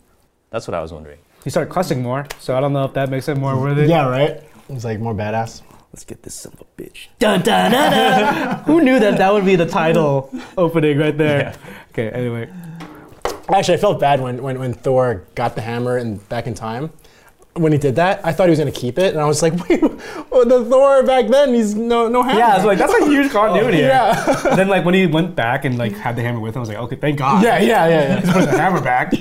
that's 0.49 0.67
what 0.67 0.73
I 0.73 0.81
was 0.81 0.91
wondering. 0.91 1.19
He 1.43 1.49
started 1.49 1.71
cussing 1.71 2.01
more, 2.01 2.27
so 2.39 2.57
I 2.57 2.59
don't 2.59 2.73
know 2.73 2.83
if 2.83 2.93
that 2.93 3.09
makes 3.09 3.27
him 3.27 3.39
more 3.39 3.59
worthy. 3.59 3.85
Yeah, 3.85 4.09
right. 4.09 4.43
He's 4.67 4.83
like 4.83 4.99
more 4.99 5.13
badass. 5.13 5.61
Let's 5.93 6.03
get 6.05 6.23
this 6.23 6.35
son 6.35 6.53
of 6.53 6.61
a 6.61 6.81
bitch. 6.81 7.07
Dun, 7.19 7.41
dun, 7.41 7.71
dun, 7.71 7.91
dun. 7.91 8.63
Who 8.65 8.81
knew 8.81 8.99
that 8.99 9.17
that 9.17 9.33
would 9.33 9.45
be 9.45 9.55
the 9.55 9.65
title 9.65 10.29
opening 10.57 10.97
right 10.97 11.17
there? 11.17 11.55
Okay, 11.91 12.09
anyway. 12.09 12.49
Actually, 13.49 13.75
I 13.75 13.77
felt 13.77 13.99
bad 13.99 14.19
when, 14.21 14.43
when, 14.43 14.59
when 14.59 14.73
Thor 14.73 15.23
got 15.35 15.55
the 15.55 15.61
hammer 15.61 15.97
and 15.97 16.27
back 16.29 16.45
in 16.47 16.53
time. 16.53 16.91
When 17.53 17.71
he 17.71 17.77
did 17.79 17.95
that, 17.95 18.23
I 18.23 18.33
thought 18.33 18.43
he 18.47 18.49
was 18.51 18.59
gonna 18.59 18.71
keep 18.71 18.99
it, 18.99 19.13
and 19.13 19.19
I 19.19 19.25
was 19.25 19.41
like, 19.41 19.53
"Wait, 19.69 19.81
well, 19.81 20.45
the 20.45 20.63
Thor 20.69 21.01
back 21.01 21.27
then, 21.27 21.55
he's 21.55 21.73
no 21.73 22.07
no 22.07 22.21
hammer." 22.21 22.37
Yeah, 22.37 22.49
I 22.53 22.55
was 22.57 22.65
like, 22.65 22.77
that's 22.77 22.93
a 22.93 23.05
huge 23.07 23.31
continuity. 23.31 23.77
here. 23.77 23.87
yeah, 23.87 24.47
And 24.49 24.59
then 24.59 24.67
like 24.67 24.85
when 24.85 24.93
he 24.93 25.07
went 25.07 25.35
back 25.35 25.65
and 25.65 25.75
like 25.75 25.93
had 25.93 26.15
the 26.15 26.21
hammer 26.21 26.39
with 26.39 26.53
him, 26.53 26.59
I 26.59 26.61
was 26.61 26.69
like, 26.69 26.77
okay, 26.77 26.97
thank 26.97 27.17
God. 27.17 27.41
yeah, 27.43 27.57
yeah, 27.59 27.87
yeah, 27.87 27.89
yeah. 27.89 28.19
He's 28.19 28.29
putting 28.31 28.49
the 28.51 28.59
hammer 28.59 28.79
back. 28.81 29.11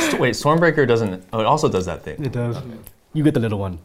St- 0.00 0.20
Wait, 0.20 0.34
Stormbreaker 0.34 0.86
doesn't. 0.86 1.24
Oh, 1.32 1.40
it 1.40 1.46
also 1.46 1.68
does 1.68 1.86
that 1.86 2.02
thing. 2.02 2.22
It 2.24 2.30
does. 2.32 2.56
You 3.16 3.24
get 3.24 3.34
the 3.34 3.40
little 3.40 3.58
one. 3.58 3.78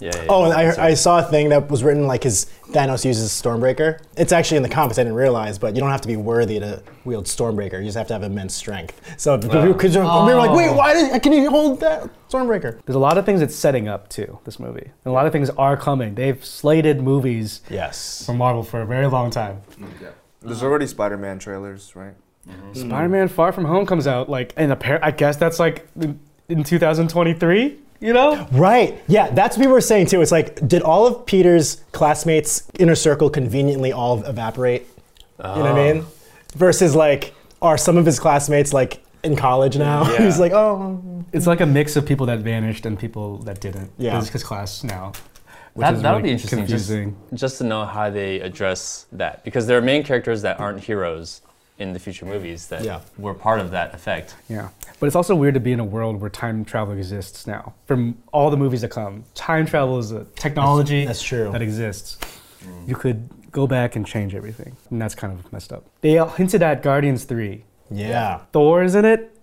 Yeah. 0.00 0.10
yeah, 0.14 0.26
Oh, 0.28 0.44
and. 0.44 0.52
I, 0.54 0.86
I 0.88 0.94
saw 0.94 1.18
a 1.18 1.22
thing 1.22 1.48
that 1.48 1.70
was 1.70 1.82
written 1.82 2.06
like 2.06 2.22
his 2.22 2.46
Thanos 2.68 3.04
uses 3.04 3.30
Stormbreaker. 3.30 4.00
It's 4.16 4.32
actually 4.32 4.58
in 4.58 4.62
the 4.62 4.68
comics. 4.68 4.98
I 4.98 5.02
didn't 5.02 5.16
realize, 5.16 5.58
but 5.58 5.74
you 5.74 5.80
don't 5.80 5.90
have 5.90 6.00
to 6.02 6.08
be 6.08 6.16
worthy 6.16 6.60
to 6.60 6.82
wield 7.04 7.26
Stormbreaker. 7.26 7.78
You 7.78 7.84
just 7.84 7.96
have 7.96 8.06
to 8.08 8.12
have 8.14 8.22
immense 8.22 8.54
strength. 8.54 9.00
So 9.18 9.36
because 9.36 9.96
we 9.96 10.02
were 10.02 10.34
like, 10.36 10.56
wait, 10.56 10.68
oh. 10.68 10.74
why 10.74 10.94
did, 10.94 11.22
can 11.22 11.32
you 11.32 11.50
hold 11.50 11.80
that 11.80 12.08
Stormbreaker? 12.28 12.80
There's 12.84 12.96
a 12.96 13.00
lot 13.00 13.18
of 13.18 13.26
things 13.26 13.40
it's 13.40 13.56
setting 13.56 13.88
up 13.88 14.08
to 14.10 14.38
this 14.44 14.60
movie. 14.60 14.84
And 15.04 15.06
a 15.06 15.12
lot 15.12 15.26
of 15.26 15.32
things 15.32 15.50
are 15.50 15.76
coming. 15.76 16.14
They've 16.14 16.42
slated 16.44 17.02
movies 17.02 17.60
Yes. 17.68 18.24
for 18.24 18.34
Marvel 18.34 18.62
for 18.62 18.82
a 18.82 18.86
very 18.86 19.06
long 19.08 19.30
time. 19.30 19.62
yeah. 20.00 20.10
There's 20.42 20.62
already 20.62 20.86
Spider-Man 20.86 21.40
trailers, 21.40 21.96
right? 21.96 22.14
Mm-hmm. 22.48 22.88
Spider-Man: 22.88 23.26
Far 23.28 23.50
From 23.50 23.64
Home 23.64 23.84
comes 23.84 24.06
out 24.06 24.28
like 24.28 24.52
in 24.56 24.70
a 24.70 24.76
pair. 24.76 25.04
I 25.04 25.10
guess 25.10 25.36
that's 25.36 25.58
like 25.58 25.88
in, 26.00 26.20
in 26.48 26.62
2023. 26.62 27.78
You 28.00 28.12
know? 28.12 28.46
Right. 28.52 29.02
Yeah, 29.08 29.30
that's 29.30 29.56
what 29.56 29.66
we 29.66 29.72
were 29.72 29.80
saying 29.80 30.06
too. 30.06 30.20
It's 30.20 30.32
like, 30.32 30.66
did 30.66 30.82
all 30.82 31.06
of 31.06 31.26
Peter's 31.26 31.82
classmates' 31.92 32.68
inner 32.78 32.94
circle 32.94 33.30
conveniently 33.30 33.92
all 33.92 34.22
evaporate? 34.24 34.86
You 35.38 35.44
know 35.44 35.60
what 35.60 35.66
I 35.66 35.70
ah. 35.70 35.94
mean? 35.94 36.06
Versus 36.54 36.94
like, 36.94 37.34
are 37.62 37.78
some 37.78 37.96
of 37.96 38.06
his 38.06 38.18
classmates 38.18 38.72
like 38.72 39.02
in 39.22 39.36
college 39.36 39.76
now? 39.76 40.10
Yeah. 40.10 40.22
He's 40.24 40.38
like, 40.38 40.52
oh. 40.52 41.24
It's 41.32 41.46
like 41.46 41.60
a 41.60 41.66
mix 41.66 41.96
of 41.96 42.06
people 42.06 42.26
that 42.26 42.40
vanished 42.40 42.86
and 42.86 42.98
people 42.98 43.38
that 43.38 43.60
didn't. 43.60 43.90
Yeah. 43.98 44.20
His 44.20 44.42
class 44.42 44.84
now. 44.84 45.12
Which 45.74 45.84
that 45.84 45.94
would 45.94 46.04
really 46.04 46.22
be 46.22 46.30
interesting. 46.30 46.66
Just, 46.66 46.88
Confusing. 46.88 47.16
just 47.34 47.58
to 47.58 47.64
know 47.64 47.84
how 47.84 48.08
they 48.08 48.40
address 48.40 49.06
that, 49.12 49.44
because 49.44 49.66
there 49.66 49.76
are 49.76 49.82
main 49.82 50.04
characters 50.04 50.40
that 50.40 50.58
aren't 50.58 50.80
heroes 50.80 51.42
in 51.78 51.92
the 51.92 51.98
future 51.98 52.24
movies 52.24 52.68
that 52.68 52.82
Yeah. 52.84 53.00
were 53.18 53.34
part 53.34 53.60
of 53.60 53.70
that 53.72 53.94
effect. 53.94 54.34
Yeah. 54.48 54.68
But 54.98 55.06
it's 55.06 55.16
also 55.16 55.34
weird 55.34 55.54
to 55.54 55.60
be 55.60 55.72
in 55.72 55.80
a 55.80 55.84
world 55.84 56.20
where 56.20 56.30
time 56.30 56.64
travel 56.64 56.94
exists 56.94 57.46
now. 57.46 57.74
From 57.86 58.16
all 58.32 58.50
the 58.50 58.56
movies 58.56 58.80
that 58.80 58.90
come, 58.90 59.24
time 59.34 59.66
travel 59.66 59.98
is 59.98 60.10
a 60.10 60.24
technology 60.36 61.00
That's- 61.04 61.18
that's 61.18 61.22
true. 61.22 61.50
that 61.52 61.60
exists. 61.62 62.18
You 62.86 62.96
could 62.96 63.28
go 63.52 63.66
back 63.66 63.94
and 63.94 64.06
change 64.06 64.34
everything. 64.34 64.76
And 64.90 65.00
that's 65.00 65.14
kind 65.14 65.32
of 65.32 65.52
messed 65.52 65.72
up. 65.72 65.84
They 66.00 66.16
hinted 66.36 66.62
at 66.62 66.82
Guardians 66.82 67.24
3. 67.24 67.64
Yeah. 67.90 68.40
Thor 68.52 68.82
is 68.82 68.94
in 68.94 69.04
it, 69.04 69.36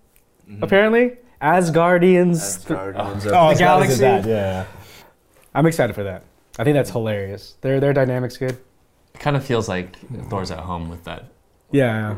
mm-hmm. 0.49 0.63
apparently. 0.63 1.17
As 1.39 1.71
Guardians. 1.71 2.41
As 2.43 2.65
Guardians 2.65 3.25
Oh, 3.27 3.29
of- 3.29 3.33
I 3.35 3.47
was 3.49 3.57
glad 3.59 3.79
they 3.83 3.87
did 3.87 3.99
Galaxy. 3.99 4.01
that, 4.01 4.25
Yeah. 4.25 4.65
I'm 5.55 5.65
excited 5.67 5.93
for 5.93 6.03
that. 6.03 6.23
I 6.57 6.63
think 6.63 6.73
that's 6.73 6.89
hilarious. 6.89 7.55
Their 7.61 7.79
their 7.79 7.93
dynamics 7.93 8.37
good. 8.37 8.57
It 9.13 9.19
kind 9.19 9.35
of 9.35 9.43
feels 9.45 9.69
like 9.69 9.95
Thor's 10.29 10.51
at 10.51 10.59
home 10.59 10.89
with 10.89 11.03
that. 11.05 11.25
Yeah. 11.73 12.15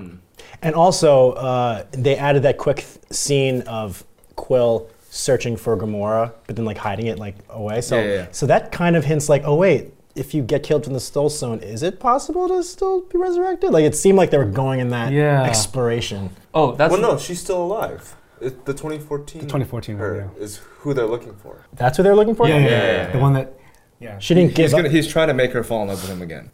And 0.62 0.76
also, 0.76 1.32
uh, 1.34 1.86
they 1.92 2.16
added 2.18 2.44
that 2.44 2.58
quick 2.58 2.78
th- 2.78 2.88
scene 3.12 3.62
of 3.62 4.04
Quill 4.36 4.88
searching 5.10 5.56
for 5.58 5.76
Gamora, 5.78 6.34
but 6.46 6.56
then 6.56 6.66
like 6.66 6.78
hiding 6.78 7.08
it 7.08 7.18
like 7.20 7.36
away. 7.50 7.82
So, 7.82 7.98
Yeah, 7.98 8.04
yeah, 8.04 8.14
yeah. 8.14 8.28
so 8.32 8.46
that 8.48 8.72
kind 8.72 8.96
of 8.96 9.06
hints 9.06 9.30
like, 9.30 9.44
oh 9.46 9.56
wait, 9.56 9.94
if 10.16 10.34
you 10.34 10.42
get 10.44 10.64
killed 10.64 10.84
from 10.84 10.94
the 10.94 11.00
Soul 11.00 11.30
Stone, 11.30 11.60
is 11.60 11.84
it 11.84 12.00
possible 12.00 12.48
to 12.50 12.64
still 12.64 13.02
be 13.02 13.18
resurrected? 13.18 13.72
Like 13.72 13.84
it 13.86 13.96
seemed 13.96 14.18
like 14.18 14.30
they 14.32 14.38
were 14.38 14.46
going 14.46 14.80
in 14.80 14.90
that 14.90 15.12
Yeah. 15.12 15.44
exploration. 15.44 16.30
Oh, 16.54 16.74
that's 16.74 16.92
Well, 16.92 17.02
no, 17.02 17.18
she's 17.18 17.40
still 17.42 17.62
alive. 17.64 18.16
It, 18.42 18.66
the 18.66 18.74
2014. 18.74 19.42
The 19.42 19.48
2014 19.48 19.96
one, 19.96 20.02
her 20.02 20.30
is 20.38 20.58
who 20.80 20.94
they're 20.94 21.06
looking 21.06 21.34
for. 21.36 21.66
That's 21.74 21.98
what 21.98 22.04
they're 22.04 22.16
looking 22.16 22.36
for. 22.36 22.48
Yeah, 22.48 22.58
yeah, 22.58 22.64
yeah, 22.66 22.70
yeah, 22.70 22.92
yeah. 23.08 23.12
The 23.12 23.20
one 23.20 23.34
that. 23.34 23.54
Yeah. 24.00 24.20
She 24.20 24.34
didn't 24.34 24.50
He's 24.50 24.58
give 24.58 24.72
gonna. 24.72 24.88
up. 24.90 24.92
He's 24.92 25.08
trying 25.08 25.30
to 25.30 25.34
make 25.34 25.54
her 25.54 25.64
fall 25.64 25.82
in 25.84 25.88
love 25.88 26.02
with 26.02 26.12
him 26.12 26.22
again. 26.22 26.50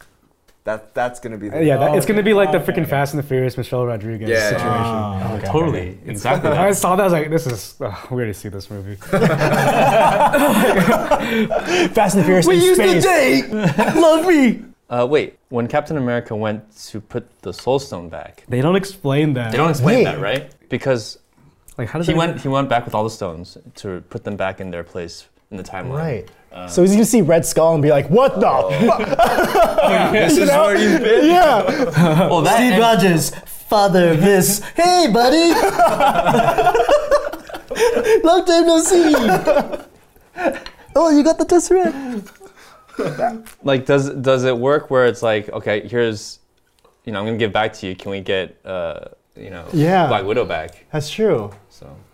That 0.64 0.94
that's 0.94 1.18
gonna 1.18 1.38
be. 1.38 1.48
The, 1.48 1.64
Yeah, 1.64 1.76
that, 1.78 1.94
it's 1.96 2.04
okay. 2.04 2.12
gonna 2.14 2.22
be 2.22 2.34
like 2.34 2.52
the 2.52 2.58
freaking 2.60 2.82
okay. 2.82 2.90
Fast 2.90 3.14
and 3.14 3.22
the 3.22 3.26
Furious 3.26 3.56
Michelle 3.56 3.84
Rodriguez 3.84 4.28
Yeah. 4.28 4.48
situation. 4.50 4.70
Oh, 4.70 5.36
okay, 5.38 5.46
totally 5.48 5.98
exactly. 6.06 6.50
I 6.50 6.70
saw 6.72 6.94
that. 6.94 7.02
I 7.02 7.04
was 7.06 7.12
like, 7.12 7.30
"This 7.30 7.46
is. 7.48 7.74
Oh, 7.80 8.06
we 8.10 8.16
already 8.16 8.32
see 8.32 8.48
this 8.48 8.70
movie." 8.70 8.94
Fast 11.94 12.14
and 12.14 12.22
the 12.22 12.24
Furious 12.24 12.46
We 12.46 12.68
in 12.68 12.74
space. 12.74 13.02
The 13.04 13.08
date. 13.08 13.50
Love 14.00 14.26
me. 14.26 14.62
Uh, 14.88 15.06
wait, 15.08 15.38
when 15.48 15.66
Captain 15.68 15.96
America 15.96 16.36
went 16.36 16.62
to 16.88 17.00
put 17.00 17.26
the 17.42 17.52
Soul 17.52 17.78
Stone 17.78 18.08
back, 18.10 18.44
They 18.48 18.60
don't 18.60 18.76
explain 18.76 19.32
that. 19.34 19.50
they 19.50 19.56
don't 19.56 19.70
explain 19.70 19.98
Wait. 19.98 20.04
that, 20.04 20.20
right? 20.20 20.52
Because 20.68 21.18
Like, 21.78 21.88
how 21.88 21.98
does 21.98 22.06
he 22.06 22.12
that 22.12 22.18
went 22.18 22.40
he 22.40 22.48
went 22.48 22.68
back 22.68 22.84
with 22.84 22.94
all 22.94 23.02
the 23.04 23.10
stones 23.10 23.56
to 23.76 24.02
put 24.10 24.24
them 24.24 24.36
back 24.36 24.60
in 24.60 24.70
their 24.70 24.84
place 24.84 25.26
in 25.50 25.56
the 25.56 25.62
timeline. 25.62 25.96
Right. 25.98 26.30
So 26.68 26.82
he's 26.82 26.92
gonna 26.92 27.04
see 27.04 27.22
Red 27.22 27.44
Skull 27.46 27.74
and 27.74 27.82
be 27.82 27.90
like, 27.90 28.08
"What 28.10 28.34
the? 28.40 28.86
fuck?" 28.86 30.12
this 30.12 30.36
is 30.36 30.48
where 30.48 30.76
you've 30.76 31.00
been. 31.02 31.26
yeah." 31.26 31.62
Well, 32.28 32.42
that 32.42 32.60
and- 32.60 32.80
Rogers, 32.80 33.30
father 33.68 34.10
of 34.10 34.20
this. 34.20 34.60
Hey, 34.76 35.08
buddy. 35.12 35.52
Long 38.24 38.44
time 38.44 38.66
no 38.66 38.78
see. 38.80 39.14
Oh, 40.94 41.08
you 41.10 41.24
got 41.24 41.38
the 41.38 41.46
Tesseract. 41.46 42.28
like 43.62 43.86
does 43.86 44.10
does 44.10 44.44
it 44.44 44.56
work 44.56 44.90
where 44.90 45.06
it's 45.06 45.22
like 45.22 45.48
okay 45.48 45.88
here's 45.88 46.40
you 47.06 47.12
know 47.12 47.20
i'm 47.20 47.24
gonna 47.24 47.38
give 47.38 47.50
back 47.50 47.72
to 47.72 47.86
you 47.86 47.96
can 47.96 48.10
we 48.10 48.20
get 48.20 48.54
uh 48.66 49.00
you 49.34 49.48
know 49.48 49.64
Yeah. 49.72 50.08
black 50.08 50.26
widow 50.26 50.44
back 50.44 50.84
That's 50.92 51.08
true. 51.10 51.50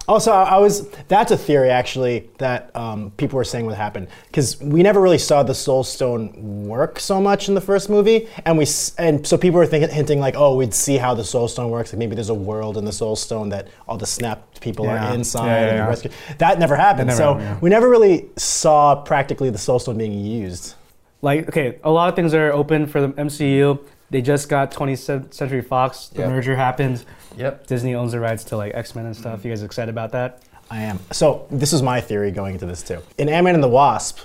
So 0.08 0.14
Also, 0.14 0.32
I 0.32 0.56
I 0.56 0.58
was. 0.58 0.88
That's 1.08 1.30
a 1.32 1.36
theory 1.36 1.70
actually 1.70 2.30
that 2.38 2.74
um, 2.74 3.10
people 3.16 3.36
were 3.36 3.44
saying 3.44 3.66
would 3.66 3.76
happen 3.76 4.08
because 4.26 4.58
we 4.60 4.82
never 4.82 5.00
really 5.00 5.18
saw 5.18 5.42
the 5.42 5.54
Soul 5.54 5.84
Stone 5.84 6.66
work 6.66 6.98
so 6.98 7.20
much 7.20 7.48
in 7.48 7.54
the 7.54 7.60
first 7.60 7.90
movie, 7.90 8.26
and 8.46 8.56
we 8.56 8.66
and 8.96 9.26
so 9.26 9.36
people 9.36 9.58
were 9.58 9.66
thinking, 9.66 9.90
hinting 9.90 10.18
like, 10.18 10.34
oh, 10.36 10.56
we'd 10.56 10.72
see 10.74 10.96
how 10.96 11.14
the 11.14 11.24
Soul 11.24 11.46
Stone 11.46 11.70
works. 11.70 11.92
Like 11.92 11.98
maybe 11.98 12.14
there's 12.14 12.30
a 12.30 12.34
world 12.34 12.78
in 12.78 12.84
the 12.84 12.92
Soul 12.92 13.16
Stone 13.16 13.50
that 13.50 13.68
all 13.86 13.98
the 13.98 14.06
snapped 14.06 14.60
people 14.60 14.86
Yeah. 14.86 15.10
are 15.10 15.14
inside. 15.14 15.46
Yeah, 15.46 15.52
yeah, 15.52 15.60
and 15.60 15.70
the 15.70 15.82
yeah. 15.82 15.88
rescue. 15.88 16.10
That 16.38 16.58
never 16.58 16.74
happened. 16.76 17.08
never 17.08 17.16
so 17.18 17.34
happened, 17.34 17.48
yeah. 17.48 17.58
we 17.60 17.70
never 17.70 17.88
really 17.88 18.26
saw 18.36 18.94
practically 18.96 19.50
the 19.50 19.58
Soul 19.58 19.78
Stone 19.78 19.98
being 19.98 20.18
used. 20.18 20.74
Like, 21.20 21.48
okay, 21.48 21.78
a 21.84 21.90
lot 21.90 22.08
of 22.08 22.14
things 22.16 22.32
are 22.32 22.52
open 22.52 22.86
for 22.86 23.00
the 23.00 23.08
MCU. 23.08 23.78
They 24.10 24.22
just 24.22 24.48
got 24.48 24.70
20th 24.72 25.34
Century 25.34 25.62
Fox. 25.62 26.08
The 26.08 26.22
Yep. 26.22 26.30
merger 26.30 26.56
happened. 26.56 27.04
yep 27.36 27.66
Disney 27.66 27.94
owns 27.94 28.12
the 28.12 28.20
rights 28.20 28.44
to 28.44 28.56
like 28.56 28.72
X 28.74 28.94
Men 28.94 29.06
and 29.06 29.16
stuff. 29.16 29.40
Mm-hmm. 29.40 29.48
You 29.48 29.52
guys 29.52 29.62
excited 29.62 29.90
about 29.90 30.12
that? 30.12 30.42
I 30.70 30.82
am. 30.82 30.98
So 31.12 31.46
this 31.50 31.72
is 31.72 31.82
my 31.82 32.00
theory 32.00 32.30
going 32.30 32.54
into 32.54 32.66
this 32.66 32.82
too. 32.82 33.00
In 33.16 33.28
Ant-Man 33.28 33.54
and 33.54 33.62
the 33.62 33.68
Wasp, 33.68 34.20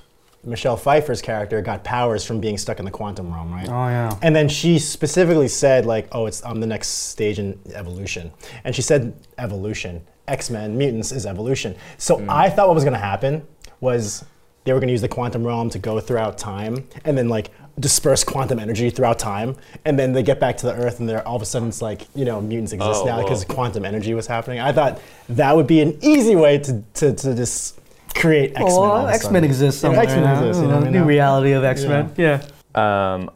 Michelle 0.45 0.75
Pfeiffer's 0.75 1.21
character 1.21 1.61
got 1.61 1.83
powers 1.85 2.25
from 2.25 2.41
being 2.41 2.57
stuck 2.57 2.79
in 2.79 2.85
the 2.85 2.91
quantum 2.91 3.33
realm, 3.33 3.53
right? 3.53 3.67
Oh 3.67 3.87
yeah. 3.87 4.17
And 4.21 4.35
then 4.35 4.49
she 4.49 4.77
specifically 4.77 5.47
said, 5.47 5.85
like, 5.85 6.07
oh, 6.11 6.25
it's 6.25 6.43
I'm 6.43 6.59
the 6.59 6.67
next 6.67 6.89
stage 6.89 7.39
in 7.39 7.59
evolution. 7.73 8.31
And 8.63 8.75
she 8.75 8.81
said 8.81 9.13
evolution. 9.37 10.05
X-Men, 10.27 10.77
mutants 10.77 11.11
is 11.11 11.25
evolution. 11.25 11.75
So 11.97 12.17
mm. 12.17 12.29
I 12.29 12.49
thought 12.49 12.67
what 12.67 12.75
was 12.75 12.83
gonna 12.83 12.97
happen 12.97 13.45
was 13.79 14.25
they 14.65 14.73
were 14.73 14.79
gonna 14.79 14.91
use 14.91 15.01
the 15.01 15.07
quantum 15.07 15.45
realm 15.45 15.69
to 15.69 15.79
go 15.79 15.99
throughout 15.99 16.37
time 16.37 16.87
and 17.05 17.17
then 17.17 17.29
like 17.29 17.51
disperse 17.79 18.23
quantum 18.23 18.59
energy 18.59 18.89
throughout 18.89 19.17
time. 19.19 19.55
And 19.85 19.97
then 19.97 20.13
they 20.13 20.21
get 20.23 20.39
back 20.39 20.57
to 20.57 20.65
the 20.67 20.73
Earth 20.73 20.99
and 20.99 21.09
they're 21.09 21.27
all 21.27 21.35
of 21.35 21.41
a 21.41 21.45
sudden 21.45 21.69
it's 21.69 21.81
like, 21.81 22.07
you 22.15 22.23
know, 22.25 22.39
mutants 22.41 22.71
exist 22.73 23.01
Oh, 23.01 23.05
now 23.05 23.17
whoa. 23.17 23.23
because 23.23 23.43
quantum 23.45 23.83
energy 23.85 24.13
was 24.13 24.27
happening. 24.27 24.59
I 24.59 24.71
thought 24.71 25.01
that 25.29 25.55
would 25.55 25.67
be 25.67 25.81
an 25.81 25.97
easy 26.01 26.35
way 26.35 26.59
to, 26.59 26.83
to, 26.95 27.13
to 27.13 27.35
just 27.35 27.79
create 28.13 28.51
X-Men. 28.51 28.65
Well, 28.67 28.83
of 28.97 29.09
a 29.09 29.13
X 29.13 29.23
Men 29.25 29.33
sudden. 29.33 29.43
exists 29.45 29.83
Yeah, 29.83 29.89
X-Men 29.91 30.23
now. 30.23 30.33
exists, 30.39 30.61
you 30.61 30.67
know 30.67 30.75
what 30.77 30.87
I 30.87 30.91
New 30.91 30.99
mean? 30.99 31.07
reality 31.07 31.51
of 31.53 31.63
X 31.63 31.83
Men. 31.85 32.13
Yeah. 32.17 32.45
Um, 32.75 33.31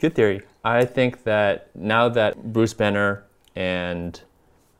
good 0.00 0.14
theory. 0.14 0.42
I 0.64 0.84
think 0.84 1.22
that 1.24 1.70
now 1.76 2.08
that 2.08 2.52
Bruce 2.52 2.74
Banner 2.74 3.22
and 3.54 4.20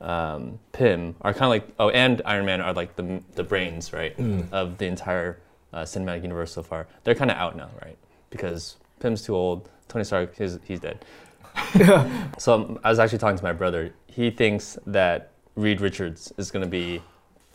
um, 0.01 0.59
Pym 0.73 1.15
are 1.23 1.33
kind 1.33 1.45
of 1.45 1.51
like, 1.51 1.69
oh, 1.79 1.91
and 1.91 2.21
Iron 2.25 2.45
Man 2.45 2.61
are 2.61 2.73
like 2.73 2.97
the, 2.97 3.23
the 3.37 3.45
brains, 3.45 3.93
right, 3.93 4.15
of 4.53 4.79
the 4.79 4.87
entire 4.87 5.39
uh, 5.73 5.83
cinematic 5.83 6.23
universe 6.23 6.53
so 6.53 6.63
far. 6.65 6.87
They're 7.05 7.15
kind 7.15 7.31
of 7.31 7.37
out 7.37 7.57
now, 7.57 7.71
right? 7.85 7.97
Because 8.31 8.77
Pym's 9.01 9.23
too 9.23 9.35
old. 9.35 9.69
Tony 9.89 10.05
Stark, 10.05 10.37
he's, 10.37 10.59
he's 10.65 10.81
dead. 10.81 11.05
so 12.39 12.79
I 12.85 12.91
was 12.91 12.99
actually 12.99 13.19
talking 13.19 13.39
to 13.39 13.45
my 13.45 13.53
brother. 13.53 13.95
He 14.07 14.31
thinks 14.31 14.79
that 14.87 15.31
Reed 15.55 15.81
Richards 15.81 16.33
is 16.39 16.51
going 16.51 16.65
to 16.65 16.69
be 16.71 17.01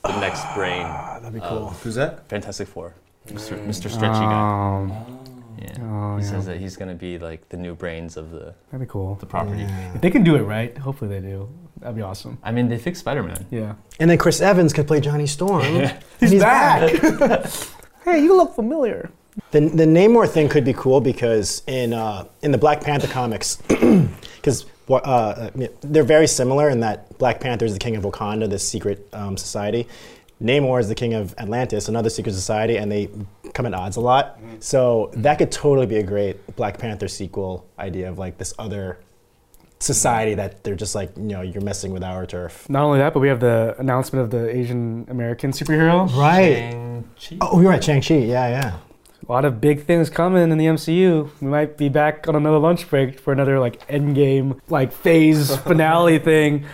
the 0.04 0.20
next 0.20 0.42
brain 0.56 0.84
Ah, 0.86 1.20
That'd 1.20 1.34
be 1.34 1.40
of 1.40 1.50
cool. 1.50 1.70
Who's 1.70 1.96
that? 1.96 2.28
Fantastic 2.30 2.68
Four, 2.68 2.96
Mr. 3.28 3.64
Mr. 3.68 3.90
Stretchy 3.90 4.20
guy. 4.20 4.78
Um, 4.80 5.20
Yeah. 5.62 5.76
Oh, 5.82 6.18
he 6.18 6.24
yeah. 6.24 6.30
says 6.30 6.46
that 6.48 6.58
he's 6.58 6.76
going 6.76 6.90
to 6.90 6.96
be 6.96 7.20
like 7.20 7.48
the 7.50 7.58
new 7.58 7.76
brains 7.76 8.18
of 8.18 8.32
the, 8.32 8.56
that'd 8.72 8.80
be 8.88 8.90
cool. 8.92 9.16
the 9.16 9.28
property. 9.28 9.62
If 9.94 10.02
they 10.02 10.10
can 10.10 10.24
do 10.24 10.36
it 10.36 10.42
right, 10.42 10.76
hopefully 10.78 11.20
they 11.20 11.28
do. 11.28 11.48
That'd 11.80 11.96
be 11.96 12.02
awesome. 12.02 12.40
I 12.44 12.52
mean, 12.52 12.68
they 12.70 12.78
fixed 12.80 13.02
Spider 13.02 13.22
Man. 13.24 13.46
Yeah. 13.52 13.76
And 14.00 14.10
then 14.10 14.18
Chris 14.18 14.42
Evans 14.42 14.74
could 14.74 14.88
play 14.88 15.00
Johnny 15.02 15.28
Storm. 15.28 15.64
He's, 16.20 16.32
He's 16.32 16.42
back. 16.42 16.90
hey, 18.06 18.24
you 18.24 18.36
look 18.36 18.56
familiar. 18.56 19.12
The, 19.52 19.62
the 19.62 19.86
Namor 19.86 20.28
thing 20.30 20.50
could 20.50 20.66
be 20.66 20.74
cool 20.74 21.02
because 21.02 21.64
in 21.68 21.94
uh, 21.94 22.26
in 22.42 22.52
the 22.52 22.58
Black 22.58 22.82
Panther 22.82 23.08
comics, 23.08 23.56
because 23.68 24.66
uh, 24.90 24.96
uh, 24.96 25.50
they're 25.82 26.04
very 26.04 26.28
similar 26.28 26.70
in 26.70 26.82
that 26.82 27.18
Black 27.18 27.40
Panther 27.40 27.66
is 27.66 27.74
the 27.74 27.80
king 27.80 27.96
of 27.96 28.04
Wakanda, 28.04 28.50
this 28.50 28.68
secret 28.68 29.08
um, 29.14 29.38
society. 29.38 29.88
Namor 30.42 30.80
is 30.80 30.90
the 30.90 30.96
king 30.96 31.14
of 31.14 31.36
Atlantis, 31.38 31.88
another 31.88 32.10
secret 32.10 32.34
society, 32.34 32.78
and 32.78 32.92
they 32.92 33.10
come 33.54 33.66
at 33.66 33.74
odds 33.74 33.96
a 33.96 34.02
lot. 34.02 34.40
So 34.60 35.12
that 35.14 35.38
could 35.38 35.52
totally 35.52 35.86
be 35.86 35.98
a 35.98 36.04
great 36.04 36.56
Black 36.56 36.80
Panther 36.80 37.08
sequel 37.08 37.68
idea 37.78 38.10
of 38.10 38.18
like 38.18 38.38
this 38.38 38.54
other 38.58 39.00
society 39.80 40.36
that 40.36 40.64
they're 40.64 40.76
just 40.76 40.94
like 40.94 41.16
you 41.18 41.24
know 41.24 41.42
you're 41.42 41.62
messing 41.62 41.92
with 41.92 42.04
our 42.04 42.26
turf. 42.26 42.70
Not 42.70 42.84
only 42.84 43.00
that, 43.00 43.14
but 43.14 43.20
we 43.20 43.28
have 43.28 43.40
the 43.40 43.76
announcement 43.78 44.24
of 44.24 44.32
the 44.32 44.50
Asian 44.56 45.06
American 45.10 45.52
superhero. 45.52 46.12
Right. 46.16 46.72
Shang-Chi? 47.18 47.38
Oh, 47.42 47.62
you're 47.62 47.70
right, 47.70 47.84
Shang 47.84 48.02
Chi. 48.02 48.16
Yeah, 48.16 48.50
yeah. 48.50 48.78
A 49.28 49.32
lot 49.32 49.46
of 49.46 49.62
big 49.62 49.84
things 49.84 50.10
coming 50.10 50.52
in 50.52 50.58
the 50.58 50.66
MCU. 50.66 51.30
We 51.42 51.48
might 51.48 51.78
be 51.78 51.90
back 51.90 52.28
on 52.28 52.36
another 52.36 52.58
lunch 52.58 52.90
break 52.90 53.20
for 53.20 53.32
another 53.32 53.60
like 53.60 53.88
Endgame 53.88 54.60
like 54.70 54.92
phase 54.92 55.56
finale 55.68 56.20
thing. 56.20 56.66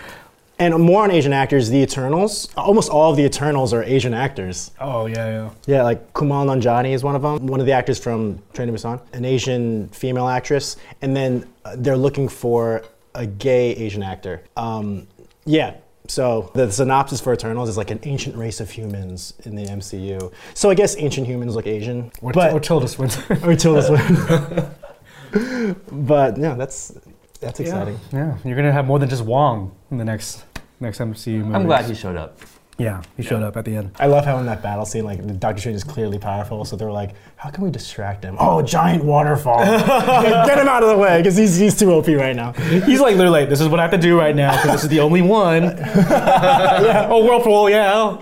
And 0.60 0.74
more 0.82 1.04
on 1.04 1.12
Asian 1.12 1.32
actors, 1.32 1.68
the 1.68 1.78
Eternals. 1.78 2.52
Almost 2.56 2.90
all 2.90 3.12
of 3.12 3.16
the 3.16 3.22
Eternals 3.22 3.72
are 3.72 3.84
Asian 3.84 4.12
actors. 4.12 4.72
Oh 4.80 5.06
yeah, 5.06 5.14
yeah. 5.28 5.50
Yeah, 5.66 5.82
like 5.84 6.12
Kumail 6.14 6.46
Nanjiani 6.46 6.92
is 6.94 7.04
one 7.04 7.14
of 7.14 7.22
them. 7.22 7.46
One 7.46 7.60
of 7.60 7.66
the 7.66 7.72
actors 7.72 7.98
from 8.00 8.42
Train 8.54 8.66
to 8.66 8.74
Busan, 8.74 9.00
an 9.12 9.24
Asian 9.24 9.88
female 9.90 10.26
actress, 10.26 10.76
and 11.00 11.14
then 11.14 11.48
uh, 11.64 11.76
they're 11.78 11.96
looking 11.96 12.28
for 12.28 12.82
a 13.14 13.24
gay 13.24 13.70
Asian 13.72 14.02
actor. 14.02 14.42
Um, 14.56 15.06
yeah. 15.44 15.74
So 16.08 16.50
the 16.54 16.70
synopsis 16.72 17.20
for 17.20 17.32
Eternals 17.34 17.68
is 17.68 17.76
like 17.76 17.90
an 17.90 18.00
ancient 18.02 18.34
race 18.34 18.60
of 18.60 18.70
humans 18.70 19.34
in 19.44 19.54
the 19.54 19.64
MCU. 19.66 20.32
So 20.54 20.70
I 20.70 20.74
guess 20.74 20.96
ancient 20.98 21.26
humans 21.26 21.54
look 21.54 21.66
Asian, 21.66 22.10
Or, 22.22 22.32
but 22.32 22.52
or 22.54 22.60
Tilda 22.60 22.88
Swinton. 22.88 23.22
or 23.48 23.54
Tilda 23.54 23.82
Swinton. 25.30 25.76
but 26.06 26.36
yeah, 26.38 26.54
that's 26.54 26.98
that's 27.40 27.60
exciting. 27.60 28.00
yeah, 28.12 28.36
you're 28.44 28.56
gonna 28.56 28.72
have 28.72 28.86
more 28.86 28.98
than 28.98 29.08
just 29.08 29.22
Wong 29.24 29.74
in 29.90 29.98
the 29.98 30.04
next 30.04 30.44
next 30.80 30.98
MCU 30.98 31.40
movie. 31.44 31.54
I'm 31.54 31.66
glad 31.66 31.84
he 31.84 31.94
showed 31.94 32.16
up. 32.16 32.38
Yeah, 32.78 33.02
he 33.16 33.24
showed 33.24 33.42
up 33.42 33.56
at 33.56 33.64
the 33.64 33.74
end. 33.74 33.90
I 33.98 34.06
love 34.06 34.24
how 34.24 34.38
in 34.38 34.46
that 34.46 34.62
battle 34.62 34.86
scene, 34.86 35.04
like 35.04 35.40
Doctor 35.40 35.58
Strange 35.58 35.74
is 35.74 35.82
clearly 35.82 36.20
powerful, 36.20 36.64
so 36.64 36.76
they're 36.76 36.92
like, 36.92 37.10
"How 37.34 37.50
can 37.50 37.64
we 37.64 37.72
distract 37.72 38.22
him?" 38.22 38.36
Oh, 38.38 38.62
giant 38.62 39.02
waterfall! 39.02 39.58
Get 39.64 40.58
him 40.58 40.68
out 40.68 40.84
of 40.84 40.88
the 40.90 40.96
way 40.96 41.18
because 41.18 41.36
he's 41.36 41.56
he's 41.56 41.76
too 41.76 41.90
OP 41.92 42.06
right 42.06 42.36
now. 42.36 42.52
He's 42.52 43.00
like 43.00 43.16
literally, 43.16 43.46
this 43.46 43.60
is 43.60 43.66
what 43.66 43.80
I 43.80 43.82
have 43.82 43.90
to 43.90 43.98
do 43.98 44.16
right 44.16 44.34
now 44.34 44.52
because 44.52 44.70
this 44.70 44.84
is 44.84 44.90
the 44.90 45.00
only 45.00 45.22
one. 45.22 45.62
yeah. 45.76 47.08
Oh, 47.10 47.24
Whirlpool, 47.24 47.68
yeah. 47.68 48.16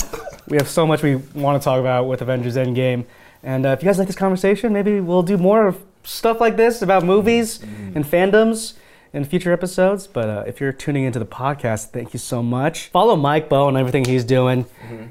We 0.49 0.57
have 0.57 0.69
so 0.69 0.87
much 0.87 1.03
we 1.03 1.17
want 1.35 1.61
to 1.61 1.65
talk 1.65 1.79
about 1.79 2.09
with 2.09 2.23
Avengers 2.23 2.57
Endgame, 2.57 3.05
and 3.43 3.67
uh, 3.67 3.71
if 3.71 3.83
you 3.83 3.87
guys 3.87 3.99
like 3.99 4.07
this 4.07 4.17
conversation, 4.17 4.73
maybe 4.73 5.01
we'll 5.01 5.23
do 5.23 5.37
more 5.37 5.67
of 5.67 5.79
stuff 6.03 6.41
like 6.41 6.57
this 6.57 6.81
about 6.81 7.05
movies 7.05 7.63
and 7.63 8.07
fandoms 8.07 8.73
in 9.17 9.25
future 9.25 9.53
episodes. 9.53 10.07
But 10.07 10.29
uh, 10.29 10.45
if 10.47 10.61
you're 10.61 10.73
tuning 10.73 11.05
into 11.05 11.19
the 11.19 11.27
podcast, 11.27 11.87
thank 11.91 12.13
you 12.13 12.19
so 12.19 12.43
much. 12.43 12.89
Follow 12.89 13.17
Mike 13.17 13.49
Bow 13.49 13.69
and 13.69 13.77
everything 13.77 14.05
he's 14.05 14.25
doing. 14.25 14.67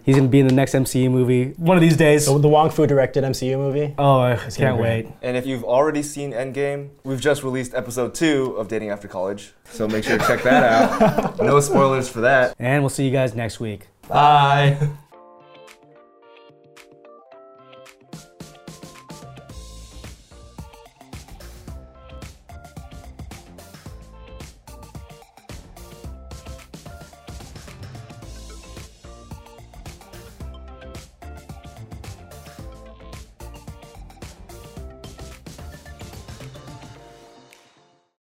He's 0.06 0.16
gonna 0.16 0.28
be 0.28 0.40
in 0.40 0.48
the 0.48 0.54
next 0.54 0.74
MCU 0.74 1.12
movie 1.12 1.54
one 1.58 1.76
of 1.76 1.82
these 1.82 1.98
days. 1.98 2.28
The, 2.28 2.38
the 2.38 2.48
Wong 2.48 2.70
Fu 2.70 2.86
directed 2.86 3.24
MCU 3.24 3.58
movie. 3.58 3.94
Oh, 3.98 4.20
I 4.20 4.36
gonna 4.36 4.52
can't 4.52 4.78
wait. 4.78 5.08
And 5.22 5.36
if 5.36 5.46
you've 5.46 5.64
already 5.64 6.04
seen 6.04 6.32
Endgame, 6.32 6.90
we've 7.04 7.20
just 7.20 7.44
released 7.44 7.74
episode 7.74 8.14
two 8.14 8.56
of 8.58 8.68
Dating 8.68 8.92
After 8.92 9.08
College. 9.08 9.54
So 9.72 9.88
make 9.88 10.04
sure 10.04 10.18
to 10.18 10.26
check 10.26 10.44
that 10.44 10.64
out. 10.64 11.38
no 11.42 11.60
spoilers 11.60 12.08
for 12.08 12.22
that. 12.22 12.56
And 12.60 12.84
we'll 12.84 12.90
see 12.90 13.06
you 13.06 13.12
guys 13.12 13.36
next 13.36 13.60
week. 13.60 13.88
Bye. 14.08 14.78